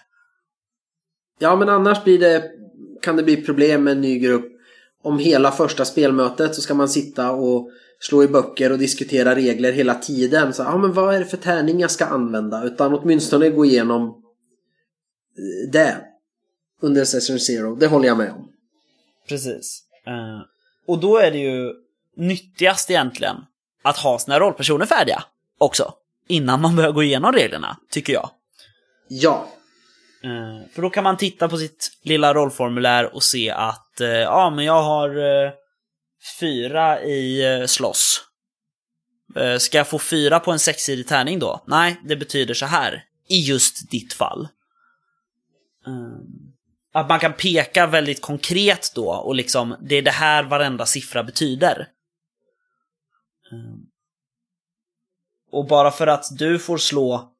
ja 1.39 1.57
men 1.57 1.69
annars 1.69 2.05
blir 2.05 2.19
det, 2.19 2.51
kan 3.03 3.17
det 3.17 3.23
bli 3.23 3.37
problem 3.37 3.85
med 3.85 3.93
en 3.93 4.01
ny 4.01 4.19
grupp. 4.19 4.53
Om 5.03 5.19
hela 5.19 5.53
första 5.53 5.85
spelmötet 5.85 6.55
så 6.55 6.61
ska 6.63 6.75
man 6.75 6.89
sitta 6.89 7.31
och 7.31 7.71
slå 8.01 8.23
i 8.23 8.29
böcker 8.29 8.73
och 8.73 8.79
diskutera 8.79 9.35
regler 9.35 9.73
hela 9.73 9.95
tiden. 9.95 10.55
Så, 10.55 10.63
ja, 10.63 10.79
men 10.79 10.93
vad 10.93 11.15
är 11.15 11.19
det 11.19 11.27
för 11.27 11.37
tärning 11.37 11.81
jag 11.81 11.91
ska 11.91 12.05
använda? 12.05 12.65
Utan 12.65 12.95
åtminstone 12.95 13.51
gå 13.51 13.65
igenom 13.65 14.09
eh, 14.09 15.71
det 15.73 15.97
under 16.81 17.05
Session 17.05 17.41
Zero. 17.41 17.77
Det 17.77 17.87
håller 17.87 18.09
jag 18.09 18.19
med 18.19 18.33
om. 18.33 18.49
Precis. 19.29 19.83
Eh, 20.07 20.41
och 20.87 20.99
då 20.99 21.19
är 21.19 21.31
det 21.31 21.39
ju 21.39 21.73
nyttigast 22.17 22.91
egentligen 22.91 23.37
att 23.83 23.97
ha 23.97 24.19
sina 24.19 24.41
rollpersoner 24.41 24.87
färdiga 24.87 25.23
också. 25.59 25.95
Innan 26.29 26.61
man 26.61 26.77
börjar 26.77 26.93
gå 26.93 27.03
igenom 27.03 27.33
reglerna, 27.33 27.77
tycker 27.91 28.13
jag. 28.13 28.31
Ja, 29.09 29.49
Eh, 30.25 30.69
för 30.75 30.83
då 30.83 30.91
kan 30.91 31.05
man 31.05 31.17
titta 31.17 31.49
på 31.49 31.57
sitt 31.57 31.91
lilla 32.03 32.35
rollformulär 32.35 33.15
och 33.15 33.23
se 33.23 33.51
att 33.51 33.93
ja, 34.25 34.51
men 34.51 34.65
jag 34.65 34.83
har 34.83 35.11
fyra 36.41 37.03
i 37.03 37.55
eh, 37.61 37.67
slåss. 37.67 38.23
Eh, 39.37 39.59
ska 39.59 39.79
jag 39.79 39.89
få 39.89 39.99
fyra 39.99 40.41
på 40.41 40.53
en 40.53 40.59
sexsidig 40.59 41.09
tärning 41.09 41.39
då? 41.39 41.65
Nej, 41.67 42.01
det 42.05 42.17
betyder 42.17 42.55
så 42.55 42.67
här. 42.67 43.05
I 43.29 43.41
just 43.41 43.91
ditt 43.91 44.13
fall. 44.13 44.49
Eh, 45.87 46.19
att 46.93 47.09
man 47.09 47.21
kan 47.21 47.33
peka 47.33 47.87
väldigt 47.87 48.21
konkret 48.21 48.93
då 48.95 49.09
och 49.09 49.35
liksom, 49.35 49.77
det 49.81 49.95
är 49.95 50.03
det 50.03 50.11
här 50.11 50.43
varenda 50.43 50.87
siffra 50.87 51.23
betyder. 51.23 51.89
Och 55.53 55.67
bara 55.67 55.91
för 55.91 56.07
att 56.07 56.39
du 56.39 56.59
får 56.59 56.79
slå 56.79 57.33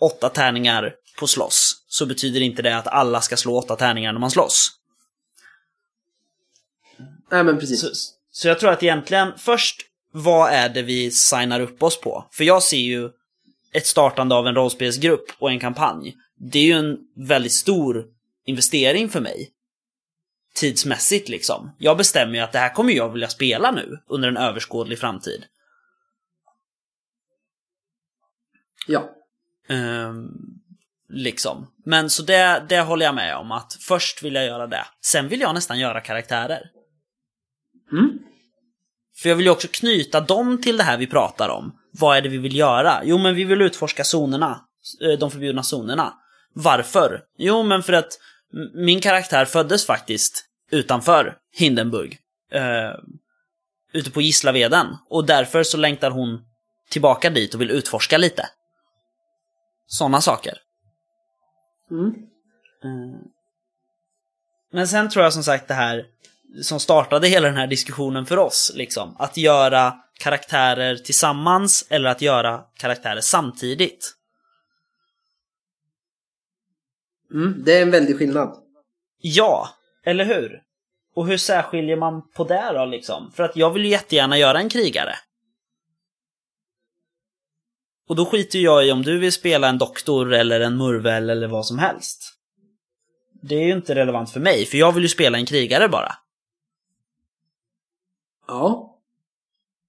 åtta 0.00 0.28
tärningar 0.28 0.94
på 1.18 1.26
slåss 1.26 1.84
så 1.88 2.06
betyder 2.06 2.40
inte 2.40 2.62
det 2.62 2.76
att 2.76 2.86
alla 2.86 3.20
ska 3.20 3.36
slå 3.36 3.58
åtta 3.58 3.76
tärningar 3.76 4.12
när 4.12 4.20
man 4.20 4.30
slåss 4.30 4.70
nej 7.30 7.44
men 7.44 7.58
precis. 7.58 7.80
Så, 7.80 7.88
så 8.30 8.48
jag 8.48 8.60
tror 8.60 8.70
att 8.70 8.82
egentligen 8.82 9.32
först, 9.38 9.82
vad 10.12 10.52
är 10.52 10.68
det 10.68 10.82
vi 10.82 11.10
signar 11.10 11.60
upp 11.60 11.82
oss 11.82 12.00
på? 12.00 12.28
För 12.32 12.44
jag 12.44 12.62
ser 12.62 12.76
ju 12.76 13.10
ett 13.72 13.86
startande 13.86 14.34
av 14.34 14.46
en 14.46 14.54
rollspelsgrupp 14.54 15.32
och 15.38 15.50
en 15.50 15.60
kampanj. 15.60 16.16
Det 16.38 16.58
är 16.58 16.64
ju 16.64 16.72
en 16.72 16.98
väldigt 17.16 17.52
stor 17.52 18.06
investering 18.46 19.08
för 19.08 19.20
mig. 19.20 19.50
Tidsmässigt 20.54 21.28
liksom. 21.28 21.70
Jag 21.78 21.96
bestämmer 21.96 22.34
ju 22.34 22.40
att 22.40 22.52
det 22.52 22.58
här 22.58 22.74
kommer 22.74 22.92
jag 22.92 23.12
vilja 23.12 23.28
spela 23.28 23.70
nu 23.70 23.98
under 24.06 24.28
en 24.28 24.36
överskådlig 24.36 24.98
framtid. 24.98 25.44
Ja. 28.86 29.10
Ehm, 29.68 30.28
liksom. 31.08 31.72
Men 31.84 32.10
så 32.10 32.22
det, 32.22 32.66
det 32.68 32.80
håller 32.80 33.06
jag 33.06 33.14
med 33.14 33.36
om 33.36 33.52
att 33.52 33.76
först 33.80 34.22
vill 34.22 34.34
jag 34.34 34.46
göra 34.46 34.66
det. 34.66 34.86
Sen 35.00 35.28
vill 35.28 35.40
jag 35.40 35.54
nästan 35.54 35.78
göra 35.78 36.00
karaktärer. 36.00 36.70
Mm. 37.92 38.18
För 39.22 39.28
jag 39.28 39.36
vill 39.36 39.46
ju 39.46 39.52
också 39.52 39.68
knyta 39.70 40.20
dem 40.20 40.62
till 40.62 40.76
det 40.76 40.82
här 40.82 40.98
vi 40.98 41.06
pratar 41.06 41.48
om. 41.48 41.78
Vad 41.92 42.16
är 42.16 42.22
det 42.22 42.28
vi 42.28 42.38
vill 42.38 42.56
göra? 42.56 43.00
Jo, 43.04 43.18
men 43.18 43.34
vi 43.34 43.44
vill 43.44 43.62
utforska 43.62 44.02
zonerna. 44.04 44.60
eh, 45.02 45.18
De 45.18 45.30
förbjudna 45.30 45.62
zonerna. 45.62 46.14
Varför? 46.52 47.22
Jo, 47.38 47.62
men 47.62 47.82
för 47.82 47.92
att 47.92 48.18
min 48.74 49.00
karaktär 49.00 49.44
föddes 49.44 49.86
faktiskt 49.86 50.44
utanför 50.70 51.36
Hindenburg. 51.52 52.18
Eh, 52.52 52.94
ute 53.92 54.10
på 54.10 54.20
Gislaveden. 54.20 54.86
Och 55.08 55.26
därför 55.26 55.62
så 55.62 55.76
längtar 55.76 56.10
hon 56.10 56.44
tillbaka 56.90 57.30
dit 57.30 57.54
och 57.54 57.60
vill 57.60 57.70
utforska 57.70 58.18
lite. 58.18 58.48
Sådana 59.86 60.20
saker. 60.20 60.58
Mm. 61.90 62.14
Men 64.72 64.88
sen 64.88 65.08
tror 65.10 65.24
jag 65.24 65.32
som 65.32 65.42
sagt 65.42 65.68
det 65.68 65.74
här 65.74 66.04
som 66.62 66.80
startade 66.80 67.28
hela 67.28 67.48
den 67.48 67.56
här 67.56 67.66
diskussionen 67.66 68.26
för 68.26 68.38
oss, 68.38 68.72
liksom. 68.74 69.16
Att 69.18 69.36
göra 69.36 69.94
karaktärer 70.18 70.96
tillsammans 70.96 71.86
eller 71.90 72.10
att 72.10 72.22
göra 72.22 72.60
karaktärer 72.74 73.20
samtidigt. 73.20 74.12
Mm. 77.32 77.62
Det 77.64 77.78
är 77.78 77.82
en 77.82 77.90
väldig 77.90 78.18
skillnad. 78.18 78.56
Ja, 79.20 79.68
eller 80.04 80.24
hur? 80.24 80.62
Och 81.14 81.26
hur 81.26 81.36
särskiljer 81.36 81.96
man 81.96 82.30
på 82.30 82.44
det 82.44 82.72
då, 82.74 82.84
liksom? 82.84 83.32
För 83.32 83.42
att 83.42 83.56
jag 83.56 83.70
vill 83.70 83.84
ju 83.84 83.90
jättegärna 83.90 84.38
göra 84.38 84.58
en 84.58 84.68
krigare. 84.68 85.14
Och 88.08 88.16
då 88.16 88.26
skiter 88.26 88.58
jag 88.58 88.86
i 88.86 88.92
om 88.92 89.02
du 89.02 89.18
vill 89.18 89.32
spela 89.32 89.68
en 89.68 89.78
doktor 89.78 90.34
eller 90.34 90.60
en 90.60 90.76
murvel 90.76 91.30
eller 91.30 91.46
vad 91.48 91.66
som 91.66 91.78
helst. 91.78 92.32
Det 93.42 93.54
är 93.54 93.64
ju 93.64 93.72
inte 93.72 93.94
relevant 93.94 94.30
för 94.30 94.40
mig, 94.40 94.66
för 94.66 94.78
jag 94.78 94.92
vill 94.92 95.02
ju 95.02 95.08
spela 95.08 95.38
en 95.38 95.46
krigare 95.46 95.88
bara. 95.88 96.14
Ja. 98.46 98.92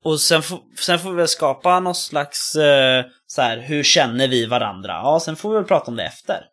Och 0.03 0.19
sen, 0.21 0.41
får- 0.43 0.63
sen 0.79 0.99
får 0.99 1.09
vi 1.09 1.15
väl 1.15 1.27
skapa 1.27 1.79
någon 1.79 1.95
slags, 1.95 2.55
eh, 2.55 3.05
så 3.27 3.41
här, 3.41 3.57
hur 3.57 3.83
känner 3.83 4.27
vi 4.27 4.45
varandra? 4.45 4.91
Ja, 4.91 5.19
sen 5.25 5.35
får 5.35 5.49
vi 5.49 5.55
väl 5.55 5.63
prata 5.65 5.91
om 5.91 5.97
det 5.97 6.03
efter. 6.05 6.45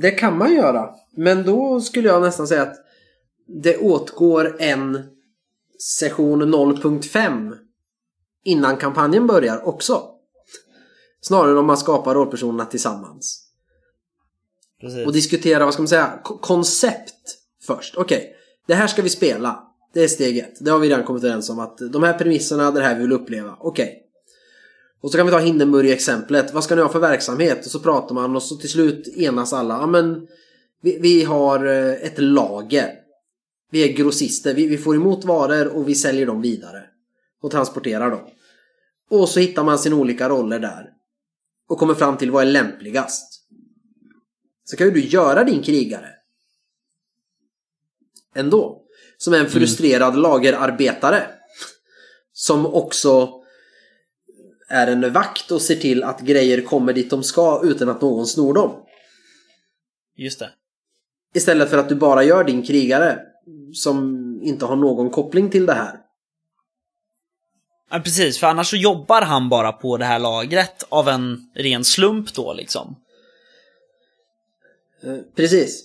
Det 0.00 0.10
kan 0.10 0.38
man 0.38 0.54
göra. 0.54 0.94
Men 1.16 1.42
då 1.46 1.80
skulle 1.80 2.08
jag 2.08 2.22
nästan 2.22 2.48
säga 2.48 2.62
att 2.62 2.76
det 3.46 3.76
åtgår 3.78 4.56
en 4.62 5.08
session 5.98 6.54
0.5 6.54 7.54
innan 8.44 8.76
kampanjen 8.76 9.26
börjar 9.26 9.68
också. 9.68 10.08
Snarare 11.20 11.58
om 11.58 11.66
man 11.66 11.76
skapar 11.76 12.14
rollpersonerna 12.14 12.64
tillsammans. 12.64 13.48
Precis. 14.80 15.06
Och 15.06 15.12
diskutera, 15.12 15.64
vad 15.64 15.74
ska 15.74 15.82
man 15.82 15.88
säga, 15.88 16.20
ko- 16.24 16.38
koncept 16.38 17.38
först. 17.66 17.96
Okej, 17.96 18.36
det 18.72 18.76
här 18.76 18.86
ska 18.86 19.02
vi 19.02 19.08
spela. 19.08 19.62
Det 19.92 20.04
är 20.04 20.08
steg 20.08 20.38
ett. 20.38 20.56
Det 20.60 20.70
har 20.70 20.78
vi 20.78 20.88
redan 20.88 21.04
kommit 21.04 21.24
överens 21.24 21.50
om 21.50 21.58
att 21.58 21.78
de 21.78 22.02
här 22.02 22.18
premisserna, 22.18 22.70
det 22.70 22.80
här 22.80 22.94
vi 22.94 23.02
vill 23.02 23.12
uppleva. 23.12 23.56
Okej. 23.60 24.02
Och 25.00 25.10
så 25.10 25.16
kan 25.16 25.26
vi 25.26 25.32
ta 25.32 25.38
Hindenburg-exemplet. 25.38 26.54
Vad 26.54 26.64
ska 26.64 26.74
ni 26.74 26.82
ha 26.82 26.88
för 26.88 27.00
verksamhet? 27.00 27.64
Och 27.64 27.70
så 27.70 27.80
pratar 27.80 28.14
man 28.14 28.36
och 28.36 28.42
så 28.42 28.56
till 28.56 28.68
slut 28.68 29.08
enas 29.08 29.52
alla. 29.52 29.74
Ja 29.74 29.86
men, 29.86 30.26
vi, 30.82 30.98
vi 30.98 31.24
har 31.24 31.66
eh, 31.66 31.92
ett 31.92 32.18
lager. 32.18 32.90
Vi 33.70 33.88
är 33.88 33.92
grossister. 33.92 34.54
Vi, 34.54 34.66
vi 34.66 34.78
får 34.78 34.96
emot 34.96 35.24
varor 35.24 35.66
och 35.66 35.88
vi 35.88 35.94
säljer 35.94 36.26
dem 36.26 36.42
vidare. 36.42 36.82
Och 37.42 37.50
transporterar 37.50 38.10
dem. 38.10 38.28
Och 39.10 39.28
så 39.28 39.40
hittar 39.40 39.64
man 39.64 39.78
sina 39.78 39.96
olika 39.96 40.28
roller 40.28 40.58
där. 40.58 40.86
Och 41.68 41.78
kommer 41.78 41.94
fram 41.94 42.16
till 42.16 42.30
vad 42.30 42.42
är 42.42 42.50
lämpligast. 42.50 43.42
Så 44.64 44.76
kan 44.76 44.86
ju 44.86 44.92
du 44.92 45.00
göra 45.00 45.44
din 45.44 45.62
krigare. 45.62 46.08
Ändå. 48.34 48.82
Som 49.18 49.34
är 49.34 49.38
en 49.38 49.50
frustrerad 49.50 50.16
lagerarbetare. 50.16 51.26
Som 52.32 52.66
också 52.66 53.42
är 54.68 54.86
en 54.86 55.12
vakt 55.12 55.50
och 55.50 55.62
ser 55.62 55.76
till 55.76 56.04
att 56.04 56.20
grejer 56.20 56.60
kommer 56.60 56.92
dit 56.92 57.10
de 57.10 57.22
ska 57.22 57.60
utan 57.64 57.88
att 57.88 58.00
någon 58.00 58.26
snor 58.26 58.54
dem. 58.54 58.86
Just 60.16 60.38
det. 60.38 60.50
Istället 61.34 61.70
för 61.70 61.78
att 61.78 61.88
du 61.88 61.94
bara 61.94 62.24
gör 62.24 62.44
din 62.44 62.62
krigare 62.62 63.18
som 63.74 64.18
inte 64.42 64.64
har 64.64 64.76
någon 64.76 65.10
koppling 65.10 65.50
till 65.50 65.66
det 65.66 65.74
här. 65.74 65.98
Ja, 67.90 67.98
precis, 67.98 68.38
för 68.38 68.46
annars 68.46 68.70
så 68.70 68.76
jobbar 68.76 69.22
han 69.22 69.48
bara 69.48 69.72
på 69.72 69.96
det 69.96 70.04
här 70.04 70.18
lagret 70.18 70.84
av 70.88 71.08
en 71.08 71.50
ren 71.54 71.84
slump 71.84 72.34
då 72.34 72.52
liksom. 72.52 72.96
Eh, 75.02 75.18
Precis. 75.36 75.84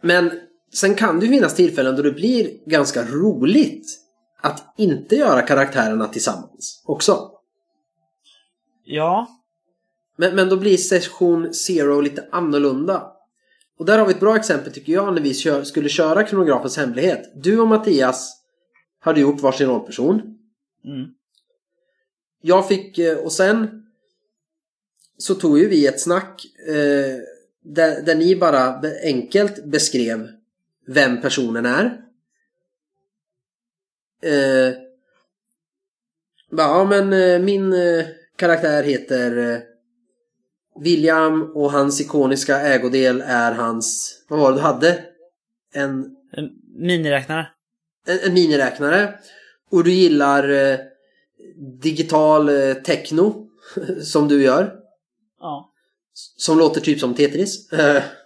Men 0.00 0.40
sen 0.72 0.94
kan 0.94 1.20
det 1.20 1.26
ju 1.26 1.32
finnas 1.32 1.54
tillfällen 1.54 1.96
då 1.96 2.02
det 2.02 2.12
blir 2.12 2.50
ganska 2.66 3.04
roligt 3.04 3.86
att 4.40 4.74
inte 4.76 5.16
göra 5.16 5.42
karaktärerna 5.42 6.08
tillsammans 6.08 6.82
också. 6.84 7.30
Ja. 8.84 9.28
Men, 10.16 10.34
men 10.34 10.48
då 10.48 10.56
blir 10.56 10.76
session 10.76 11.54
zero 11.54 12.00
lite 12.00 12.28
annorlunda. 12.30 13.12
Och 13.78 13.86
där 13.86 13.98
har 13.98 14.06
vi 14.06 14.12
ett 14.12 14.20
bra 14.20 14.36
exempel 14.36 14.72
tycker 14.72 14.92
jag 14.92 15.14
när 15.14 15.22
vi 15.22 15.34
kör, 15.34 15.62
skulle 15.62 15.88
köra 15.88 16.24
kronografens 16.24 16.76
hemlighet. 16.76 17.32
Du 17.34 17.60
och 17.60 17.68
Mattias 17.68 18.42
hade 19.00 19.20
gjort 19.20 19.40
varsin 19.40 19.68
rollperson. 19.68 20.20
Mm. 20.84 21.08
Jag 22.42 22.68
fick, 22.68 22.98
eh, 22.98 23.18
och 23.18 23.32
sen 23.32 23.82
så 25.18 25.34
tog 25.34 25.58
ju 25.58 25.68
vi 25.68 25.86
ett 25.86 26.00
snack 26.00 26.46
eh, 26.68 27.18
där, 27.64 28.02
där 28.02 28.14
ni 28.14 28.36
bara 28.36 28.80
enkelt 29.04 29.64
beskrev 29.64 30.39
vem 30.86 31.20
personen 31.20 31.66
är. 31.66 31.84
Eh, 34.22 34.74
ja 36.50 36.84
men 36.84 37.12
eh, 37.12 37.38
min 37.38 37.72
eh, 37.72 38.04
karaktär 38.36 38.82
heter 38.82 39.36
eh, 39.54 39.58
William 40.80 41.42
och 41.54 41.72
hans 41.72 42.00
ikoniska 42.00 42.60
ägodel 42.60 43.22
är 43.26 43.52
hans, 43.52 44.16
vad 44.28 44.38
var 44.40 44.50
det 44.52 44.56
du 44.58 44.62
hade? 44.62 45.04
En, 45.72 46.16
En 46.32 46.50
miniräknare. 46.76 47.48
en, 48.06 48.18
en 48.18 48.34
miniräknare. 48.34 49.18
Och 49.70 49.84
du 49.84 49.92
gillar 49.92 50.48
eh, 50.48 50.78
digital 51.82 52.48
eh, 52.48 52.74
techno 52.74 53.48
som 54.02 54.28
du 54.28 54.42
gör. 54.42 54.74
Ja. 55.40 55.72
Som 56.36 56.58
låter 56.58 56.80
typ 56.80 57.00
som 57.00 57.14
Tetris. 57.14 57.68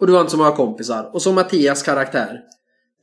Och 0.00 0.06
du 0.06 0.12
har 0.12 0.20
inte 0.20 0.30
så 0.30 0.36
många 0.36 0.52
kompisar. 0.52 1.10
Och 1.12 1.22
så 1.22 1.32
Mattias 1.32 1.82
karaktär. 1.82 2.40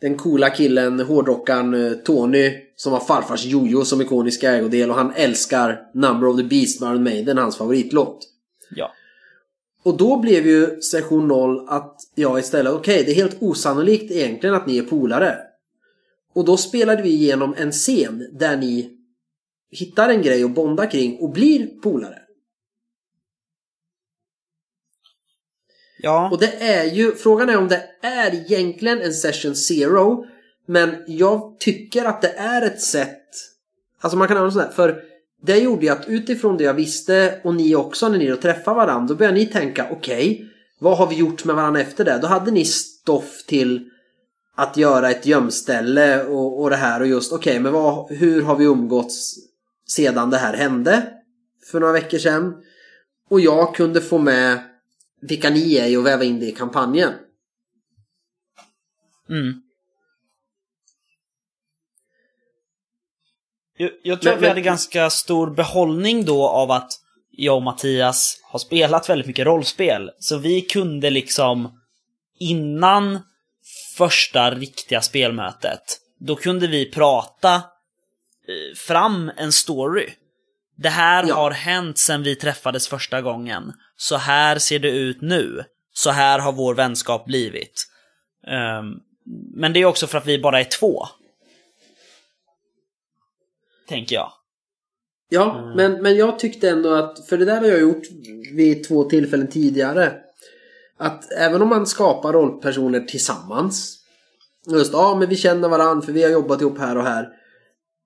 Den 0.02 0.18
coola 0.18 0.50
killen, 0.50 1.00
hårdrockaren 1.00 1.74
eh, 1.74 1.94
Tony 1.94 2.52
som 2.76 2.94
har 2.94 3.00
farfars 3.00 3.46
jojo 3.46 3.86
som 3.86 4.02
ikonisk 4.02 4.44
ägodel 4.44 4.90
och 4.90 4.96
han 4.96 5.14
älskar 5.16 5.82
Number 5.94 6.28
of 6.28 6.38
the 6.38 6.44
Beast 6.44 6.82
med 6.82 6.90
Iron 6.90 7.04
Maiden, 7.04 7.38
hans 7.38 7.58
favoritlåt. 7.58 8.20
Ja. 8.76 8.92
Och 9.84 9.98
då 9.98 10.18
blev 10.18 10.48
ju 10.48 10.82
session 10.82 11.28
0 11.28 11.66
att 11.70 11.96
jag 12.16 12.40
istället, 12.40 12.74
okej 12.74 13.04
det 13.04 13.12
är 13.12 13.16
helt 13.16 13.38
osannolikt 13.42 14.12
egentligen 14.12 14.56
att 14.56 14.68
ni 14.68 14.78
är 14.78 14.84
polare. 14.84 15.38
Och 16.34 16.46
då 16.46 16.58
spelade 16.58 17.02
vi 17.02 17.10
igenom 17.10 17.56
en 17.58 17.72
scen 17.72 18.28
där 18.32 18.58
ni 18.58 18.90
hittar 19.72 20.10
en 20.10 20.22
grej 20.22 20.44
att 20.44 20.56
bonda 20.56 20.86
kring 20.86 21.18
och 21.20 21.32
blir 21.32 21.68
polare. 21.82 22.22
Ja. 25.98 26.30
Och 26.32 26.40
det 26.40 26.64
är 26.64 26.84
ju, 26.84 27.16
frågan 27.16 27.50
är 27.50 27.58
om 27.58 27.68
det 27.68 27.84
är 28.02 28.36
egentligen 28.36 29.02
en 29.02 29.14
session 29.14 29.56
zero. 29.56 30.26
Men 30.66 30.96
jag 31.08 31.56
tycker 31.60 32.06
att 32.06 32.22
det 32.22 32.34
är 32.38 32.62
ett 32.62 32.82
sätt, 32.82 33.28
alltså 34.02 34.18
man 34.18 34.28
kan 34.28 34.38
använda 34.38 34.54
sådär, 34.54 34.72
för 34.76 35.02
det 35.42 35.58
gjorde 35.58 35.86
ju 35.86 35.92
att 35.92 36.08
utifrån 36.08 36.58
det 36.58 36.64
jag 36.64 36.74
visste 36.74 37.40
och 37.44 37.56
ni 37.56 37.76
också 37.76 38.10
när 38.10 38.18
ni 38.18 38.28
då 38.28 38.36
träffade 38.36 38.76
varandra, 38.78 39.08
då 39.08 39.16
började 39.16 39.38
ni 39.38 39.46
tänka 39.46 39.88
okej, 39.92 40.46
vad 40.80 40.98
har 40.98 41.08
vi 41.08 41.16
gjort 41.16 41.46
med 41.46 41.56
varandra 41.56 41.82
efter 41.82 42.06
det? 42.06 42.20
Då 42.22 42.28
hade 42.28 42.52
ni 42.52 42.66
stoff 42.66 43.44
till 43.46 43.90
att 44.56 44.78
göra 44.78 45.12
ett 45.12 45.26
gömställe 45.26 46.24
och, 46.24 46.62
och 46.62 46.70
det 46.70 46.76
här 46.76 47.00
och 47.02 47.08
just 47.08 47.34
okej, 47.34 47.60
men 47.60 47.74
vad, 47.74 48.12
hur 48.12 48.42
har 48.42 48.56
vi 48.56 48.66
umgåtts 48.66 49.36
sedan 49.88 50.30
det 50.30 50.38
här 50.38 50.54
hände 50.54 51.04
för 51.72 51.80
några 51.80 51.94
veckor 51.94 52.18
sedan? 52.18 52.56
Och 53.30 53.40
jag 53.40 53.76
kunde 53.76 54.02
få 54.02 54.18
med 54.18 54.60
vilka 55.22 55.50
ni 55.50 55.76
är 55.76 55.98
och 55.98 56.06
väva 56.06 56.24
in 56.24 56.40
det 56.40 56.46
i 56.46 56.52
kampanjen. 56.52 57.14
Mm. 59.30 59.62
Jag, 63.78 63.92
jag 64.04 64.22
tror 64.22 64.32
Men- 64.32 64.34
att 64.34 64.40
vi 64.40 64.42
men- 64.42 64.50
hade 64.50 64.62
ganska 64.62 65.10
stor 65.10 65.50
behållning 65.50 66.26
då 66.26 66.48
av 66.48 66.72
att 66.72 66.92
jag 67.32 67.56
och 67.56 67.64
Mattias 67.64 68.42
har 68.44 68.60
spelat 68.60 69.10
väldigt 69.10 69.28
mycket 69.28 69.46
rollspel. 69.46 70.12
Så 70.20 70.38
vi 70.38 70.62
kunde 70.62 71.10
liksom 71.10 71.80
innan 72.40 73.20
första 73.98 74.52
riktiga 74.52 75.02
spelmötet, 75.02 76.00
då 76.20 76.36
kunde 76.36 76.68
vi 76.68 76.92
prata 76.92 77.56
eh, 77.56 77.62
fram 78.76 79.32
en 79.38 79.52
story. 79.52 80.10
Det 80.78 80.90
här 80.90 81.26
Ja. 81.28 81.36
har 81.36 81.52
hänt 81.52 81.98
sedan 81.98 82.24
vi 82.24 82.36
träffades 82.36 82.88
första 82.88 83.22
gången. 83.22 83.74
Så 83.96 84.16
här 84.16 84.58
ser 84.58 84.80
det 84.80 84.90
ut 84.92 85.22
nu. 85.22 85.64
Så 85.94 86.10
här 86.10 86.40
har 86.40 86.52
vår 86.54 86.76
vänskap 86.76 87.26
blivit. 87.26 87.86
Ehm, 88.48 88.86
men 89.56 89.74
det 89.74 89.80
är 89.82 89.86
också 89.86 90.08
för 90.08 90.18
att 90.18 90.26
vi 90.26 90.40
bara 90.40 90.60
är 90.60 90.64
två. 90.80 91.06
Tänker 93.88 94.16
jag. 94.16 94.32
Ja, 95.30 95.74
men, 95.76 96.02
men 96.02 96.16
jag 96.16 96.40
tyckte 96.40 96.70
ändå 96.70 96.94
att, 96.94 97.28
för 97.28 97.38
det 97.38 97.46
där 97.46 97.62
har 97.62 97.68
jag 97.68 97.80
gjort 97.80 98.04
vid 98.54 98.88
två 98.88 99.04
tillfällen 99.04 99.48
tidigare. 99.48 100.14
Att 100.98 101.32
även 101.32 101.62
om 101.62 101.70
man 101.70 101.88
skapar 101.88 102.34
rollpersoner 102.34 103.00
tillsammans. 103.00 103.98
Just, 104.68 104.94
ja 104.94 105.16
men 105.16 105.30
vi 105.30 105.36
känner 105.36 105.70
varandra 105.70 106.06
för 106.06 106.14
vi 106.14 106.24
har 106.24 106.30
jobbat 106.30 106.62
ihop 106.62 106.78
här 106.78 106.98
och 106.98 107.04
här. 107.04 107.28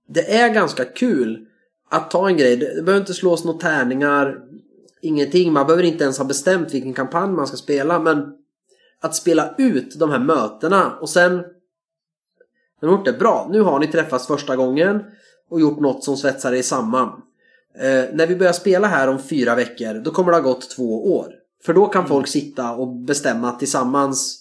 Det 0.07 0.35
är 0.37 0.49
ganska 0.53 0.85
kul 0.85 1.47
att 1.91 2.11
ta 2.11 2.27
en 2.27 2.37
grej. 2.37 2.57
Det 2.57 2.83
behöver 2.83 2.99
inte 2.99 3.13
slås 3.13 3.45
några 3.45 3.59
tärningar. 3.59 4.37
Ingenting. 5.01 5.53
Man 5.53 5.65
behöver 5.65 5.83
inte 5.83 6.03
ens 6.03 6.17
ha 6.17 6.25
bestämt 6.25 6.73
vilken 6.73 6.93
kampanj 6.93 7.31
man 7.31 7.47
ska 7.47 7.57
spela. 7.57 7.99
Men 7.99 8.33
att 9.01 9.15
spela 9.15 9.55
ut 9.57 9.99
de 9.99 10.09
här 10.09 10.19
mötena 10.19 10.97
och 11.01 11.09
sen 11.09 11.35
när 11.35 11.43
de 12.79 12.87
har 12.87 12.97
gjort 12.97 13.05
det 13.05 13.19
bra. 13.19 13.49
Nu 13.51 13.61
har 13.61 13.79
ni 13.79 13.87
träffats 13.87 14.27
första 14.27 14.55
gången 14.55 15.01
och 15.49 15.61
gjort 15.61 15.79
något 15.79 16.03
som 16.03 16.17
svetsar 16.17 16.53
er 16.53 16.61
samman. 16.61 17.07
Eh, 17.79 18.05
när 18.13 18.27
vi 18.27 18.35
börjar 18.35 18.53
spela 18.53 18.87
här 18.87 19.07
om 19.07 19.19
fyra 19.19 19.55
veckor, 19.55 19.93
då 19.93 20.11
kommer 20.11 20.31
det 20.31 20.37
ha 20.37 20.43
gått 20.43 20.69
två 20.69 21.15
år. 21.15 21.27
För 21.65 21.73
då 21.73 21.85
kan 21.85 22.07
folk 22.07 22.27
sitta 22.27 22.71
och 22.71 22.87
bestämma 22.87 23.51
tillsammans, 23.51 24.37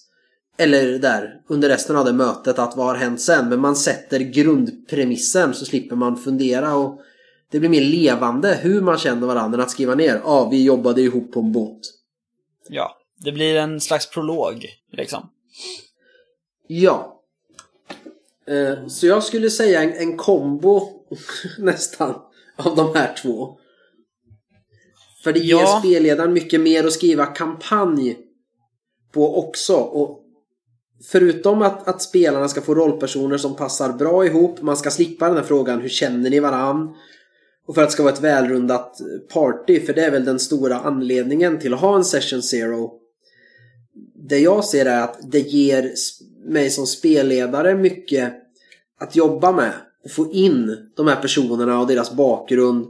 eller 0.57 0.99
där, 0.99 1.41
under 1.49 1.69
resten 1.69 1.97
av 1.97 2.05
det 2.05 2.13
mötet, 2.13 2.59
att 2.59 2.77
vad 2.77 2.87
har 2.87 2.95
hänt 2.95 3.21
sen? 3.21 3.49
Men 3.49 3.61
man 3.61 3.77
sätter 3.77 4.21
grundpremissen 4.21 5.55
så 5.55 5.65
slipper 5.65 5.97
man 5.97 6.17
fundera 6.17 6.75
och 6.75 7.01
det 7.51 7.59
blir 7.61 7.71
mer 7.71 7.81
levande 7.81 8.55
hur 8.63 8.81
man 8.81 8.99
känner 8.99 9.27
varandra 9.27 9.59
än 9.59 9.63
att 9.65 9.71
skriva 9.71 9.95
ner, 9.95 10.15
ja, 10.15 10.21
ah, 10.25 10.49
vi 10.49 10.65
jobbade 10.65 11.01
ihop 11.03 11.33
på 11.33 11.41
en 11.41 11.53
båt. 11.53 11.81
Ja. 12.69 12.97
Det 13.25 13.33
blir 13.33 13.57
en 13.57 13.81
slags 13.81 14.11
prolog, 14.11 14.67
liksom. 14.93 15.31
Ja. 16.67 17.23
Eh, 18.47 18.87
Så 18.89 19.07
jag 19.07 19.25
skulle 19.25 19.51
säga 19.51 19.83
en, 19.83 19.93
en 19.93 20.17
kombo 20.17 20.89
nästan 21.59 22.15
av 22.57 22.77
de 22.77 22.95
här 22.95 23.17
två. 23.23 23.57
För 25.25 25.33
det 25.33 25.41
ger 25.41 25.57
Ja. 25.57 25.79
spelledaren 25.85 26.33
mycket 26.33 26.61
mer 26.61 26.85
att 26.87 26.93
skriva 26.93 27.27
kampanj 27.27 28.19
på 29.13 29.39
också. 29.39 29.75
Och 29.77 30.21
förutom 31.11 31.63
att, 31.63 31.89
att 31.89 32.03
spelarna 32.03 32.49
ska 32.49 32.61
få 32.61 32.75
rollpersoner 32.75 33.39
som 33.39 33.57
passar 33.57 33.93
bra 33.93 34.27
ihop, 34.27 34.63
man 34.63 34.77
ska 34.77 34.91
slippa 34.91 35.29
den 35.29 35.37
här 35.37 35.45
frågan 35.45 35.81
hur 35.81 35.89
känner 35.89 36.31
ni 36.31 36.41
varann? 36.41 36.95
Och 37.71 37.75
för 37.75 37.83
att 37.83 37.89
det 37.89 37.93
ska 37.93 38.03
vara 38.03 38.13
ett 38.13 38.21
välrundat 38.21 39.01
party, 39.33 39.81
för 39.81 39.93
det 39.93 40.05
är 40.05 40.11
väl 40.11 40.25
den 40.25 40.39
stora 40.39 40.79
anledningen 40.79 41.59
till 41.59 41.75
att 41.75 41.81
ha 41.81 41.97
en 41.97 42.05
session 42.05 42.43
zero. 42.43 42.93
Det 44.15 44.39
jag 44.39 44.65
ser 44.65 44.87
är 44.87 45.01
att 45.01 45.19
det 45.23 45.41
ger 45.41 45.93
mig 46.45 46.71
som 46.71 46.87
spelledare 46.87 47.75
mycket 47.75 48.35
att 48.99 49.17
jobba 49.17 49.53
med. 49.53 49.73
Och 50.05 50.11
få 50.11 50.33
in 50.33 50.91
de 50.97 51.07
här 51.07 51.17
personerna 51.17 51.81
och 51.81 51.87
deras 51.87 52.13
bakgrund 52.13 52.87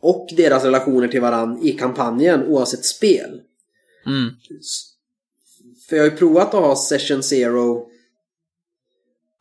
och 0.00 0.28
deras 0.36 0.64
relationer 0.64 1.08
till 1.08 1.20
varann 1.20 1.58
i 1.62 1.72
kampanjen 1.72 2.46
oavsett 2.46 2.84
spel. 2.84 3.40
Mm. 4.06 4.30
För 5.88 5.96
jag 5.96 6.04
har 6.04 6.10
ju 6.10 6.16
provat 6.16 6.54
att 6.54 6.60
ha 6.60 6.76
session 6.76 7.22
zero 7.22 7.90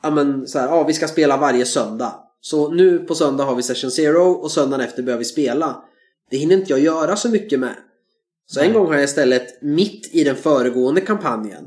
Ja 0.03 0.11
men 0.11 0.47
så 0.47 0.59
här, 0.59 0.67
ja 0.67 0.83
vi 0.83 0.93
ska 0.93 1.07
spela 1.07 1.37
varje 1.37 1.65
söndag. 1.65 2.22
Så 2.45 2.71
nu 2.71 2.99
på 2.99 3.15
söndag 3.15 3.43
har 3.43 3.55
vi 3.55 3.63
session 3.63 3.91
zero 3.91 4.31
och 4.31 4.51
söndagen 4.51 4.85
efter 4.85 5.03
börjar 5.03 5.19
vi 5.19 5.25
spela. 5.25 5.83
Det 6.29 6.37
hinner 6.37 6.55
inte 6.55 6.71
jag 6.71 6.79
göra 6.79 7.15
så 7.15 7.29
mycket 7.29 7.59
med. 7.59 7.75
Så 8.45 8.59
Nej. 8.59 8.67
en 8.67 8.73
gång 8.73 8.87
har 8.87 8.93
jag 8.93 9.03
istället 9.03 9.61
mitt 9.61 10.09
i 10.15 10.23
den 10.23 10.35
föregående 10.35 11.01
kampanjen 11.01 11.63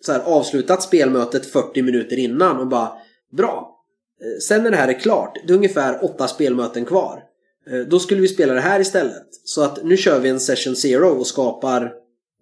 så 0.00 0.12
här, 0.12 0.20
avslutat 0.20 0.82
spelmötet 0.82 1.46
40 1.46 1.82
minuter 1.82 2.16
innan 2.18 2.56
och 2.56 2.66
bara 2.66 2.92
Bra! 3.36 3.80
Eh, 4.20 4.40
Sen 4.40 4.62
när 4.62 4.70
det 4.70 4.76
här 4.76 4.88
är 4.88 5.00
klart, 5.00 5.38
det 5.46 5.52
är 5.52 5.56
ungefär 5.56 6.04
åtta 6.04 6.28
spelmöten 6.28 6.84
kvar. 6.84 7.22
Eh, 7.70 7.78
Då 7.78 7.98
skulle 7.98 8.20
vi 8.20 8.28
spela 8.28 8.54
det 8.54 8.60
här 8.60 8.80
istället. 8.80 9.26
Så 9.44 9.62
att 9.62 9.84
nu 9.84 9.96
kör 9.96 10.20
vi 10.20 10.28
en 10.28 10.40
session 10.40 10.76
zero 10.76 11.08
och 11.08 11.26
skapar 11.26 11.92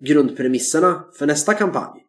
grundpremisserna 0.00 1.04
för 1.18 1.26
nästa 1.26 1.54
kampanj. 1.54 2.00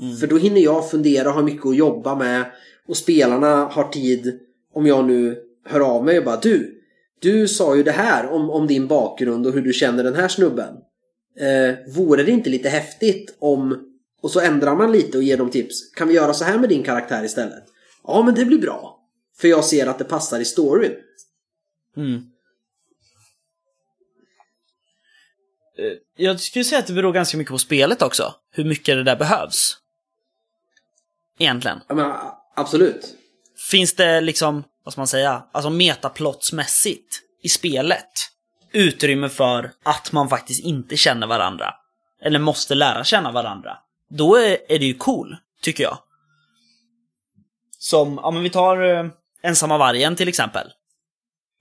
Mm. 0.00 0.16
För 0.16 0.26
då 0.26 0.36
hinner 0.36 0.60
jag 0.60 0.90
fundera 0.90 1.28
och 1.28 1.34
ha 1.34 1.42
mycket 1.42 1.66
att 1.66 1.76
jobba 1.76 2.14
med. 2.14 2.44
Och 2.88 2.96
spelarna 2.96 3.64
har 3.64 3.88
tid, 3.88 4.40
om 4.74 4.86
jag 4.86 5.04
nu 5.04 5.42
hör 5.64 5.80
av 5.80 6.04
mig 6.04 6.18
och 6.18 6.24
bara 6.24 6.36
Du, 6.36 6.80
du 7.20 7.48
sa 7.48 7.76
ju 7.76 7.82
det 7.82 7.92
här 7.92 8.26
om, 8.26 8.50
om 8.50 8.66
din 8.66 8.86
bakgrund 8.86 9.46
och 9.46 9.52
hur 9.52 9.62
du 9.62 9.72
känner 9.72 10.04
den 10.04 10.14
här 10.14 10.28
snubben. 10.28 10.74
Eh, 11.38 11.74
vore 11.94 12.22
det 12.22 12.30
inte 12.30 12.50
lite 12.50 12.68
häftigt 12.68 13.36
om... 13.38 13.90
Och 14.22 14.30
så 14.30 14.40
ändrar 14.40 14.76
man 14.76 14.92
lite 14.92 15.18
och 15.18 15.24
ger 15.24 15.36
dem 15.36 15.50
tips. 15.50 15.90
Kan 15.94 16.08
vi 16.08 16.14
göra 16.14 16.34
så 16.34 16.44
här 16.44 16.58
med 16.58 16.68
din 16.68 16.82
karaktär 16.82 17.24
istället? 17.24 17.64
Ja, 18.06 18.22
men 18.22 18.34
det 18.34 18.44
blir 18.44 18.58
bra. 18.58 19.00
För 19.36 19.48
jag 19.48 19.64
ser 19.64 19.86
att 19.86 19.98
det 19.98 20.04
passar 20.04 20.40
i 20.40 20.44
storyn. 20.44 20.92
Mm. 21.96 22.14
Eh, 25.78 25.98
Jag 26.16 26.40
skulle 26.40 26.64
säga 26.64 26.78
att 26.78 26.86
det 26.86 26.92
beror 26.92 27.12
ganska 27.12 27.36
mycket 27.38 27.50
på 27.52 27.58
spelet 27.58 28.02
också. 28.02 28.34
Hur 28.50 28.64
mycket 28.64 28.96
det 28.96 29.04
där 29.04 29.16
behövs. 29.16 29.76
Egentligen. 31.38 31.80
Jag 31.88 31.96
menar, 31.96 32.34
absolut. 32.54 33.16
Finns 33.70 33.94
det 33.94 34.20
liksom, 34.20 34.64
vad 34.84 34.92
ska 34.92 35.00
man 35.00 35.06
säga, 35.06 35.44
alltså 35.52 35.70
metaplottsmässigt 35.70 37.20
i 37.42 37.48
spelet 37.48 38.08
utrymme 38.72 39.28
för 39.28 39.72
att 39.84 40.12
man 40.12 40.28
faktiskt 40.28 40.64
inte 40.64 40.96
känner 40.96 41.26
varandra. 41.26 41.74
Eller 42.22 42.38
måste 42.38 42.74
lära 42.74 43.04
känna 43.04 43.32
varandra. 43.32 43.78
Då 44.10 44.36
är, 44.36 44.58
är 44.68 44.78
det 44.78 44.84
ju 44.86 44.94
cool, 44.94 45.36
tycker 45.62 45.84
jag. 45.84 45.98
Som, 47.78 48.20
ja 48.22 48.30
men 48.30 48.42
vi 48.42 48.50
tar 48.50 48.82
eh, 48.82 49.06
Ensamma 49.42 49.78
vargen 49.78 50.16
till 50.16 50.28
exempel. 50.28 50.66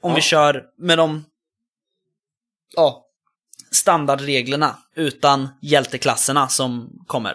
Om 0.02 0.10
Ja. 0.12 0.16
vi 0.16 0.22
kör 0.22 0.64
med 0.78 0.98
de, 0.98 1.26
ja, 2.76 3.06
standardreglerna 3.72 4.78
utan 4.96 5.50
hjälteklasserna 5.62 6.48
som 6.48 7.04
kommer. 7.08 7.32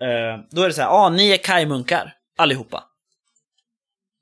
Eh, 0.00 0.44
då 0.50 0.62
är 0.62 0.68
det 0.68 0.74
så 0.74 0.80
här, 0.80 0.88
ja 0.88 1.08
ni 1.08 1.30
är 1.30 1.36
kajmunkar 1.36 2.14
allihopa. 2.36 2.84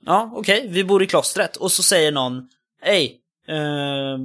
Ja, 0.06 0.30
okej, 0.34 0.68
vi 0.68 0.84
bor 0.84 1.02
i 1.02 1.06
klostret. 1.06 1.56
Och 1.56 1.72
så 1.72 1.82
säger 1.82 2.12
någon, 2.12 2.48
hej, 2.82 3.20
eh, 3.48 4.18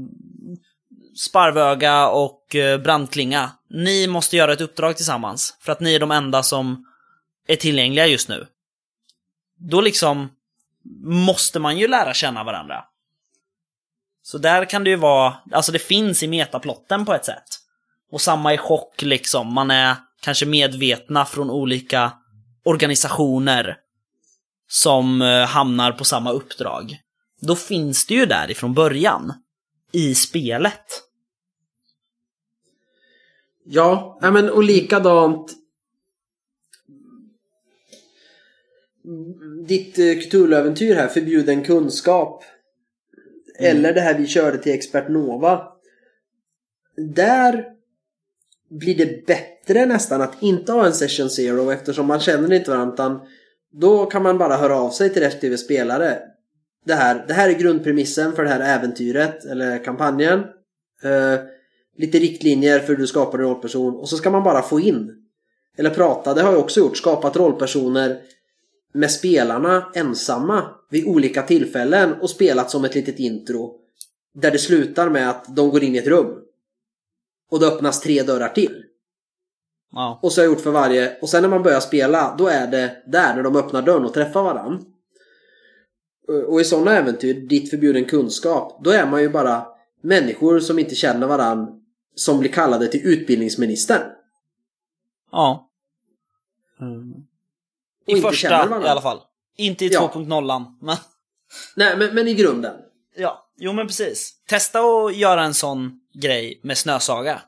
Sparvöga 1.16 2.08
och 2.08 2.56
eh, 2.56 2.82
Brandklinga, 2.82 3.52
ni 3.70 4.08
måste 4.08 4.38
göra 4.38 4.54
ett 4.54 4.62
uppdrag 4.62 4.96
tillsammans. 4.96 5.58
För 5.60 5.72
att 5.72 5.80
ni 5.80 5.96
är 5.96 6.00
de 6.00 6.12
enda 6.12 6.44
som 6.44 6.86
är 7.48 7.56
tillgängliga 7.56 8.08
just 8.08 8.30
nu. 8.30 8.48
Då 9.58 9.82
liksom 9.82 10.30
måste 11.04 11.60
man 11.60 11.78
ju 11.78 11.88
lära 11.88 12.14
känna 12.14 12.44
varandra. 12.44 12.86
Så 14.24 14.38
där 14.38 14.66
kan 14.66 14.84
det 14.84 14.90
ju 14.90 14.96
vara, 14.96 15.36
alltså 15.52 15.72
det 15.72 15.80
finns 15.80 16.24
i 16.24 16.28
metaplotten 16.28 17.06
på 17.06 17.14
ett 17.14 17.26
sätt. 17.26 17.44
Och 18.12 18.22
samma 18.22 18.54
i 18.54 18.58
chock 18.58 19.02
liksom, 19.02 19.54
man 19.54 19.72
är 19.72 19.96
kanske 20.22 20.46
medvetna 20.46 21.26
från 21.26 21.50
olika 21.50 22.12
organisationer 22.64 23.78
som 24.74 25.22
eh, 25.22 25.46
hamnar 25.46 25.92
på 25.92 26.04
samma 26.04 26.32
uppdrag. 26.32 26.98
Då 27.42 27.56
finns 27.56 28.06
det 28.06 28.14
ju 28.14 28.26
där 28.26 28.52
ifrån 28.52 28.74
början. 28.74 29.34
I 29.92 30.16
spelet. 30.16 31.04
Ja, 33.66 34.20
men 34.22 34.50
och 34.50 34.64
likadant 34.64 35.52
ditt 39.68 40.00
eh, 40.00 40.06
Cthulhu-äventyr 40.06 40.96
här, 40.96 41.08
Förbjuden 41.08 41.64
kunskap. 41.64 42.44
Eller 43.60 43.94
det 43.94 44.02
här 44.02 44.18
vi 44.18 44.28
körde 44.28 44.58
till 44.58 44.74
Expert 44.74 45.10
Nova. 45.10 45.68
Där 47.16 47.66
blir 48.70 48.98
det 48.98 49.26
bättre 49.26 49.86
nästan 49.86 50.22
att 50.22 50.44
inte 50.44 50.72
ha 50.72 50.86
en 50.86 50.94
session 50.94 51.30
zero 51.30 51.72
eftersom 51.72 52.08
man 52.08 52.20
känner 52.20 52.54
inte 52.54 52.72
varandra. 52.72 52.94
utan 52.94 53.22
då 53.74 54.06
kan 54.06 54.24
man 54.24 54.38
bara 54.38 54.58
höra 54.58 54.76
av 54.76 54.90
sig 54.90 55.14
till 55.14 55.22
respektive 55.22 55.58
spelare. 55.58 56.20
Det 56.86 56.94
här, 56.94 57.26
det 57.28 57.34
här 57.34 57.50
är 57.50 57.54
grundpremissen 57.54 58.34
för 58.34 58.44
det 58.44 58.50
här 58.50 58.78
äventyret 58.80 59.46
eller 59.46 59.84
kampanjen. 59.84 60.40
Eh, 61.04 61.40
lite 61.98 62.20
riktlinjer 62.20 62.80
för 62.80 62.88
hur 62.88 62.96
du 62.96 63.08
skapar 63.08 63.40
en 63.40 63.46
rollperson 63.46 63.96
och 63.96 64.10
så 64.10 64.18
ska 64.18 64.30
man 64.30 64.44
bara 64.44 64.62
få 64.62 64.80
in 64.80 65.24
eller 65.78 65.90
prata, 65.90 66.34
det 66.34 66.42
har 66.42 66.52
jag 66.52 66.60
också 66.60 66.80
gjort, 66.80 66.98
skapat 66.98 67.36
rollpersoner 67.36 68.22
med 68.94 69.12
spelarna 69.12 69.92
ensamma 69.94 70.70
vid 70.90 71.08
olika 71.08 71.42
tillfällen 71.42 72.14
och 72.22 72.30
spelat 72.30 72.72
som 72.72 72.86
ett 72.86 72.96
litet 72.96 73.20
intro 73.20 73.80
där 74.34 74.52
det 74.52 74.60
slutar 74.60 75.10
med 75.10 75.30
att 75.30 75.56
de 75.56 75.70
går 75.70 75.84
in 75.84 75.96
i 75.96 75.98
ett 75.98 76.08
rum 76.08 76.40
och 77.52 77.60
det 77.60 77.68
öppnas 77.68 78.02
tre 78.02 78.24
dörrar 78.24 78.50
till. 78.50 78.84
Ja. 79.94 80.20
Och 80.22 80.32
så 80.32 80.42
har 80.42 80.46
jag 80.46 80.54
gjort 80.54 80.64
för 80.64 80.72
varje 80.72 81.18
och 81.22 81.30
sen 81.30 81.42
när 81.42 81.50
man 81.50 81.64
börjar 81.64 81.80
spela 81.80 82.36
då 82.38 82.48
är 82.48 82.68
det 82.68 83.04
där 83.08 83.36
när 83.36 83.44
de 83.44 83.56
öppnar 83.56 83.82
dörren 83.82 84.06
och 84.06 84.14
träffar 84.14 84.44
varann. 84.44 84.86
Och 86.48 86.62
i 86.62 86.64
sådana 86.64 86.92
äventyr, 86.98 87.34
ditt 87.34 87.70
förbjuden 87.70 88.06
kunskap, 88.06 88.80
då 88.84 88.92
är 88.92 89.06
man 89.06 89.22
ju 89.22 89.30
bara 89.30 89.66
människor 90.02 90.60
som 90.60 90.80
inte 90.80 90.96
känner 90.96 91.28
varann 91.28 91.82
som 92.16 92.40
blir 92.40 92.52
kallade 92.52 92.88
till 92.88 93.02
utbildningsministern. 93.08 94.02
Ja. 95.32 95.70
Mm. 96.82 97.14
I 98.08 98.12
inte 98.12 98.22
känner 98.36 98.58
första 98.64 98.86
i 98.86 98.90
alla 98.90 99.02
fall. 99.02 99.20
Inte 99.58 99.86
i 99.86 99.88
Ja. 99.88 100.12
2.0, 100.14 100.66
men 100.82 100.98
Nej, 101.76 101.98
men, 101.98 102.16
men 102.16 102.28
i 102.28 102.34
grunden. 102.34 102.76
ja. 103.16 103.40
Jo 103.58 103.74
men 103.74 103.88
precis. 103.88 104.34
Testa 104.48 104.80
att 104.80 105.16
göra 105.16 105.44
en 105.44 105.54
sån 105.54 106.00
grej 106.14 106.60
med 106.64 106.78
Snösaga. 106.78 107.42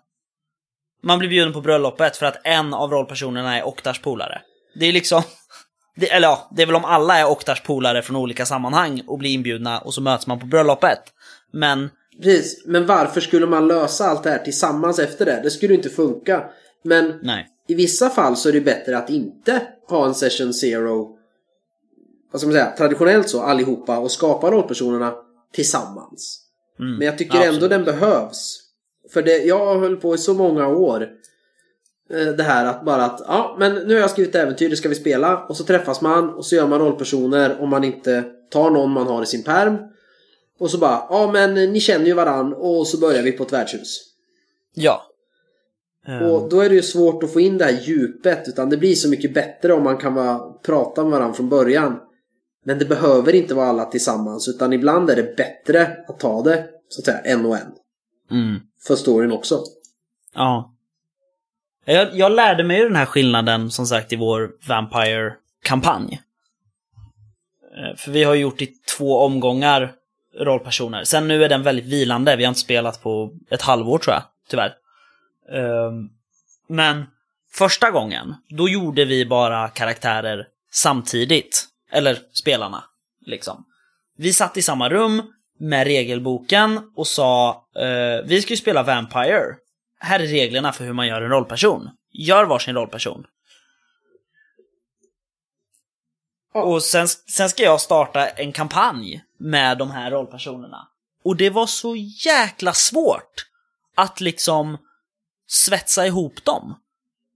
Man 1.06 1.20
blir 1.20 1.30
bjuden 1.30 1.54
på 1.54 1.62
bröllopet 1.62 2.18
för 2.18 2.26
att 2.26 2.42
en 2.44 2.74
av 2.74 2.92
rollpersonerna 2.92 3.58
är 3.58 3.64
Oktars 3.64 4.02
polare. 4.02 4.42
Det 4.76 4.86
är 4.86 4.94
liksom... 4.94 5.24
Det, 5.96 6.12
eller 6.12 6.28
ja, 6.28 6.50
det 6.52 6.62
är 6.62 6.66
väl 6.66 6.76
om 6.76 6.86
alla 6.86 7.20
är 7.20 7.26
Oktars 7.26 7.62
polare 7.62 8.02
från 8.02 8.16
olika 8.16 8.46
sammanhang 8.46 9.04
och 9.08 9.18
blir 9.18 9.30
inbjudna 9.30 9.80
och 9.80 9.94
så 9.94 10.02
möts 10.02 10.28
man 10.28 10.40
på 10.40 10.46
bröllopet. 10.46 11.00
Men, 11.52 11.90
Precis, 12.24 12.64
men 12.66 12.86
varför 12.86 13.22
skulle 13.22 13.46
man 13.46 13.68
lösa 13.68 14.06
allt 14.06 14.24
det 14.24 14.30
här 14.30 14.40
tillsammans 14.40 15.00
efter 15.00 15.26
det? 15.26 15.40
Det 15.44 15.52
skulle 15.52 15.74
inte 15.74 15.90
funka. 15.90 16.44
Men 16.84 17.20
nej. 17.22 17.48
i 17.68 17.76
vissa 17.76 18.10
fall 18.10 18.38
så 18.38 18.50
är 18.50 18.54
det 18.54 18.62
bättre 18.62 18.98
att 18.98 19.10
inte 19.10 19.62
ha 19.88 20.06
en 20.06 20.16
session 20.16 20.54
zero 20.54 21.16
vad 22.36 22.40
ska 22.40 22.48
man 22.48 22.54
säga, 22.54 22.72
traditionellt 22.78 23.30
så 23.30 23.42
allihopa 23.42 23.98
och 23.98 24.12
skapa 24.12 24.52
rollpersonerna 24.52 25.14
tillsammans. 25.54 26.42
Mm. 26.80 26.98
Men 26.98 27.06
jag 27.06 27.18
tycker 27.18 27.36
Ja, 27.36 27.44
ändå 27.44 27.66
absolut. 27.66 27.70
den 27.70 27.84
behövs. 27.84 28.65
För 29.14 29.22
det, 29.22 29.38
jag 29.38 29.80
hållit 29.80 30.02
på 30.02 30.16
i 30.16 30.18
så 30.18 30.34
många 30.34 30.68
år. 30.68 31.08
eh, 32.14 32.28
Det 32.28 32.44
här 32.44 32.66
att 32.66 32.86
bara 32.86 33.06
att 33.06 33.22
ja 33.28 33.56
men 33.60 33.74
nu 33.76 33.94
har 33.94 34.02
jag 34.02 34.10
skrivit 34.10 34.36
äventyr, 34.36 34.70
det 34.70 34.76
ska 34.76 34.90
vi 34.90 34.96
spela. 34.96 35.46
Och 35.46 35.58
så 35.58 35.64
träffas 35.64 36.02
man 36.02 36.30
och 36.34 36.46
så 36.46 36.56
gör 36.56 36.68
man 36.68 36.80
rollpersoner 36.80 37.62
om 37.62 37.70
man 37.70 37.84
inte 37.84 38.24
tar 38.52 38.70
någon 38.70 38.92
man 38.92 39.08
har 39.08 39.24
i 39.24 39.26
sin 39.26 39.44
perm. 39.44 39.78
Och 40.60 40.72
så 40.72 40.78
bara 40.78 41.04
ja 41.10 41.32
men 41.34 41.54
ni 41.54 41.80
känner 41.80 42.06
ju 42.06 42.14
varann 42.14 42.54
och 42.54 42.88
så 42.88 43.00
börjar 43.00 43.24
vi 43.24 43.32
på 43.32 43.44
ett 43.44 43.54
värdshus. 43.54 44.02
Ja. 44.74 45.02
Ehm, 46.08 46.24
Och 46.24 46.50
då 46.50 46.60
är 46.62 46.70
det 46.70 46.76
ju 46.76 46.82
svårt 46.82 47.24
att 47.24 47.34
få 47.34 47.40
in 47.40 47.58
det 47.58 47.66
här 47.66 47.82
djupet 47.84 48.48
utan 48.48 48.70
det 48.70 48.78
blir 48.78 48.96
så 48.96 49.10
mycket 49.10 49.34
bättre 49.34 49.74
om 49.74 49.84
man 49.84 49.98
kan 49.98 50.14
vara, 50.14 50.40
prata 50.64 51.04
med 51.04 51.12
varandra 51.12 51.34
från 51.36 51.50
början. 51.50 52.00
Men 52.66 52.80
det 52.80 52.86
behöver 52.86 53.36
inte 53.36 53.54
vara 53.54 53.68
alla 53.68 53.86
tillsammans 53.86 54.48
utan 54.48 54.74
ibland 54.74 55.10
är 55.10 55.16
det 55.16 55.36
bättre 55.38 55.98
att 56.08 56.20
ta 56.20 56.42
det 56.42 56.66
så 56.90 57.02
att 57.02 57.06
säga 57.06 57.18
en 57.20 57.46
och 57.46 57.56
en. 57.56 57.72
Mm. 58.32 58.62
För 58.88 58.96
storyn 58.96 59.32
också. 59.32 59.64
Ja. 60.34 60.72
Jag, 61.86 62.16
jag 62.18 62.32
lärde 62.32 62.64
mig 62.64 62.82
den 62.82 62.96
här 62.96 63.06
skillnaden 63.06 63.72
som 63.72 63.86
sagt 63.88 64.14
i 64.14 64.16
vår 64.16 64.52
Vampire-kampanj. 64.68 66.22
Eh, 67.78 67.96
För 67.98 68.12
vi 68.12 68.24
har 68.24 68.36
gjort 68.36 68.62
i 68.62 68.74
två 68.98 69.20
omgångar 69.20 69.94
rollpersoner. 70.40 71.04
Sen 71.04 71.28
nu 71.28 71.44
är 71.44 71.50
den 71.50 71.64
väldigt 71.64 71.86
vilande. 71.86 72.36
Vi 72.36 72.44
har 72.44 72.50
inte 72.50 72.60
spelat 72.60 73.04
på 73.04 73.32
ett 73.50 73.62
halvår 73.62 73.98
tror 73.98 74.14
jag, 74.14 74.24
tyvärr. 74.50 74.76
Ehm, 75.52 76.10
Men 76.68 77.06
första 77.52 77.92
gången, 77.92 78.36
då 78.50 78.70
gjorde 78.70 79.06
vi 79.06 79.26
bara 79.26 79.70
karaktärer 79.70 80.48
samtidigt. 80.72 81.66
Eller 81.92 82.20
spelarna, 82.34 82.84
liksom. 83.26 83.66
Vi 84.18 84.34
satt 84.34 84.58
i 84.58 84.62
samma 84.62 84.90
rum 84.90 85.22
med 85.58 85.88
regelboken 85.88 86.92
och 86.96 87.08
sa 87.08 87.66
eh, 87.76 88.26
vi 88.26 88.42
ska 88.42 88.54
ju 88.54 88.58
spela 88.58 88.84
Vampire. 88.84 89.56
Här 90.00 90.20
är 90.20 90.28
reglerna 90.28 90.74
för 90.74 90.86
hur 90.86 90.94
man 90.94 91.08
gör 91.08 91.22
en 91.22 91.30
rollperson. 91.30 91.90
Gör 92.12 92.46
varsin 92.46 92.76
rollperson. 92.76 93.26
Ja. 96.54 96.64
Och 96.64 96.84
sen, 96.84 97.08
sen 97.08 97.50
ska 97.50 97.64
jag 97.64 97.82
starta 97.82 98.28
en 98.28 98.52
kampanj 98.52 99.24
med 99.38 99.78
de 99.78 99.92
här 99.92 100.12
rollpersonerna. 100.12 100.88
Och 101.24 101.36
det 101.36 101.50
var 101.50 101.66
så 101.66 101.96
jäkla 102.26 102.74
svårt 102.74 103.46
att 103.96 104.22
liksom 104.22 104.78
svetsa 105.48 106.08
ihop 106.08 106.46
dem. 106.46 106.76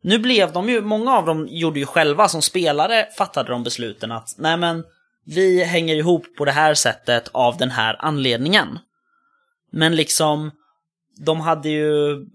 Nu 0.01 0.19
blev 0.19 0.53
de 0.53 0.69
ju, 0.69 0.81
många 0.81 1.17
av 1.17 1.25
dem 1.25 1.47
gjorde 1.49 1.79
ju 1.79 1.85
själva, 1.85 2.27
som 2.27 2.41
spelare 2.41 3.07
fattade 3.17 3.51
de 3.51 3.63
besluten 3.63 4.11
att 4.11 4.35
nej 4.37 4.57
men, 4.57 4.83
vi 5.35 5.63
hänger 5.63 5.95
ihop 5.95 6.35
på 6.37 6.45
det 6.45 6.51
här 6.51 6.73
sättet 6.73 7.29
av 7.31 7.57
den 7.57 7.71
här 7.71 7.95
anledningen. 7.99 8.79
Men 9.71 9.95
liksom, 9.95 10.51
de 11.25 11.39
hade 11.39 11.69
ju, 11.69 12.25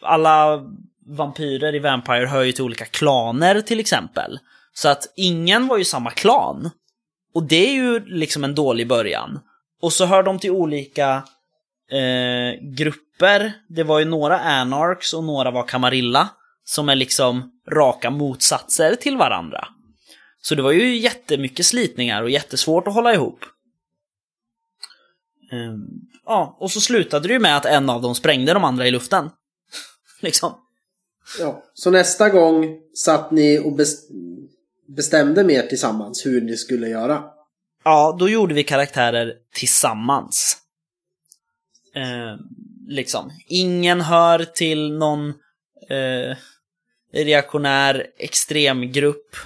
alla 0.00 0.60
vampyrer 1.06 1.74
i 1.74 1.78
Vampire 1.78 2.26
hör 2.26 2.42
ju 2.42 2.52
till 2.52 2.64
olika 2.64 2.84
klaner 2.84 3.60
till 3.60 3.80
exempel. 3.80 4.38
Så 4.72 4.88
att 4.88 5.12
ingen 5.16 5.66
var 5.66 5.78
ju 5.78 5.84
samma 5.84 6.10
klan. 6.10 6.70
Och 7.34 7.42
det 7.42 7.68
är 7.68 7.72
ju 7.72 8.04
liksom 8.04 8.44
en 8.44 8.54
dålig 8.54 8.88
början. 8.88 9.40
Och 9.82 9.92
så 9.92 10.06
hör 10.06 10.22
de 10.22 10.38
till 10.38 10.50
olika 10.50 11.22
eh, 11.90 12.60
grupper. 12.76 13.52
Det 13.68 13.82
var 13.82 13.98
ju 13.98 14.04
några 14.04 14.38
Anarchs 14.38 15.14
och 15.14 15.24
några 15.24 15.50
var 15.50 15.62
Camarilla. 15.62 16.28
Som 16.64 16.88
är 16.88 16.96
liksom 16.96 17.50
raka 17.72 18.10
motsatser 18.10 18.94
till 18.94 19.16
varandra. 19.16 19.68
Så 20.42 20.54
det 20.54 20.62
var 20.62 20.72
ju 20.72 20.96
jättemycket 20.98 21.66
slitningar 21.66 22.22
och 22.22 22.30
jättesvårt 22.30 22.88
att 22.88 22.94
hålla 22.94 23.14
ihop. 23.14 23.44
Ehm, 25.52 25.86
ja, 26.24 26.56
och 26.60 26.70
så 26.70 26.80
slutade 26.80 27.28
det 27.28 27.34
ju 27.34 27.40
med 27.40 27.56
att 27.56 27.64
en 27.64 27.90
av 27.90 28.02
dem 28.02 28.14
sprängde 28.14 28.54
de 28.54 28.64
andra 28.64 28.86
i 28.86 28.90
luften. 28.90 29.30
liksom. 30.20 30.52
Ja. 31.38 31.64
Så 31.74 31.90
nästa 31.90 32.28
gång 32.28 32.80
satt 32.94 33.30
ni 33.30 33.58
och 33.58 33.72
bes- 33.72 34.06
bestämde 34.96 35.44
mer 35.44 35.62
tillsammans 35.62 36.26
hur 36.26 36.40
ni 36.40 36.56
skulle 36.56 36.88
göra. 36.88 37.24
Ja, 37.84 38.16
då 38.18 38.28
gjorde 38.28 38.54
vi 38.54 38.62
karaktärer 38.62 39.34
tillsammans. 39.54 40.56
Eh, 41.94 42.36
liksom. 42.86 43.30
Ingen 43.46 44.00
hör 44.00 44.44
till 44.44 44.92
någon 44.92 45.28
eh, 45.88 46.36
reaktionär 47.12 48.06
extremgrupp 48.18 49.36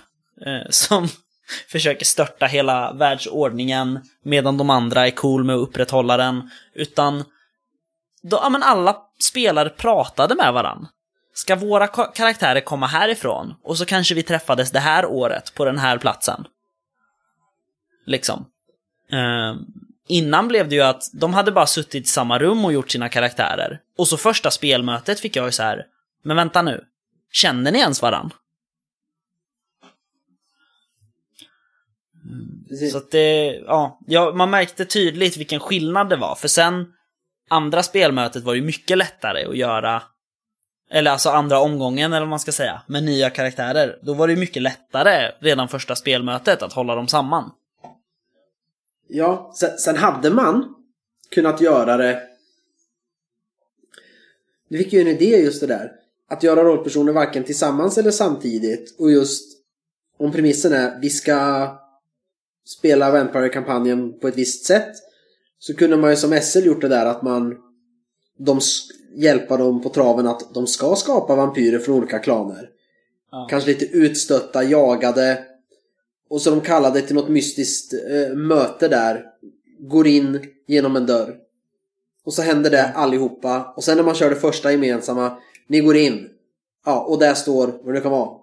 eh, 0.47 0.71
som 0.71 1.09
försöker 1.69 2.05
störta 2.05 2.47
hela 2.47 2.93
världsordningen 2.93 4.01
medan 4.23 4.57
de 4.57 4.71
andra 4.71 5.07
är 5.07 5.11
cool 5.11 5.45
med 5.45 5.57
att 5.57 5.69
upprätthålla 5.69 6.17
den. 6.17 6.51
Utan 6.75 7.25
då, 8.23 8.39
ja, 8.43 8.49
men 8.49 8.63
alla 8.63 8.97
spelare 9.23 9.71
pratade 9.71 10.35
med 10.35 10.53
varann. 10.53 10.89
Ska 11.35 11.57
våra 11.57 11.87
karaktärer 11.89 12.61
komma 12.61 12.87
härifrån? 12.87 13.55
Och 13.63 13.79
så 13.79 13.85
kanske 13.85 14.15
vi 14.15 14.23
träffades 14.23 14.71
det 14.71 14.81
här 14.81 15.07
året 15.07 15.55
på 15.55 15.65
den 15.65 15.79
här 15.79 15.99
platsen. 15.99 16.47
Liksom. 18.07 18.47
Eh, 19.13 19.55
innan 20.09 20.49
blev 20.49 20.69
det 20.69 20.75
ju 20.75 20.83
att 20.83 21.03
de 21.13 21.35
hade 21.35 21.53
bara 21.53 21.67
suttit 21.67 22.05
i 22.05 22.09
samma 22.09 22.39
rum 22.39 22.65
och 22.65 22.73
gjort 22.73 22.91
sina 22.91 23.09
karaktärer. 23.09 23.81
Och 23.99 24.09
så 24.09 24.17
första 24.17 24.51
spelmötet 24.51 25.21
fick 25.21 25.37
jag 25.37 25.47
ju 25.47 25.53
så 25.53 25.63
här. 25.63 25.85
men 26.23 26.37
vänta 26.37 26.63
nu. 26.63 26.85
Känner 27.33 27.73
ni 27.73 27.79
ens 27.79 28.03
varann? 28.03 28.31
Precis. 32.69 32.93
Så 32.93 32.99
att 32.99 33.11
det, 33.11 33.55
ja, 33.67 33.99
ja, 34.07 34.33
man 34.35 34.51
märkte 34.51 34.85
tydligt 34.85 35.37
vilken 35.37 35.61
skillnad 35.61 36.09
det 36.09 36.17
var. 36.17 36.35
För 36.35 36.49
sen, 36.49 36.87
andra 37.51 37.83
spelmötet 37.83 38.43
var 38.43 38.55
ju 38.55 38.63
mycket 38.63 38.99
lättare 38.99 39.45
att 39.45 39.57
göra. 39.57 40.03
Eller 40.91 41.11
alltså 41.11 41.31
andra 41.31 41.59
omgången 41.59 42.13
eller 42.13 42.21
vad 42.21 42.29
man 42.29 42.41
ska 42.41 42.53
säga, 42.53 42.83
med 42.87 43.05
nya 43.05 43.31
karaktärer. 43.31 43.99
Då 44.03 44.15
var 44.15 44.27
det 44.27 44.33
ju 44.33 44.41
mycket 44.41 44.63
lättare 44.63 45.33
redan 45.41 45.69
första 45.69 45.97
spelmötet 45.97 46.63
att 46.63 46.73
hålla 46.73 46.95
dem 46.95 47.09
samman. 47.09 47.51
Ja, 49.09 49.53
sen, 49.55 49.79
sen 49.79 49.97
hade 49.97 50.31
man 50.31 50.75
kunnat 51.31 51.61
göra 51.61 51.97
det... 51.97 52.23
Vi 54.69 54.79
fick 54.79 54.93
ju 54.93 55.01
en 55.01 55.09
idé 55.09 55.37
just 55.37 55.61
det 55.61 55.67
där. 55.67 55.93
Att 56.31 56.43
göra 56.43 56.65
rollpersoner 56.65 57.13
varken 57.13 57.45
tillsammans 57.45 57.99
eller 57.99 58.11
samtidigt. 58.11 58.97
Och 58.99 59.11
just 59.11 59.55
om 60.19 60.33
premissen 60.33 60.73
är 60.73 61.01
vi 61.01 61.11
ska 61.11 61.69
spela 62.65 63.11
Vampire-kampanjen 63.11 64.21
på 64.21 64.29
ett 64.29 64.37
visst 64.37 64.65
sätt. 64.65 64.93
Så 65.59 65.75
kunde 65.75 65.97
man 65.97 66.11
ju 66.11 66.17
som 66.17 66.41
SL 66.41 66.67
gjort 66.67 66.81
det 66.81 66.89
där 66.89 67.07
att 67.07 67.23
man 67.23 67.57
de 68.39 68.61
hjälpa 69.17 69.57
dem 69.57 69.83
på 69.83 69.89
traven 69.89 70.27
att 70.27 70.55
de 70.55 70.67
ska 70.67 70.97
skapa 70.97 71.37
vampyrer 71.37 71.79
från 71.79 71.97
olika 71.97 72.19
klaner. 72.19 72.71
Ja. 73.31 73.47
Kanske 73.51 73.71
lite 73.71 73.85
utstötta, 73.85 74.65
jagade. 74.65 75.45
Och 76.29 76.41
så 76.41 76.51
de 76.51 76.61
kallade 76.61 77.01
till 77.01 77.15
något 77.15 77.29
mystiskt 77.29 77.95
eh, 77.95 78.37
möte 78.37 78.89
där. 78.89 79.25
Går 79.79 80.07
in 80.07 80.47
genom 80.67 80.97
en 80.97 81.07
dörr. 81.07 81.37
Och 82.25 82.35
så 82.35 82.43
händer 82.43 82.71
det 82.71 82.89
allihopa. 82.89 83.73
Och 83.77 83.85
sen 83.85 83.97
när 83.97 84.05
man 84.05 84.15
kör 84.15 84.31
det 84.31 84.37
första 84.37 84.73
gemensamma. 84.73 85.39
Ni 85.67 85.81
går 85.81 85.97
in. 85.97 86.29
Ja, 86.85 87.01
och 87.01 87.19
där 87.19 87.35
står, 87.35 87.81
vad 87.83 87.95
det 87.95 88.01
kan 88.01 88.13
vara. 88.13 88.39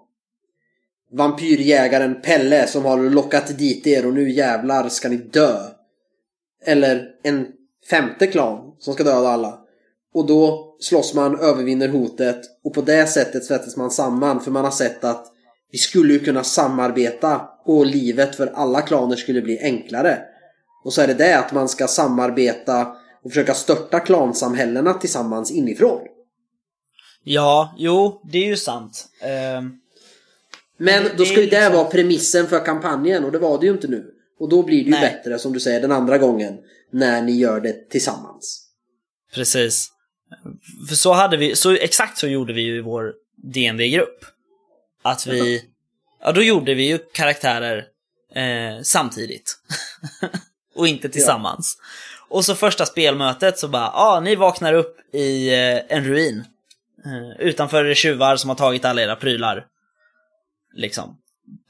Vampyrjägaren 1.12 2.20
Pelle 2.22 2.66
som 2.66 2.84
har 2.84 2.98
lockat 2.98 3.58
dit 3.58 3.86
er 3.86 4.06
och 4.06 4.14
nu 4.14 4.30
jävlar 4.30 4.88
ska 4.88 5.08
ni 5.08 5.16
dö. 5.16 5.56
Eller 6.64 7.08
en 7.22 7.46
femte 7.90 8.26
klan 8.26 8.76
som 8.78 8.94
ska 8.94 9.04
döda 9.04 9.28
alla. 9.28 9.58
Och 10.14 10.26
då 10.26 10.74
slåss 10.80 11.14
man, 11.14 11.40
övervinner 11.40 11.88
hotet 11.88 12.40
och 12.64 12.74
på 12.74 12.80
det 12.80 13.06
sättet 13.06 13.44
svettas 13.44 13.76
man 13.76 13.90
samman 13.90 14.40
för 14.40 14.50
man 14.50 14.64
har 14.64 14.70
sett 14.70 15.04
att 15.04 15.26
vi 15.72 15.78
skulle 15.78 16.12
ju 16.12 16.18
kunna 16.18 16.44
samarbeta 16.44 17.48
och 17.64 17.86
livet 17.86 18.34
för 18.36 18.46
alla 18.46 18.80
klaner 18.80 19.16
skulle 19.16 19.42
bli 19.42 19.58
enklare. 19.58 20.18
Och 20.84 20.92
så 20.92 21.02
är 21.02 21.06
det 21.06 21.14
det 21.14 21.38
att 21.38 21.52
man 21.52 21.68
ska 21.68 21.86
samarbeta 21.86 22.96
och 23.24 23.30
försöka 23.30 23.54
störta 23.54 24.00
klansamhällena 24.00 24.94
tillsammans 24.94 25.50
inifrån. 25.50 26.00
Ja, 27.24 27.74
jo, 27.78 28.20
det 28.32 28.38
är 28.38 28.46
ju 28.46 28.56
sant. 28.56 29.08
Uh... 29.22 29.81
Men 30.84 31.16
då 31.16 31.24
ska 31.24 31.40
ju 31.40 31.46
det 31.46 31.60
liksom- 31.60 31.72
vara 31.72 31.84
premissen 31.84 32.48
för 32.48 32.64
kampanjen 32.64 33.24
och 33.24 33.32
det 33.32 33.38
var 33.38 33.60
det 33.60 33.66
ju 33.66 33.72
inte 33.72 33.88
nu. 33.88 34.10
Och 34.38 34.48
då 34.48 34.62
blir 34.62 34.78
det 34.78 34.84
ju 34.84 34.90
Nej. 34.90 35.00
bättre 35.00 35.38
som 35.38 35.52
du 35.52 35.60
säger 35.60 35.80
den 35.80 35.92
andra 35.92 36.18
gången 36.18 36.58
när 36.90 37.22
ni 37.22 37.32
gör 37.32 37.60
det 37.60 37.90
tillsammans. 37.90 38.68
Precis. 39.34 39.88
För 40.88 40.94
så 40.94 41.12
hade 41.12 41.36
vi, 41.36 41.56
så 41.56 41.72
exakt 41.72 42.18
så 42.18 42.26
gjorde 42.26 42.52
vi 42.52 42.62
ju 42.62 42.76
i 42.76 42.80
vår 42.80 43.14
dd 43.36 43.88
grupp 43.88 44.24
Att 45.02 45.26
vi, 45.26 45.64
ja 46.20 46.32
då 46.32 46.42
gjorde 46.42 46.74
vi 46.74 46.88
ju 46.88 46.98
karaktärer 46.98 47.84
eh, 48.34 48.82
samtidigt. 48.82 49.58
och 50.74 50.88
inte 50.88 51.08
tillsammans. 51.08 51.78
Och 52.28 52.44
så 52.44 52.54
första 52.54 52.86
spelmötet 52.86 53.58
så 53.58 53.68
bara, 53.68 53.82
ja 53.82 54.16
ah, 54.16 54.20
ni 54.20 54.36
vaknar 54.36 54.72
upp 54.72 55.14
i 55.14 55.48
eh, 55.48 55.96
en 55.96 56.04
ruin. 56.04 56.44
Eh, 57.04 57.46
utanför 57.46 57.84
är 57.84 57.88
det 57.88 57.94
tjuvar 57.94 58.36
som 58.36 58.48
har 58.50 58.56
tagit 58.56 58.84
alla 58.84 59.02
era 59.02 59.16
prylar. 59.16 59.66
Liksom. 60.74 61.18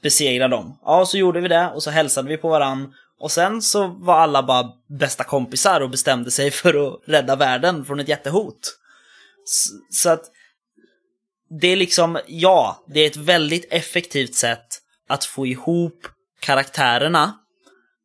Besegra 0.03 0.47
dem. 0.47 0.79
Ja, 0.81 1.05
så 1.05 1.17
gjorde 1.17 1.41
vi 1.41 1.47
det 1.47 1.71
och 1.71 1.83
så 1.83 1.89
hälsade 1.89 2.29
vi 2.29 2.37
på 2.37 2.49
varann. 2.49 2.93
Och 3.19 3.31
sen 3.31 3.61
så 3.61 3.87
var 3.87 4.15
alla 4.15 4.43
bara 4.43 4.69
bästa 4.99 5.23
kompisar 5.23 5.81
och 5.81 5.89
bestämde 5.89 6.31
sig 6.31 6.51
för 6.61 6.87
att 6.87 7.01
rädda 7.05 7.35
världen 7.35 7.85
från 7.85 7.99
ett 7.99 8.07
jättehot. 8.07 8.79
Så 9.89 10.09
att 10.09 10.25
det 11.59 11.67
är 11.67 11.75
liksom, 11.75 12.19
ja, 12.27 12.85
det 12.87 12.99
är 12.99 13.07
ett 13.07 13.15
väldigt 13.15 13.73
effektivt 13.73 14.35
sätt 14.35 14.67
att 15.09 15.25
få 15.25 15.47
ihop 15.47 16.07
karaktärerna. 16.39 17.39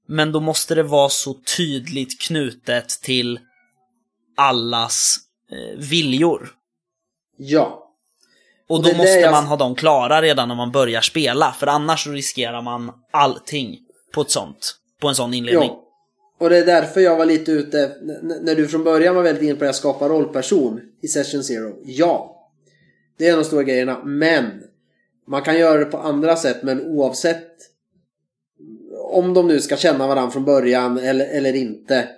Men 0.08 0.32
då 0.32 0.40
måste 0.40 0.74
det 0.74 0.82
vara 0.82 1.08
så 1.08 1.34
tydligt 1.56 2.20
knutet 2.20 2.88
till 2.88 3.40
allas 4.36 5.16
eh, 5.50 5.78
viljor. 5.78 6.50
Ja. 7.36 7.87
Och 8.68 8.82
då 8.82 8.82
det 8.82 8.90
det 8.90 8.96
måste 8.98 9.12
jag- 9.12 9.32
man 9.32 9.46
ha 9.46 9.56
dem 9.56 9.74
klara 9.74 10.22
redan 10.22 10.48
när 10.48 10.54
man 10.54 10.72
börjar 10.72 11.00
spela, 11.00 11.52
för 11.52 11.66
annars 11.66 12.06
riskerar 12.06 12.62
man 12.62 12.92
allting 13.10 13.78
på 14.14 14.20
ett 14.20 14.30
sånt, 14.30 14.74
på 15.00 15.08
en 15.08 15.14
sån 15.14 15.34
inledning. 15.34 15.68
Ja. 15.68 15.84
Och 16.40 16.50
det 16.50 16.58
är 16.58 16.66
därför 16.66 17.00
jag 17.00 17.16
var 17.16 17.26
lite 17.26 17.52
ute, 17.52 17.92
när 18.42 18.54
du 18.54 18.68
från 18.68 18.84
början 18.84 19.14
var 19.14 19.22
väldigt 19.22 19.44
inne 19.44 19.54
på 19.54 19.64
att 19.64 19.76
skapa 19.76 20.08
rollperson 20.08 20.80
i 21.02 21.08
Session 21.08 21.44
Zero. 21.44 21.76
Ja. 21.84 22.34
Det 23.18 23.24
är 23.24 23.28
en 23.28 23.34
av 23.38 23.42
de 23.42 23.46
stora 23.46 23.62
grejerna. 23.62 24.04
Men 24.04 24.44
man 25.26 25.42
kan 25.42 25.58
göra 25.58 25.78
det 25.78 25.84
på 25.84 25.98
andra 25.98 26.36
sätt 26.36 26.62
men 26.62 26.80
oavsett 26.86 27.48
om 29.12 29.34
de 29.34 29.48
nu 29.48 29.60
ska 29.60 29.76
känna 29.76 30.06
varandra 30.06 30.30
från 30.30 30.44
början 30.44 30.98
eller, 30.98 31.26
eller 31.26 31.56
inte. 31.56 32.08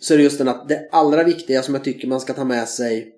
Så 0.00 0.14
är 0.14 0.18
det 0.18 0.24
just 0.24 0.38
den 0.38 0.48
att 0.48 0.68
det 0.68 0.88
allra 0.92 1.24
viktiga 1.24 1.62
som 1.62 1.74
jag 1.74 1.84
tycker 1.84 2.08
man 2.08 2.20
ska 2.20 2.32
ta 2.32 2.44
med 2.44 2.68
sig 2.68 3.12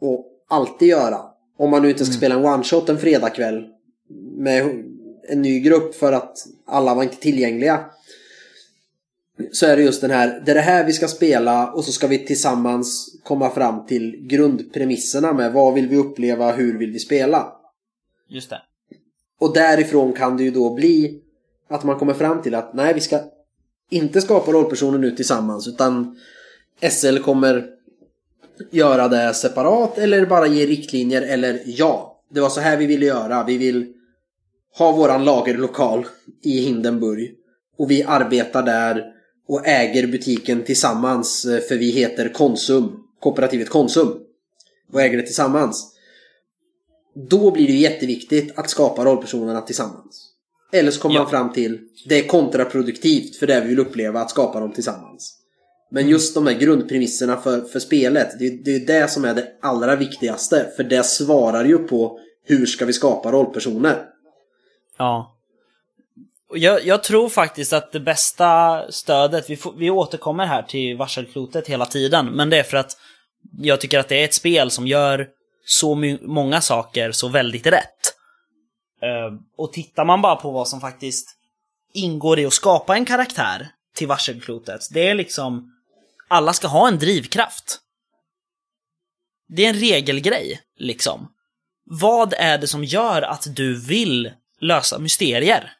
och 0.00 0.26
alltid 0.48 0.88
göra. 0.88 1.29
Om 1.60 1.70
man 1.70 1.82
nu 1.82 1.90
inte 1.90 2.04
ska 2.04 2.12
mm. 2.12 2.18
spela 2.18 2.34
en 2.34 2.44
one-shot 2.44 2.90
en 2.90 2.98
fredagkväll 2.98 3.64
med 4.36 4.84
en 5.28 5.42
ny 5.42 5.60
grupp 5.60 5.94
för 5.94 6.12
att 6.12 6.46
alla 6.66 6.94
var 6.94 7.02
inte 7.02 7.16
tillgängliga. 7.16 7.84
Så 9.52 9.66
är 9.66 9.76
det 9.76 9.82
just 9.82 10.00
den 10.00 10.10
här, 10.10 10.42
det 10.44 10.50
är 10.50 10.54
det 10.54 10.60
här 10.60 10.84
vi 10.84 10.92
ska 10.92 11.08
spela 11.08 11.72
och 11.72 11.84
så 11.84 11.92
ska 11.92 12.06
vi 12.06 12.26
tillsammans 12.26 13.16
komma 13.22 13.50
fram 13.50 13.86
till 13.86 14.16
grundpremisserna 14.26 15.32
med 15.32 15.52
vad 15.52 15.74
vill 15.74 15.88
vi 15.88 15.96
uppleva, 15.96 16.52
hur 16.52 16.78
vill 16.78 16.92
vi 16.92 16.98
spela. 16.98 17.52
Just 18.28 18.50
det. 18.50 18.62
Och 19.40 19.54
därifrån 19.54 20.12
kan 20.12 20.36
det 20.36 20.42
ju 20.42 20.50
då 20.50 20.74
bli 20.74 21.20
att 21.68 21.84
man 21.84 21.98
kommer 21.98 22.14
fram 22.14 22.42
till 22.42 22.54
att 22.54 22.74
nej, 22.74 22.94
vi 22.94 23.00
ska 23.00 23.20
inte 23.90 24.20
skapa 24.20 24.52
rollpersoner 24.52 24.98
nu 24.98 25.10
tillsammans 25.10 25.68
utan 25.68 26.16
SL 26.90 27.18
kommer 27.18 27.79
göra 28.70 29.08
det 29.08 29.34
separat 29.34 29.98
eller 29.98 30.26
bara 30.26 30.46
ge 30.46 30.66
riktlinjer 30.66 31.22
eller 31.22 31.62
ja, 31.66 32.22
det 32.30 32.40
var 32.40 32.48
så 32.48 32.60
här 32.60 32.76
vi 32.76 32.86
ville 32.86 33.06
göra. 33.06 33.44
Vi 33.44 33.58
vill 33.58 33.92
ha 34.78 34.92
våran 34.92 35.24
lagerlokal 35.24 36.06
i 36.42 36.60
Hindenburg 36.60 37.34
och 37.78 37.90
vi 37.90 38.02
arbetar 38.02 38.62
där 38.62 39.04
och 39.48 39.66
äger 39.66 40.06
butiken 40.06 40.64
tillsammans 40.64 41.44
eh, 41.44 41.60
för 41.60 41.76
vi 41.76 41.90
heter 41.90 42.28
Konsum, 42.28 42.96
kooperativet 43.20 43.68
Konsum 43.68 44.16
och 44.92 45.02
äger 45.02 45.16
det 45.16 45.22
tillsammans. 45.22 45.94
Då 47.14 47.50
blir 47.50 47.66
det 47.66 47.72
jätteviktigt 47.72 48.58
att 48.58 48.70
skapa 48.70 49.04
rollpersonerna 49.04 49.60
tillsammans. 49.60 50.26
Eller 50.72 50.90
så 50.90 51.00
kommer 51.00 51.14
ja. 51.14 51.22
man 51.22 51.30
fram 51.30 51.52
till 51.52 51.78
det 52.08 52.18
är 52.18 52.28
kontraproduktivt 52.28 53.36
för 53.36 53.46
det 53.46 53.60
vi 53.60 53.68
vill 53.68 53.78
uppleva 53.78 54.20
att 54.20 54.30
skapa 54.30 54.60
dem 54.60 54.72
tillsammans. 54.72 55.39
Men 55.90 56.08
just 56.08 56.34
de 56.34 56.44
där 56.44 56.52
grundpremisserna 56.52 57.36
för, 57.36 57.60
för 57.60 57.78
spelet, 57.78 58.38
det, 58.38 58.64
det 58.64 58.74
är 58.74 58.86
det 58.86 59.08
som 59.08 59.24
är 59.24 59.34
det 59.34 59.48
allra 59.62 59.96
viktigaste. 59.96 60.70
För 60.76 60.84
det 60.84 61.02
svarar 61.02 61.64
ju 61.64 61.78
på 61.78 62.20
hur 62.44 62.66
ska 62.66 62.84
vi 62.84 62.92
skapa 62.92 63.32
rollpersoner. 63.32 64.06
Ja. 64.98 65.36
Jag, 66.54 66.86
jag 66.86 67.02
tror 67.02 67.28
faktiskt 67.28 67.72
att 67.72 67.92
det 67.92 68.00
bästa 68.00 68.82
stödet, 68.92 69.50
vi, 69.50 69.56
får, 69.56 69.74
vi 69.78 69.90
återkommer 69.90 70.46
här 70.46 70.62
till 70.62 70.96
varselklotet 70.96 71.66
hela 71.66 71.86
tiden, 71.86 72.26
men 72.26 72.50
det 72.50 72.58
är 72.58 72.62
för 72.62 72.76
att 72.76 72.96
jag 73.58 73.80
tycker 73.80 73.98
att 73.98 74.08
det 74.08 74.20
är 74.20 74.24
ett 74.24 74.34
spel 74.34 74.70
som 74.70 74.86
gör 74.86 75.28
så 75.64 75.94
många 76.22 76.60
saker 76.60 77.12
så 77.12 77.28
väldigt 77.28 77.66
rätt. 77.66 78.14
Eh, 79.02 79.38
och 79.56 79.72
tittar 79.72 80.04
man 80.04 80.22
bara 80.22 80.36
på 80.36 80.50
vad 80.50 80.68
som 80.68 80.80
faktiskt 80.80 81.36
ingår 81.92 82.38
i 82.38 82.46
att 82.46 82.52
skapa 82.52 82.96
en 82.96 83.04
karaktär 83.04 83.68
till 83.94 84.08
varselklotet, 84.08 84.80
det 84.90 85.08
är 85.08 85.14
liksom 85.14 85.72
alla 86.30 86.52
ska 86.52 86.68
ha 86.68 86.88
en 86.88 86.98
drivkraft. 86.98 87.80
Det 89.48 89.64
är 89.64 89.68
en 89.68 89.80
regelgrej, 89.80 90.60
liksom. 90.76 91.32
Vad 91.84 92.32
är 92.32 92.58
det 92.58 92.66
som 92.66 92.84
gör 92.84 93.22
att 93.22 93.56
du 93.56 93.80
vill 93.80 94.32
lösa 94.60 94.98
mysterier? 94.98 95.72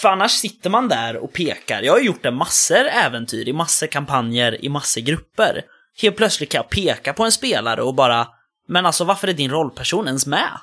För 0.00 0.08
annars 0.08 0.32
sitter 0.32 0.70
man 0.70 0.88
där 0.88 1.16
och 1.16 1.32
pekar. 1.32 1.82
Jag 1.82 1.92
har 1.92 2.00
gjort 2.00 2.22
det 2.22 2.30
massor 2.30 2.86
äventyr 2.86 3.48
i 3.48 3.52
massor 3.52 3.86
kampanjer 3.86 4.64
i 4.64 4.68
massor 4.68 5.00
grupper. 5.00 5.64
Helt 6.00 6.16
plötsligt 6.16 6.50
kan 6.50 6.58
jag 6.58 6.70
peka 6.70 7.12
på 7.12 7.24
en 7.24 7.32
spelare 7.32 7.82
och 7.82 7.94
bara 7.94 8.28
Men 8.66 8.86
alltså 8.86 9.04
varför 9.04 9.28
är 9.28 9.32
din 9.32 9.50
rollperson 9.50 10.06
ens 10.06 10.26
med? 10.26 10.60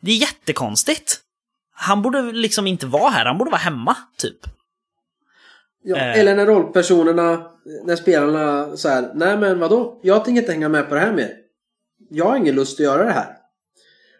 Det 0.00 0.10
är 0.10 0.16
jättekonstigt. 0.16 1.20
Han 1.72 2.02
borde 2.02 2.32
liksom 2.32 2.66
inte 2.66 2.86
vara 2.86 3.10
här, 3.10 3.26
han 3.26 3.38
borde 3.38 3.50
vara 3.50 3.60
hemma, 3.60 3.96
typ. 4.16 4.57
Ja, 5.82 5.96
eh. 5.96 6.18
Eller 6.18 6.36
när 6.36 6.46
rollpersonerna, 6.46 7.50
när 7.84 7.96
spelarna 7.96 8.76
så 8.76 8.88
här, 8.88 9.10
nej 9.14 9.36
men 9.36 9.58
vadå? 9.58 10.00
Jag 10.02 10.24
tänker 10.24 10.42
inte 10.42 10.52
hänga 10.52 10.68
med 10.68 10.88
på 10.88 10.94
det 10.94 11.00
här 11.00 11.12
mer. 11.12 11.36
Jag 12.10 12.24
har 12.24 12.36
ingen 12.36 12.54
lust 12.54 12.80
att 12.80 12.84
göra 12.84 13.04
det 13.04 13.12
här. 13.12 13.36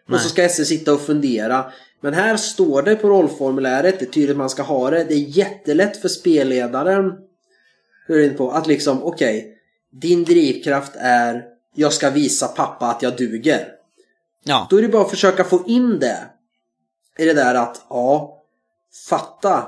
Nej. 0.05 0.15
Och 0.15 0.21
så 0.21 0.29
ska 0.29 0.49
SE 0.49 0.65
sitta 0.65 0.93
och 0.93 1.01
fundera. 1.01 1.71
Men 2.01 2.13
här 2.13 2.37
står 2.37 2.81
det 2.81 2.95
på 2.95 3.09
rollformuläret, 3.09 3.99
det 3.99 4.05
är 4.05 4.11
tydligt 4.11 4.37
man 4.37 4.49
ska 4.49 4.63
ha 4.63 4.89
det. 4.89 5.03
Det 5.03 5.13
är 5.13 5.37
jättelätt 5.37 5.97
för 5.97 6.09
spelledaren 6.09 7.13
hur 8.07 8.19
är 8.19 8.29
på, 8.29 8.51
att 8.51 8.67
liksom, 8.67 9.03
okej. 9.03 9.39
Okay, 9.39 9.53
din 9.91 10.23
drivkraft 10.23 10.91
är 10.95 11.45
jag 11.75 11.93
ska 11.93 12.09
visa 12.09 12.47
pappa 12.47 12.87
att 12.87 13.01
jag 13.01 13.17
duger. 13.17 13.67
Ja. 14.43 14.67
Då 14.69 14.77
är 14.77 14.81
det 14.81 14.87
bara 14.87 15.01
att 15.01 15.09
försöka 15.09 15.43
få 15.43 15.63
in 15.67 15.99
det. 15.99 16.19
I 17.17 17.25
det 17.25 17.33
där 17.33 17.55
att, 17.55 17.81
ja, 17.89 18.41
fatta 19.09 19.67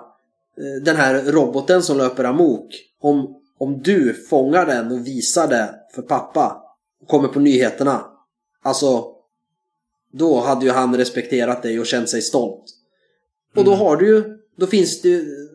den 0.81 0.95
här 0.95 1.31
roboten 1.31 1.83
som 1.83 1.97
löper 1.97 2.23
amok. 2.23 2.75
Om, 2.99 3.35
om 3.57 3.81
du 3.81 4.13
fångar 4.13 4.65
den 4.65 4.91
och 4.91 5.07
visar 5.07 5.47
det 5.47 5.75
för 5.95 6.01
pappa 6.01 6.63
och 7.01 7.07
kommer 7.07 7.27
på 7.27 7.39
nyheterna. 7.39 8.05
Alltså, 8.63 9.05
då 10.11 10.39
hade 10.39 10.65
ju 10.65 10.71
han 10.71 10.97
respekterat 10.97 11.63
dig 11.63 11.79
och 11.79 11.85
känt 11.85 12.09
sig 12.09 12.21
stolt. 12.21 12.63
Och 13.55 13.63
då 13.63 13.73
mm. 13.73 13.85
har 13.85 13.97
du 13.97 14.07
ju, 14.07 14.37
då 14.57 14.67
finns 14.67 15.01
det 15.01 15.09
ju, 15.09 15.47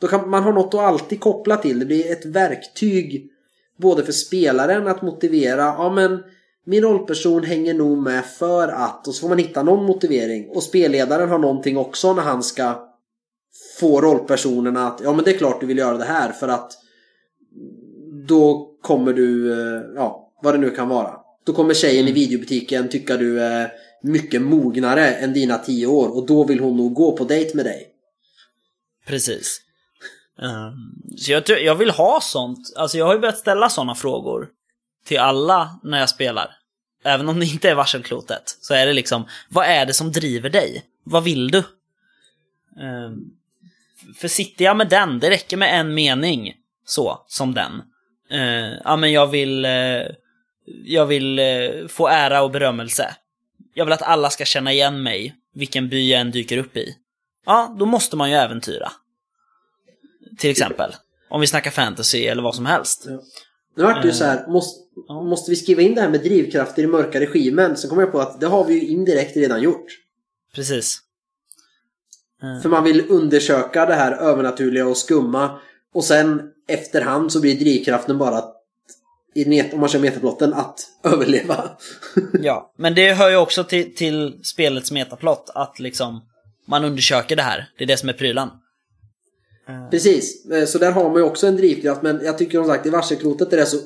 då 0.00 0.06
kan 0.06 0.30
man 0.30 0.42
ha 0.42 0.52
något 0.52 0.74
att 0.74 0.80
alltid 0.80 1.20
koppla 1.20 1.56
till. 1.56 1.78
Det 1.78 1.86
blir 1.86 2.12
ett 2.12 2.24
verktyg 2.24 3.30
både 3.76 4.04
för 4.04 4.12
spelaren 4.12 4.86
att 4.86 5.02
motivera, 5.02 5.62
ja 5.62 5.92
men 5.92 6.22
min 6.64 6.82
rollperson 6.82 7.44
hänger 7.44 7.74
nog 7.74 7.98
med 7.98 8.24
för 8.24 8.68
att 8.68 9.08
och 9.08 9.14
så 9.14 9.20
får 9.20 9.28
man 9.28 9.38
hitta 9.38 9.62
någon 9.62 9.86
motivering 9.86 10.48
och 10.48 10.62
spelledaren 10.62 11.28
har 11.28 11.38
någonting 11.38 11.76
också 11.76 12.14
när 12.14 12.22
han 12.22 12.42
ska 12.42 12.95
få 13.80 14.00
rollpersonerna 14.00 14.86
att 14.86 15.00
ja 15.04 15.12
men 15.12 15.24
det 15.24 15.30
är 15.30 15.38
klart 15.38 15.60
du 15.60 15.66
vill 15.66 15.78
göra 15.78 15.98
det 15.98 16.04
här 16.04 16.32
för 16.32 16.48
att 16.48 16.72
då 18.26 18.74
kommer 18.82 19.12
du, 19.12 19.52
eh, 19.52 19.82
ja 19.94 20.32
vad 20.42 20.54
det 20.54 20.58
nu 20.58 20.70
kan 20.70 20.88
vara. 20.88 21.16
Då 21.46 21.52
kommer 21.52 21.74
tjejen 21.74 22.06
i 22.06 22.10
mm. 22.10 22.14
videobutiken 22.14 22.88
tycka 22.88 23.16
du 23.16 23.42
är 23.42 23.72
mycket 24.02 24.42
mognare 24.42 25.14
än 25.14 25.32
dina 25.32 25.58
tio 25.58 25.86
år 25.86 26.16
och 26.16 26.26
då 26.26 26.44
vill 26.44 26.60
hon 26.60 26.76
nog 26.76 26.94
gå 26.94 27.16
på 27.16 27.24
dejt 27.24 27.56
med 27.56 27.64
dig. 27.64 27.88
Precis. 29.06 29.60
Um, 30.38 31.16
så 31.16 31.32
jag, 31.32 31.42
jag 31.48 31.74
vill 31.74 31.90
ha 31.90 32.20
sånt. 32.22 32.72
Alltså 32.76 32.98
jag 32.98 33.06
har 33.06 33.14
ju 33.14 33.20
börjat 33.20 33.38
ställa 33.38 33.68
sådana 33.68 33.94
frågor 33.94 34.48
till 35.06 35.18
alla 35.18 35.80
när 35.82 35.98
jag 35.98 36.08
spelar. 36.08 36.50
Även 37.04 37.28
om 37.28 37.40
det 37.40 37.46
inte 37.46 37.70
är 37.70 37.74
varselklotet. 37.74 38.58
Så 38.60 38.74
är 38.74 38.86
det 38.86 38.92
liksom, 38.92 39.26
vad 39.48 39.66
är 39.66 39.86
det 39.86 39.92
som 39.92 40.12
driver 40.12 40.50
dig? 40.50 40.84
Vad 41.04 41.24
vill 41.24 41.50
du? 41.50 41.58
Um, 41.58 43.32
för 44.14 44.28
sitter 44.28 44.64
jag 44.64 44.76
med 44.76 44.88
den, 44.88 45.20
det 45.20 45.30
räcker 45.30 45.56
med 45.56 45.80
en 45.80 45.94
mening. 45.94 46.54
Så, 46.84 47.24
som 47.26 47.54
den. 47.54 47.72
Uh, 48.32 48.74
ja 48.84 48.96
men 48.96 49.12
jag 49.12 49.26
vill, 49.26 49.64
uh, 49.64 50.02
jag 50.84 51.06
vill 51.06 51.38
uh, 51.38 51.88
få 51.88 52.08
ära 52.08 52.42
och 52.42 52.50
berömmelse. 52.50 53.16
Jag 53.74 53.84
vill 53.84 53.92
att 53.92 54.02
alla 54.02 54.30
ska 54.30 54.44
känna 54.44 54.72
igen 54.72 55.02
mig, 55.02 55.34
vilken 55.54 55.88
by 55.88 56.10
jag 56.10 56.20
än 56.20 56.30
dyker 56.30 56.58
upp 56.58 56.76
i. 56.76 56.96
Ja, 57.46 57.76
då 57.78 57.86
måste 57.86 58.16
man 58.16 58.30
ju 58.30 58.36
äventyra. 58.36 58.92
Till 60.38 60.50
exempel. 60.50 60.94
Om 61.28 61.40
vi 61.40 61.46
snackar 61.46 61.70
fantasy 61.70 62.24
eller 62.24 62.42
vad 62.42 62.54
som 62.54 62.66
helst. 62.66 63.06
Ja. 63.08 63.20
Nu 63.76 63.82
vart 63.82 64.02
det 64.02 64.08
ju 64.08 64.14
så 64.14 64.24
här, 64.24 64.46
måste, 64.46 64.80
måste 65.10 65.50
vi 65.50 65.56
skriva 65.56 65.82
in 65.82 65.94
det 65.94 66.00
här 66.00 66.08
med 66.08 66.20
drivkrafter 66.22 66.82
i 66.82 66.86
mörka 66.86 67.20
regimen? 67.20 67.76
Så 67.76 67.88
kommer 67.88 68.02
jag 68.02 68.12
på 68.12 68.20
att 68.20 68.40
det 68.40 68.46
har 68.46 68.64
vi 68.64 68.74
ju 68.74 68.86
indirekt 68.86 69.36
redan 69.36 69.62
gjort. 69.62 69.86
Precis. 70.54 70.98
För 72.62 72.68
man 72.68 72.84
vill 72.84 73.10
undersöka 73.10 73.86
det 73.86 73.94
här 73.94 74.12
övernaturliga 74.12 74.86
och 74.86 74.96
skumma. 74.96 75.58
Och 75.94 76.04
sen 76.04 76.42
efterhand 76.68 77.32
så 77.32 77.40
blir 77.40 77.58
drivkraften 77.58 78.18
bara 78.18 78.38
att, 78.38 78.52
om 79.72 79.80
man 79.80 79.88
kör 79.88 79.98
metaplotten, 79.98 80.54
att 80.54 80.80
överleva. 81.04 81.70
ja, 82.32 82.72
men 82.76 82.94
det 82.94 83.12
hör 83.12 83.30
ju 83.30 83.36
också 83.36 83.64
till, 83.64 83.94
till 83.94 84.40
spelets 84.44 84.92
metaplott 84.92 85.50
att 85.54 85.78
liksom 85.78 86.20
man 86.66 86.84
undersöker 86.84 87.36
det 87.36 87.42
här. 87.42 87.70
Det 87.78 87.84
är 87.84 87.88
det 87.88 87.96
som 87.96 88.08
är 88.08 88.12
prylan. 88.12 88.50
Precis, 89.90 90.46
eh, 90.50 90.64
så 90.64 90.78
där 90.78 90.92
har 90.92 91.04
man 91.04 91.16
ju 91.16 91.22
också 91.22 91.46
en 91.46 91.56
drivkraft 91.56 92.02
men 92.02 92.20
jag 92.24 92.38
tycker 92.38 92.58
som 92.58 92.66
sagt 92.66 92.86
i 92.86 92.90
varselklotet 92.90 93.52
är 93.52 93.56
det 93.56 93.66
så 93.66 93.76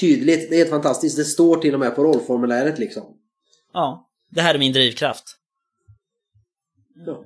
tydligt. 0.00 0.50
Det 0.50 0.56
är 0.56 0.58
helt 0.58 0.70
fantastiskt. 0.70 1.16
Det 1.16 1.24
står 1.24 1.56
till 1.56 1.74
och 1.74 1.80
med 1.80 1.96
på 1.96 2.04
rollformuläret 2.04 2.78
liksom. 2.78 3.02
Ja, 3.72 4.08
det 4.30 4.40
här 4.40 4.54
är 4.54 4.58
min 4.58 4.72
drivkraft. 4.72 5.24
Ja. 7.06 7.24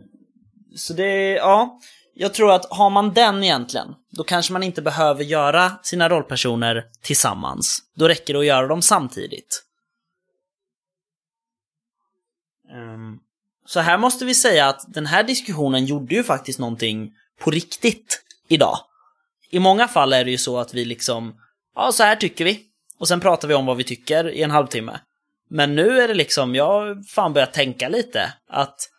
Så 0.75 0.93
det, 0.93 1.31
ja. 1.31 1.81
Jag 2.15 2.35
tror 2.35 2.53
att 2.53 2.67
har 2.71 2.91
man 2.91 3.15
den 3.15 3.45
egentligen, 3.45 3.95
då 4.11 4.25
kanske 4.25 4.53
man 4.53 4.63
inte 4.63 4.83
behöver 4.83 5.25
göra 5.25 5.73
sina 5.83 6.09
rollpersoner 6.09 6.85
tillsammans. 7.03 7.79
Då 7.95 8.09
räcker 8.09 8.35
det 8.35 8.41
att 8.41 8.47
göra 8.47 8.67
dem 8.67 8.83
samtidigt. 8.83 9.63
Um, 12.73 13.21
så 13.67 13.81
här 13.81 13.99
måste 13.99 14.25
vi 14.25 14.35
säga 14.35 14.69
att 14.69 14.95
den 14.95 15.07
här 15.07 15.23
diskussionen 15.23 15.87
gjorde 15.87 16.15
ju 16.15 16.25
faktiskt 16.25 16.59
någonting 16.59 17.13
på 17.41 17.51
riktigt 17.51 18.23
idag. 18.49 18.79
I 19.51 19.59
många 19.59 19.89
fall 19.89 20.13
är 20.13 20.25
det 20.25 20.31
ju 20.31 20.39
så 20.39 20.59
att 20.59 20.75
vi 20.75 20.85
liksom, 20.85 21.35
ja 21.75 21.93
så 21.93 22.03
här 22.03 22.17
tycker 22.17 22.45
vi. 22.45 22.61
och 22.99 23.09
sen 23.09 23.21
pratar 23.21 23.49
vi 23.49 23.55
om 23.55 23.67
vad 23.67 23.77
vi 23.77 23.85
tycker 23.85 24.29
i 24.31 24.43
en 24.43 24.51
halvtimme. 24.51 25.01
Men 25.51 25.75
nu 25.75 26.01
är 26.01 26.09
det 26.09 26.15
liksom, 26.15 26.55
jag 26.55 26.67
har 26.67 27.05
fan 27.09 27.33
börjat 27.33 27.53
tänka 27.53 27.89
lite 27.89 28.35
att 28.49 28.92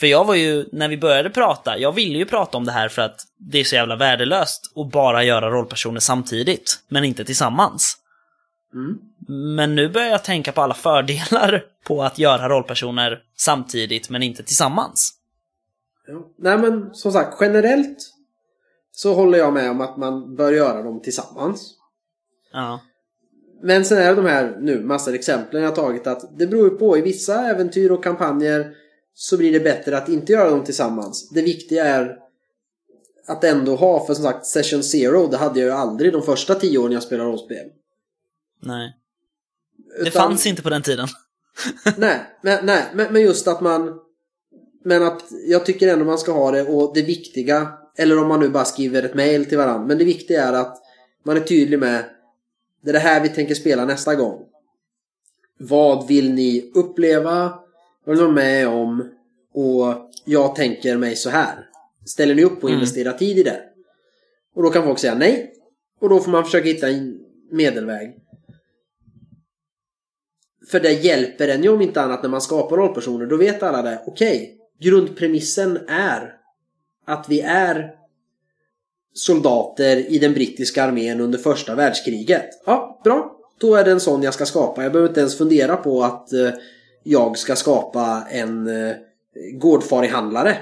för 0.00 0.06
jag 0.06 0.24
var 0.24 0.34
ju, 0.34 0.68
när 0.72 0.88
vi 0.88 0.96
började 0.96 1.30
prata, 1.30 1.78
jag 1.78 1.92
ville 1.92 2.18
ju 2.18 2.26
prata 2.26 2.56
om 2.56 2.64
det 2.64 2.72
här 2.72 2.88
för 2.88 3.02
att 3.02 3.20
det 3.36 3.60
är 3.60 3.64
så 3.64 3.74
jävla 3.74 3.96
värdelöst 3.96 4.72
att 4.76 4.92
bara 4.92 5.24
göra 5.24 5.50
rollpersoner 5.50 6.00
samtidigt, 6.00 6.82
men 6.88 7.04
inte 7.04 7.24
tillsammans. 7.24 7.96
Mm. 8.74 8.98
Men 9.56 9.74
nu 9.74 9.88
börjar 9.88 10.08
jag 10.08 10.24
tänka 10.24 10.52
på 10.52 10.62
alla 10.62 10.74
fördelar 10.74 11.64
på 11.84 12.02
att 12.02 12.18
göra 12.18 12.48
rollpersoner 12.48 13.22
samtidigt, 13.36 14.10
men 14.10 14.22
inte 14.22 14.42
tillsammans. 14.42 15.12
Ja. 16.06 16.28
Nej 16.38 16.58
men 16.58 16.94
som 16.94 17.12
sagt, 17.12 17.36
generellt 17.40 17.98
så 18.92 19.14
håller 19.14 19.38
jag 19.38 19.52
med 19.52 19.70
om 19.70 19.80
att 19.80 19.96
man 19.96 20.36
bör 20.36 20.52
göra 20.52 20.82
dem 20.82 21.02
tillsammans. 21.02 21.74
Ja. 22.52 22.80
Men 23.62 23.84
sen 23.84 23.98
är 23.98 24.08
det 24.08 24.22
de 24.22 24.26
här 24.26 24.56
nu 24.60 24.82
massor 24.84 25.14
exemplen 25.14 25.62
jag 25.62 25.74
tagit 25.74 26.06
att 26.06 26.38
det 26.38 26.46
beror 26.46 26.70
ju 26.70 26.76
på. 26.76 26.98
I 26.98 27.00
vissa 27.00 27.50
äventyr 27.50 27.90
och 27.90 28.04
kampanjer 28.04 28.74
så 29.14 29.36
blir 29.36 29.52
det 29.52 29.60
bättre 29.60 29.98
att 29.98 30.08
inte 30.08 30.32
göra 30.32 30.50
dem 30.50 30.64
tillsammans. 30.64 31.28
Det 31.28 31.42
viktiga 31.42 31.84
är 31.84 32.18
att 33.26 33.44
ändå 33.44 33.76
ha, 33.76 34.06
för 34.06 34.14
som 34.14 34.24
sagt 34.24 34.46
Session 34.46 34.82
Zero, 34.82 35.26
det 35.26 35.36
hade 35.36 35.60
jag 35.60 35.66
ju 35.66 35.72
aldrig 35.72 36.12
de 36.12 36.22
första 36.22 36.54
tio 36.54 36.78
åren 36.78 36.92
jag 36.92 37.02
spelade 37.02 37.30
rollspel. 37.30 37.68
Nej. 38.62 38.96
Det 39.98 40.08
Utan- 40.08 40.12
fanns 40.12 40.46
inte 40.46 40.62
på 40.62 40.70
den 40.70 40.82
tiden. 40.82 41.08
nej, 41.96 42.20
men, 42.42 42.66
nej 42.66 42.84
men, 42.94 43.12
men 43.12 43.22
just 43.22 43.48
att 43.48 43.60
man... 43.60 44.00
Men 44.84 45.02
att 45.02 45.22
jag 45.46 45.66
tycker 45.66 45.88
ändå 45.88 46.04
man 46.04 46.18
ska 46.18 46.32
ha 46.32 46.50
det 46.50 46.62
och 46.62 46.94
det 46.94 47.02
viktiga, 47.02 47.72
eller 47.96 48.18
om 48.18 48.28
man 48.28 48.40
nu 48.40 48.48
bara 48.48 48.64
skriver 48.64 49.02
ett 49.02 49.14
mail 49.14 49.46
till 49.46 49.58
varandra. 49.58 49.86
Men 49.86 49.98
det 49.98 50.04
viktiga 50.04 50.44
är 50.44 50.52
att 50.52 50.82
man 51.24 51.36
är 51.36 51.40
tydlig 51.40 51.78
med 51.78 52.04
det 52.82 52.90
är 52.90 52.92
det 52.92 52.98
här 52.98 53.20
vi 53.20 53.28
tänker 53.28 53.54
spela 53.54 53.84
nästa 53.84 54.14
gång. 54.14 54.42
Vad 55.58 56.08
vill 56.08 56.32
ni 56.32 56.70
uppleva? 56.74 57.58
Vad 58.04 58.16
vill 58.16 58.24
vara 58.24 58.34
med 58.34 58.68
om? 58.68 59.08
Och 59.54 60.10
jag 60.24 60.54
tänker 60.56 60.96
mig 60.96 61.16
så 61.16 61.30
här. 61.30 61.66
Ställer 62.06 62.34
ni 62.34 62.44
upp 62.44 62.64
och 62.64 62.70
Mm. 62.70 62.74
investerar 62.80 63.12
tid 63.12 63.38
i 63.38 63.42
det? 63.42 63.60
Och 64.54 64.62
då 64.62 64.70
kan 64.70 64.84
folk 64.84 64.98
säga 64.98 65.14
nej. 65.14 65.52
Och 66.00 66.08
då 66.08 66.20
får 66.20 66.30
man 66.30 66.44
försöka 66.44 66.68
hitta 66.68 66.88
en 66.88 67.18
medelväg. 67.50 68.16
För 70.70 70.80
det 70.80 70.92
hjälper 70.92 71.48
en 71.48 71.62
ju 71.62 71.68
om 71.68 71.82
inte 71.82 72.00
annat 72.02 72.22
när 72.22 72.30
man 72.30 72.40
skapar 72.40 72.76
rollpersoner. 72.76 73.26
Då 73.26 73.36
vet 73.36 73.62
alla 73.62 73.82
det. 73.82 74.02
Okej, 74.06 74.56
grundpremissen 74.80 75.78
är 75.88 76.34
att 77.06 77.28
vi 77.28 77.40
är 77.40 77.94
soldater 79.14 79.96
i 79.96 80.18
den 80.18 80.34
brittiska 80.34 80.84
armén 80.84 81.20
under 81.20 81.38
första 81.38 81.74
världskriget. 81.74 82.48
Ja, 82.66 83.00
bra. 83.04 83.36
Då 83.58 83.74
är 83.74 83.84
det 83.84 83.90
en 83.90 84.00
sån 84.00 84.22
jag 84.22 84.34
ska 84.34 84.46
skapa. 84.46 84.82
Jag 84.82 84.92
behöver 84.92 85.08
inte 85.08 85.20
ens 85.20 85.38
fundera 85.38 85.76
på 85.76 86.02
att 86.02 86.32
eh, 86.32 86.50
jag 87.02 87.38
ska 87.38 87.56
skapa 87.56 88.24
en 88.30 88.66
eh, 88.66 88.96
gårdfarig 89.54 90.08
handlare. 90.08 90.56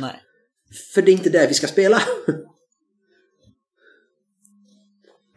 Nej. 0.00 0.22
För 0.94 1.02
det 1.02 1.10
är 1.10 1.12
inte 1.12 1.30
det 1.30 1.46
vi 1.46 1.54
ska 1.54 1.66
spela. 1.66 2.02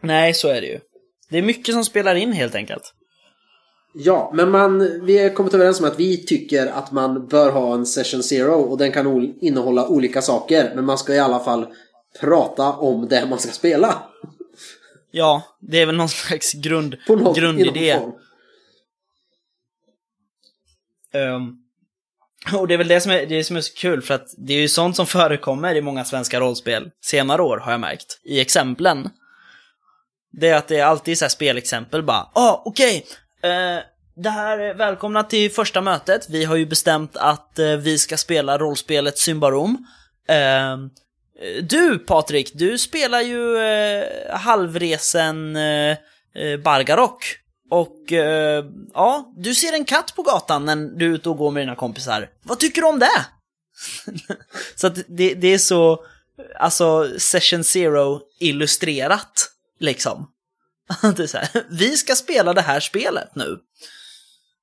Nej, 0.00 0.34
så 0.34 0.48
är 0.48 0.60
det 0.60 0.66
ju. 0.66 0.80
Det 1.28 1.38
är 1.38 1.42
mycket 1.42 1.74
som 1.74 1.84
spelar 1.84 2.14
in 2.14 2.32
helt 2.32 2.54
enkelt. 2.54 2.94
Ja, 3.94 4.30
men 4.34 4.50
man, 4.50 5.00
vi 5.06 5.18
har 5.22 5.30
kommit 5.30 5.54
överens 5.54 5.80
om 5.80 5.86
att 5.86 6.00
vi 6.00 6.24
tycker 6.24 6.66
att 6.66 6.92
man 6.92 7.26
bör 7.26 7.50
ha 7.50 7.74
en 7.74 7.86
session 7.86 8.22
zero 8.22 8.54
och 8.54 8.78
den 8.78 8.92
kan 8.92 9.34
innehålla 9.40 9.88
olika 9.88 10.22
saker. 10.22 10.72
Men 10.74 10.84
man 10.84 10.98
ska 10.98 11.14
i 11.14 11.18
alla 11.18 11.40
fall 11.40 11.66
prata 12.20 12.72
om 12.72 13.08
det 13.08 13.26
man 13.26 13.38
ska 13.38 13.52
spela. 13.52 14.02
Ja, 15.10 15.42
det 15.60 15.82
är 15.82 15.86
väl 15.86 15.96
någon 15.96 16.08
slags 16.08 16.52
grund, 16.52 16.96
På 17.06 17.16
något, 17.16 17.36
grundidé. 17.36 17.96
någon 18.00 18.12
Ehm, 21.14 21.54
och 22.52 22.68
det 22.68 22.74
är 22.74 22.78
väl 22.78 22.88
det 22.88 23.00
som 23.00 23.12
är, 23.12 23.26
det 23.26 23.44
som 23.44 23.56
är 23.56 23.60
så 23.60 23.74
kul, 23.74 24.02
för 24.02 24.14
att 24.14 24.26
det 24.38 24.52
är 24.52 24.60
ju 24.60 24.68
sånt 24.68 24.96
som 24.96 25.06
förekommer 25.06 25.74
i 25.74 25.82
många 25.82 26.04
svenska 26.04 26.40
rollspel 26.40 26.90
senare 27.04 27.42
år, 27.42 27.58
har 27.58 27.70
jag 27.70 27.80
märkt. 27.80 28.20
I 28.24 28.40
exemplen. 28.40 29.10
Det 30.32 30.48
är 30.48 30.56
att 30.56 30.68
det 30.68 30.78
är 30.78 30.84
alltid 30.84 31.18
så 31.18 31.24
här 31.24 31.30
spelexempel 31.30 32.02
bara, 32.02 32.28
ah, 32.32 32.62
okej, 32.64 33.06
eh, 33.42 33.78
det 34.16 34.30
här 34.30 34.58
är 34.58 34.74
välkomna 34.74 35.22
till 35.22 35.50
första 35.50 35.80
mötet. 35.80 36.26
Vi 36.30 36.44
har 36.44 36.56
ju 36.56 36.66
bestämt 36.66 37.16
att 37.16 37.58
eh, 37.58 37.76
vi 37.76 37.98
ska 37.98 38.16
spela 38.16 38.58
rollspelet 38.58 39.18
Symbarom. 39.18 39.86
Ehm, 40.28 40.90
du 41.62 41.98
Patrik, 41.98 42.50
du 42.54 42.78
spelar 42.78 43.20
ju 43.20 43.58
eh, 43.58 44.04
halvresen 44.36 45.56
eh, 45.56 45.90
eh 46.34 46.56
Bargarok. 46.64 47.43
Och 47.70 48.12
eh, 48.12 48.64
ja, 48.94 49.32
du 49.36 49.54
ser 49.54 49.72
en 49.72 49.84
katt 49.84 50.14
på 50.16 50.22
gatan 50.22 50.64
när 50.64 50.76
du 50.76 51.10
är 51.10 51.14
ute 51.14 51.28
och 51.28 51.36
går 51.36 51.50
med 51.50 51.62
dina 51.62 51.76
kompisar. 51.76 52.30
Vad 52.42 52.58
tycker 52.58 52.80
du 52.80 52.88
om 52.88 52.98
det? 52.98 53.26
så 54.74 54.86
att 54.86 54.98
det, 55.08 55.34
det 55.34 55.48
är 55.48 55.58
så, 55.58 56.04
alltså 56.58 57.08
session 57.18 57.64
zero 57.64 58.20
illustrerat, 58.40 59.50
liksom. 59.80 60.30
det 61.16 61.22
är 61.22 61.26
så 61.26 61.38
här, 61.38 61.48
vi 61.70 61.96
ska 61.96 62.14
spela 62.14 62.52
det 62.52 62.60
här 62.60 62.80
spelet 62.80 63.34
nu. 63.34 63.58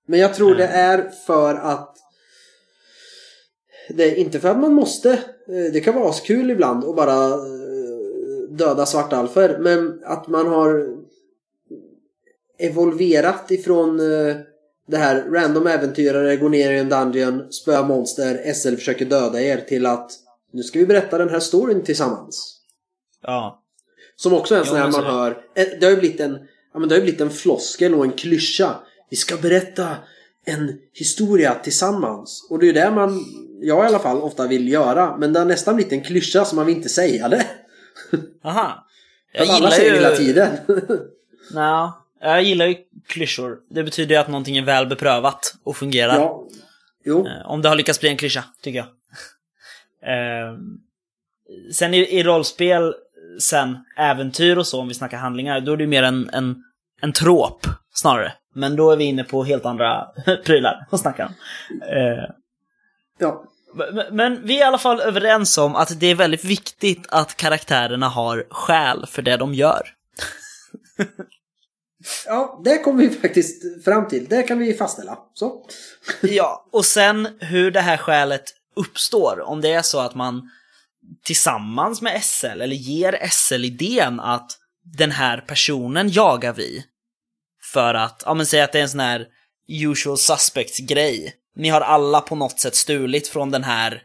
Men 0.07 0.19
jag 0.19 0.35
tror 0.35 0.55
det 0.55 0.67
är 0.67 1.09
för 1.27 1.55
att 1.55 1.97
det 3.89 4.03
är 4.03 4.15
inte 4.15 4.39
för 4.39 4.49
att 4.49 4.59
man 4.59 4.73
måste. 4.73 5.11
Eh, 5.11 5.73
det 5.73 5.81
kan 5.81 5.95
vara 5.95 6.09
askul 6.09 6.51
ibland 6.51 6.85
att 6.85 6.95
bara 6.95 7.25
eh, 7.25 7.41
döda 8.49 8.85
svartalfer. 8.85 9.57
Men 9.59 10.01
att 10.05 10.27
man 10.27 10.47
har 10.47 10.97
evolverat 12.61 13.51
ifrån 13.51 13.99
eh, 13.99 14.35
det 14.87 14.97
här 14.97 15.23
random 15.31 15.67
äventyrare 15.67 16.35
går 16.35 16.49
ner 16.49 16.71
i 16.71 16.77
en 16.79 16.89
dungeon, 16.89 17.51
spöar 17.51 17.83
monster, 17.83 18.53
SL 18.53 18.75
försöker 18.75 19.05
döda 19.05 19.41
er 19.41 19.57
till 19.57 19.85
att 19.85 20.11
nu 20.53 20.63
ska 20.63 20.79
vi 20.79 20.85
berätta 20.85 21.17
den 21.17 21.29
här 21.29 21.39
storyn 21.39 21.83
tillsammans. 21.83 22.57
Ja. 23.23 23.63
Som 24.15 24.33
också 24.33 24.55
är 24.55 24.59
en 24.59 24.65
sån 24.65 24.77
här 24.77 24.91
man 24.91 25.03
det. 25.03 25.09
hör. 25.09 25.31
eh, 25.55 25.65
Det 25.79 25.85
har 25.85 25.91
ju 25.91 25.97
blivit 25.99 26.19
en, 26.19 26.37
ja, 26.73 26.79
men 26.79 26.89
det 26.89 26.95
har 26.95 26.97
ju 26.97 27.03
blivit 27.03 27.21
en 27.21 27.29
floskel 27.29 27.95
och 27.95 28.05
en 28.05 28.11
klyscha. 28.11 28.75
Vi 29.09 29.17
ska 29.17 29.37
berätta 29.37 29.87
en 30.45 30.77
historia 30.93 31.55
tillsammans. 31.63 32.47
Och 32.49 32.59
det 32.59 32.65
är 32.65 32.67
ju 32.67 32.73
det 32.73 32.91
man, 32.91 33.19
jag 33.61 33.83
i 33.83 33.87
alla 33.87 33.99
fall, 33.99 34.21
ofta 34.21 34.47
vill 34.47 34.67
göra. 34.71 35.17
Men 35.17 35.33
det 35.33 35.39
har 35.39 35.45
nästan 35.45 35.75
blivit 35.75 35.93
en 35.93 36.01
klyscha 36.01 36.45
så 36.45 36.55
man 36.55 36.65
vill 36.65 36.75
inte 36.75 36.89
säga 36.89 37.29
det. 37.29 37.45
Aha. 38.43 38.87
För 39.31 39.39
Jag 39.39 39.49
alla 39.49 39.55
gillar 39.55 39.69
säger 39.69 39.93
ju... 39.93 39.99
det 39.99 40.05
hela 40.05 40.15
tiden. 40.17 40.49
Nja, 41.53 41.93
jag 42.21 42.43
gillar 42.43 42.65
ju 42.65 42.75
klyschor. 43.07 43.57
Det 43.69 43.83
betyder 43.83 44.15
ju 44.15 44.21
att 44.21 44.27
någonting 44.27 44.57
är 44.57 44.61
väl 44.61 44.87
beprövat 44.87 45.53
och 45.63 45.77
fungerar. 45.77 46.15
ja. 46.15 46.43
Jo. 47.05 47.27
Eh, 47.27 47.45
Om 47.45 47.61
det 47.61 47.69
har 47.69 47.75
lyckats 47.75 47.99
bli 47.99 48.09
en 48.09 48.17
klyscha, 48.17 48.43
tycker 48.61 48.77
jag. 48.79 48.87
Eh, 50.03 50.57
sen 51.73 51.93
i, 51.93 51.97
i 51.97 52.23
rollspel, 52.23 52.93
sen 53.41 53.77
äventyr 53.97 54.57
och 54.57 54.67
så, 54.67 54.79
om 54.81 54.87
vi 54.87 54.93
snackar 54.93 55.17
handlingar, 55.17 55.59
då 55.61 55.73
är 55.73 55.77
det 55.77 55.83
ju 55.83 55.87
mer 55.89 56.03
en, 56.03 56.29
en, 56.33 56.63
en 57.01 57.13
trop, 57.13 57.67
snarare. 57.93 58.33
Men 58.53 58.75
då 58.75 58.91
är 58.91 58.97
vi 58.97 59.03
inne 59.03 59.23
på 59.23 59.43
helt 59.43 59.65
andra 59.65 60.05
prylar 60.45 60.87
att 60.91 60.99
snacka 60.99 61.25
om. 61.25 61.33
Eh, 61.81 62.29
Ja. 63.19 63.43
men- 64.11 64.41
vi 64.47 64.55
är 64.55 64.59
i 64.59 64.63
alla 64.63 64.77
fall 64.77 64.99
överens 65.01 65.57
om 65.57 65.75
att 65.75 65.99
det 65.99 66.07
är 66.07 66.15
väldigt 66.15 66.45
viktigt 66.45 67.07
att 67.09 67.37
karaktärerna 67.37 68.07
har 68.07 68.45
själ 68.49 69.05
för 69.07 69.21
det 69.21 69.37
de 69.37 69.53
gör. 69.53 69.81
ja, 72.25 72.61
det 72.63 72.77
kommer 72.77 73.03
vi 73.03 73.09
faktiskt 73.21 73.83
fram 73.83 74.07
till. 74.07 74.27
Det 74.29 74.43
kan 74.43 74.59
vi 74.59 74.73
fastställa. 74.73 75.19
Så. 75.33 75.65
Ja, 76.21 76.67
och 76.71 76.85
sen 76.85 77.27
hur 77.39 77.71
det 77.71 77.81
här 77.81 77.97
skälet 77.97 78.43
uppstår. 78.75 79.41
Om 79.41 79.61
det 79.61 79.71
är 79.73 79.81
så 79.81 79.99
att 79.99 80.15
man 80.15 80.49
tillsammans 81.23 82.01
med 82.01 82.23
SL, 82.23 82.45
eller 82.45 82.75
ger 82.75 83.29
SL 83.31 83.65
idén 83.65 84.19
att 84.19 84.57
den 84.97 85.11
här 85.11 85.37
personen 85.37 86.09
jagar 86.09 86.53
vi. 86.53 86.85
För 87.73 87.93
att, 87.93 88.23
ja 88.25 88.33
men 88.33 88.45
säg 88.45 88.61
att 88.61 88.71
det 88.71 88.79
är 88.79 88.83
en 88.83 88.89
sån 88.89 88.99
här 88.99 89.27
usual 89.67 90.17
suspects-grej. 90.17 91.35
Ni 91.55 91.69
har 91.69 91.81
alla 91.81 92.21
på 92.21 92.35
något 92.35 92.59
sätt 92.59 92.75
stulit 92.75 93.27
från 93.27 93.51
den 93.51 93.63
här 93.63 94.03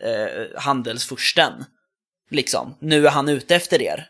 eh, 0.00 0.60
handelsfursten. 0.60 1.64
Liksom, 2.30 2.74
nu 2.80 3.06
är 3.06 3.10
han 3.10 3.28
ute 3.28 3.54
efter 3.54 3.82
er. 3.82 4.06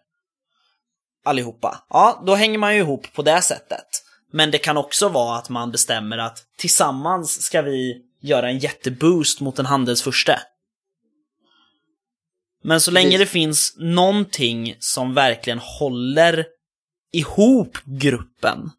Allihopa. 1.24 1.84
Ja, 1.90 2.22
då 2.26 2.34
hänger 2.34 2.58
man 2.58 2.74
ju 2.74 2.80
ihop 2.80 3.12
på 3.12 3.22
det 3.22 3.42
sättet. 3.42 3.86
Men 4.32 4.50
det 4.50 4.58
kan 4.58 4.76
också 4.76 5.08
vara 5.08 5.38
att 5.38 5.48
man 5.48 5.70
bestämmer 5.70 6.18
att 6.18 6.44
tillsammans 6.56 7.42
ska 7.42 7.62
vi 7.62 8.02
göra 8.20 8.48
en 8.48 8.58
jätteboost 8.58 9.40
mot 9.40 9.58
en 9.58 9.66
handelsfurste. 9.66 10.40
Men 12.64 12.80
så 12.80 12.90
länge 12.90 13.18
det 13.18 13.26
finns 13.26 13.74
någonting 13.78 14.76
som 14.78 15.14
verkligen 15.14 15.58
håller 15.58 16.46
ihop 17.12 17.78
gruppen. 17.84 18.70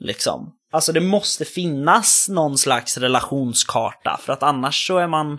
Liksom. 0.00 0.54
Alltså 0.72 0.92
det 0.92 1.00
måste 1.00 1.44
finnas 1.44 2.28
någon 2.28 2.58
slags 2.58 2.98
relationskarta 2.98 4.20
för 4.22 4.32
att 4.32 4.42
annars 4.42 4.86
så 4.86 4.98
är 4.98 5.06
man 5.06 5.38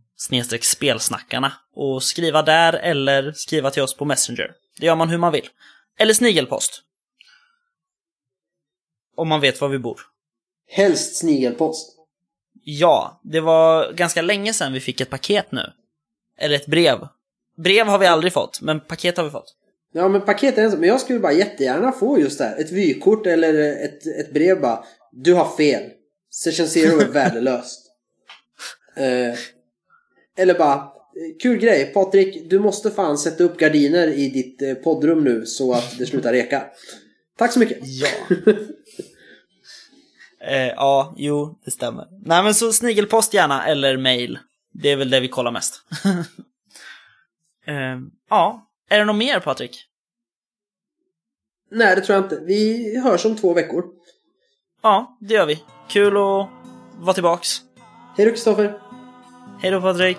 spelsnackarna 0.62 1.54
och 1.74 2.04
skriva 2.04 2.42
där 2.42 2.74
eller 2.74 3.32
skriva 3.32 3.72
till 3.72 3.84
oss 3.84 3.98
på 3.98 4.06
Messenger. 4.06 4.52
Det 4.80 4.86
gör 4.86 4.96
man 4.96 5.10
hur 5.10 5.18
man 5.18 5.32
vill. 5.32 5.50
Eller 5.98 6.14
snigelpost. 6.14 6.84
Om 9.16 9.28
man 9.28 9.42
vet 9.42 9.62
var 9.62 9.68
vi 9.68 9.80
bor. 9.80 10.02
Helst 10.68 11.16
snigelpost. 11.16 11.98
Ja, 12.64 13.22
det 13.24 13.40
var 13.40 13.94
ganska 13.94 14.22
länge 14.22 14.54
sedan 14.54 14.74
vi 14.74 14.80
fick 14.80 15.02
ett 15.02 15.10
paket 15.10 15.52
nu. 15.52 15.74
Eller 16.38 16.56
ett 16.56 16.66
brev. 16.66 17.08
Brev 17.58 17.88
har 17.88 18.00
vi 18.00 18.06
aldrig 18.06 18.34
fått, 18.34 18.62
men 18.62 18.80
paket 18.80 19.18
har 19.18 19.24
vi 19.24 19.30
fått. 19.30 19.56
Ja, 19.94 20.08
men 20.08 20.22
paket 20.22 20.58
är 20.58 20.64
en 20.64 20.80
Men 20.80 20.90
jag 20.90 21.02
skulle 21.02 21.20
bara 21.20 21.34
jättegärna 21.34 21.92
få 21.92 22.20
just 22.20 22.38
det 22.38 22.44
här. 22.44 22.60
Ett 22.60 22.72
vykort 22.72 23.28
eller 23.28 23.54
ett, 23.86 24.06
ett 24.06 24.34
brev 24.34 24.62
bara. 24.62 24.84
Du 25.12 25.34
har 25.34 25.58
fel. 25.58 25.84
Session 26.32 26.68
Zero 26.68 27.00
är 27.00 27.08
värdelöst. 27.12 27.92
Eh, 28.96 29.40
eller 30.38 30.58
bara, 30.58 30.92
kul 31.42 31.58
grej. 31.58 31.86
Patrik, 31.94 32.50
du 32.50 32.60
måste 32.60 32.92
fan 32.92 33.18
sätta 33.18 33.44
upp 33.44 33.58
gardiner 33.58 34.08
i 34.08 34.30
ditt 34.30 34.62
eh, 34.62 34.74
poddrum 34.74 35.24
nu 35.24 35.46
så 35.46 35.74
att 35.74 35.98
det 35.98 36.06
slutar 36.06 36.34
reka. 36.34 36.64
Tack 37.38 37.54
så 37.54 37.60
mycket. 37.60 37.78
Ja. 37.82 38.08
eh, 40.48 40.68
ja, 40.68 41.14
jo, 41.18 41.60
det 41.66 41.72
stämmer. 41.72 42.08
Nej 42.26 42.44
men 42.44 42.54
så 42.54 42.74
snigelpost 42.74 43.34
gärna, 43.34 43.66
eller 43.66 43.98
mail. 43.98 44.40
Det 44.74 44.90
är 44.90 44.96
väl 44.96 45.10
det 45.10 45.20
vi 45.20 45.28
kollar 45.28 45.52
mest. 45.52 45.82
eh, 47.66 48.00
ja, 48.30 48.68
är 48.90 49.00
det 49.00 49.06
något 49.06 49.16
mer 49.16 49.40
Patrik? 49.40 49.88
Nej, 51.72 51.96
det 51.96 52.02
tror 52.02 52.16
jag 52.16 52.26
inte. 52.26 52.40
Vi 52.46 52.98
hörs 53.00 53.26
om 53.26 53.36
två 53.36 53.54
veckor. 53.54 53.86
Ja, 54.82 55.18
det 55.22 55.34
gör 55.34 55.46
vi. 55.46 55.64
Kul 55.92 56.18
att 56.18 56.50
vara 57.00 57.14
tillbaks. 57.14 57.62
Hej 58.18 58.26
då 58.26 58.32
Kristoffer. 58.32 58.80
Hej 59.62 59.72
då 59.72 59.82
Patrik. 59.82 60.18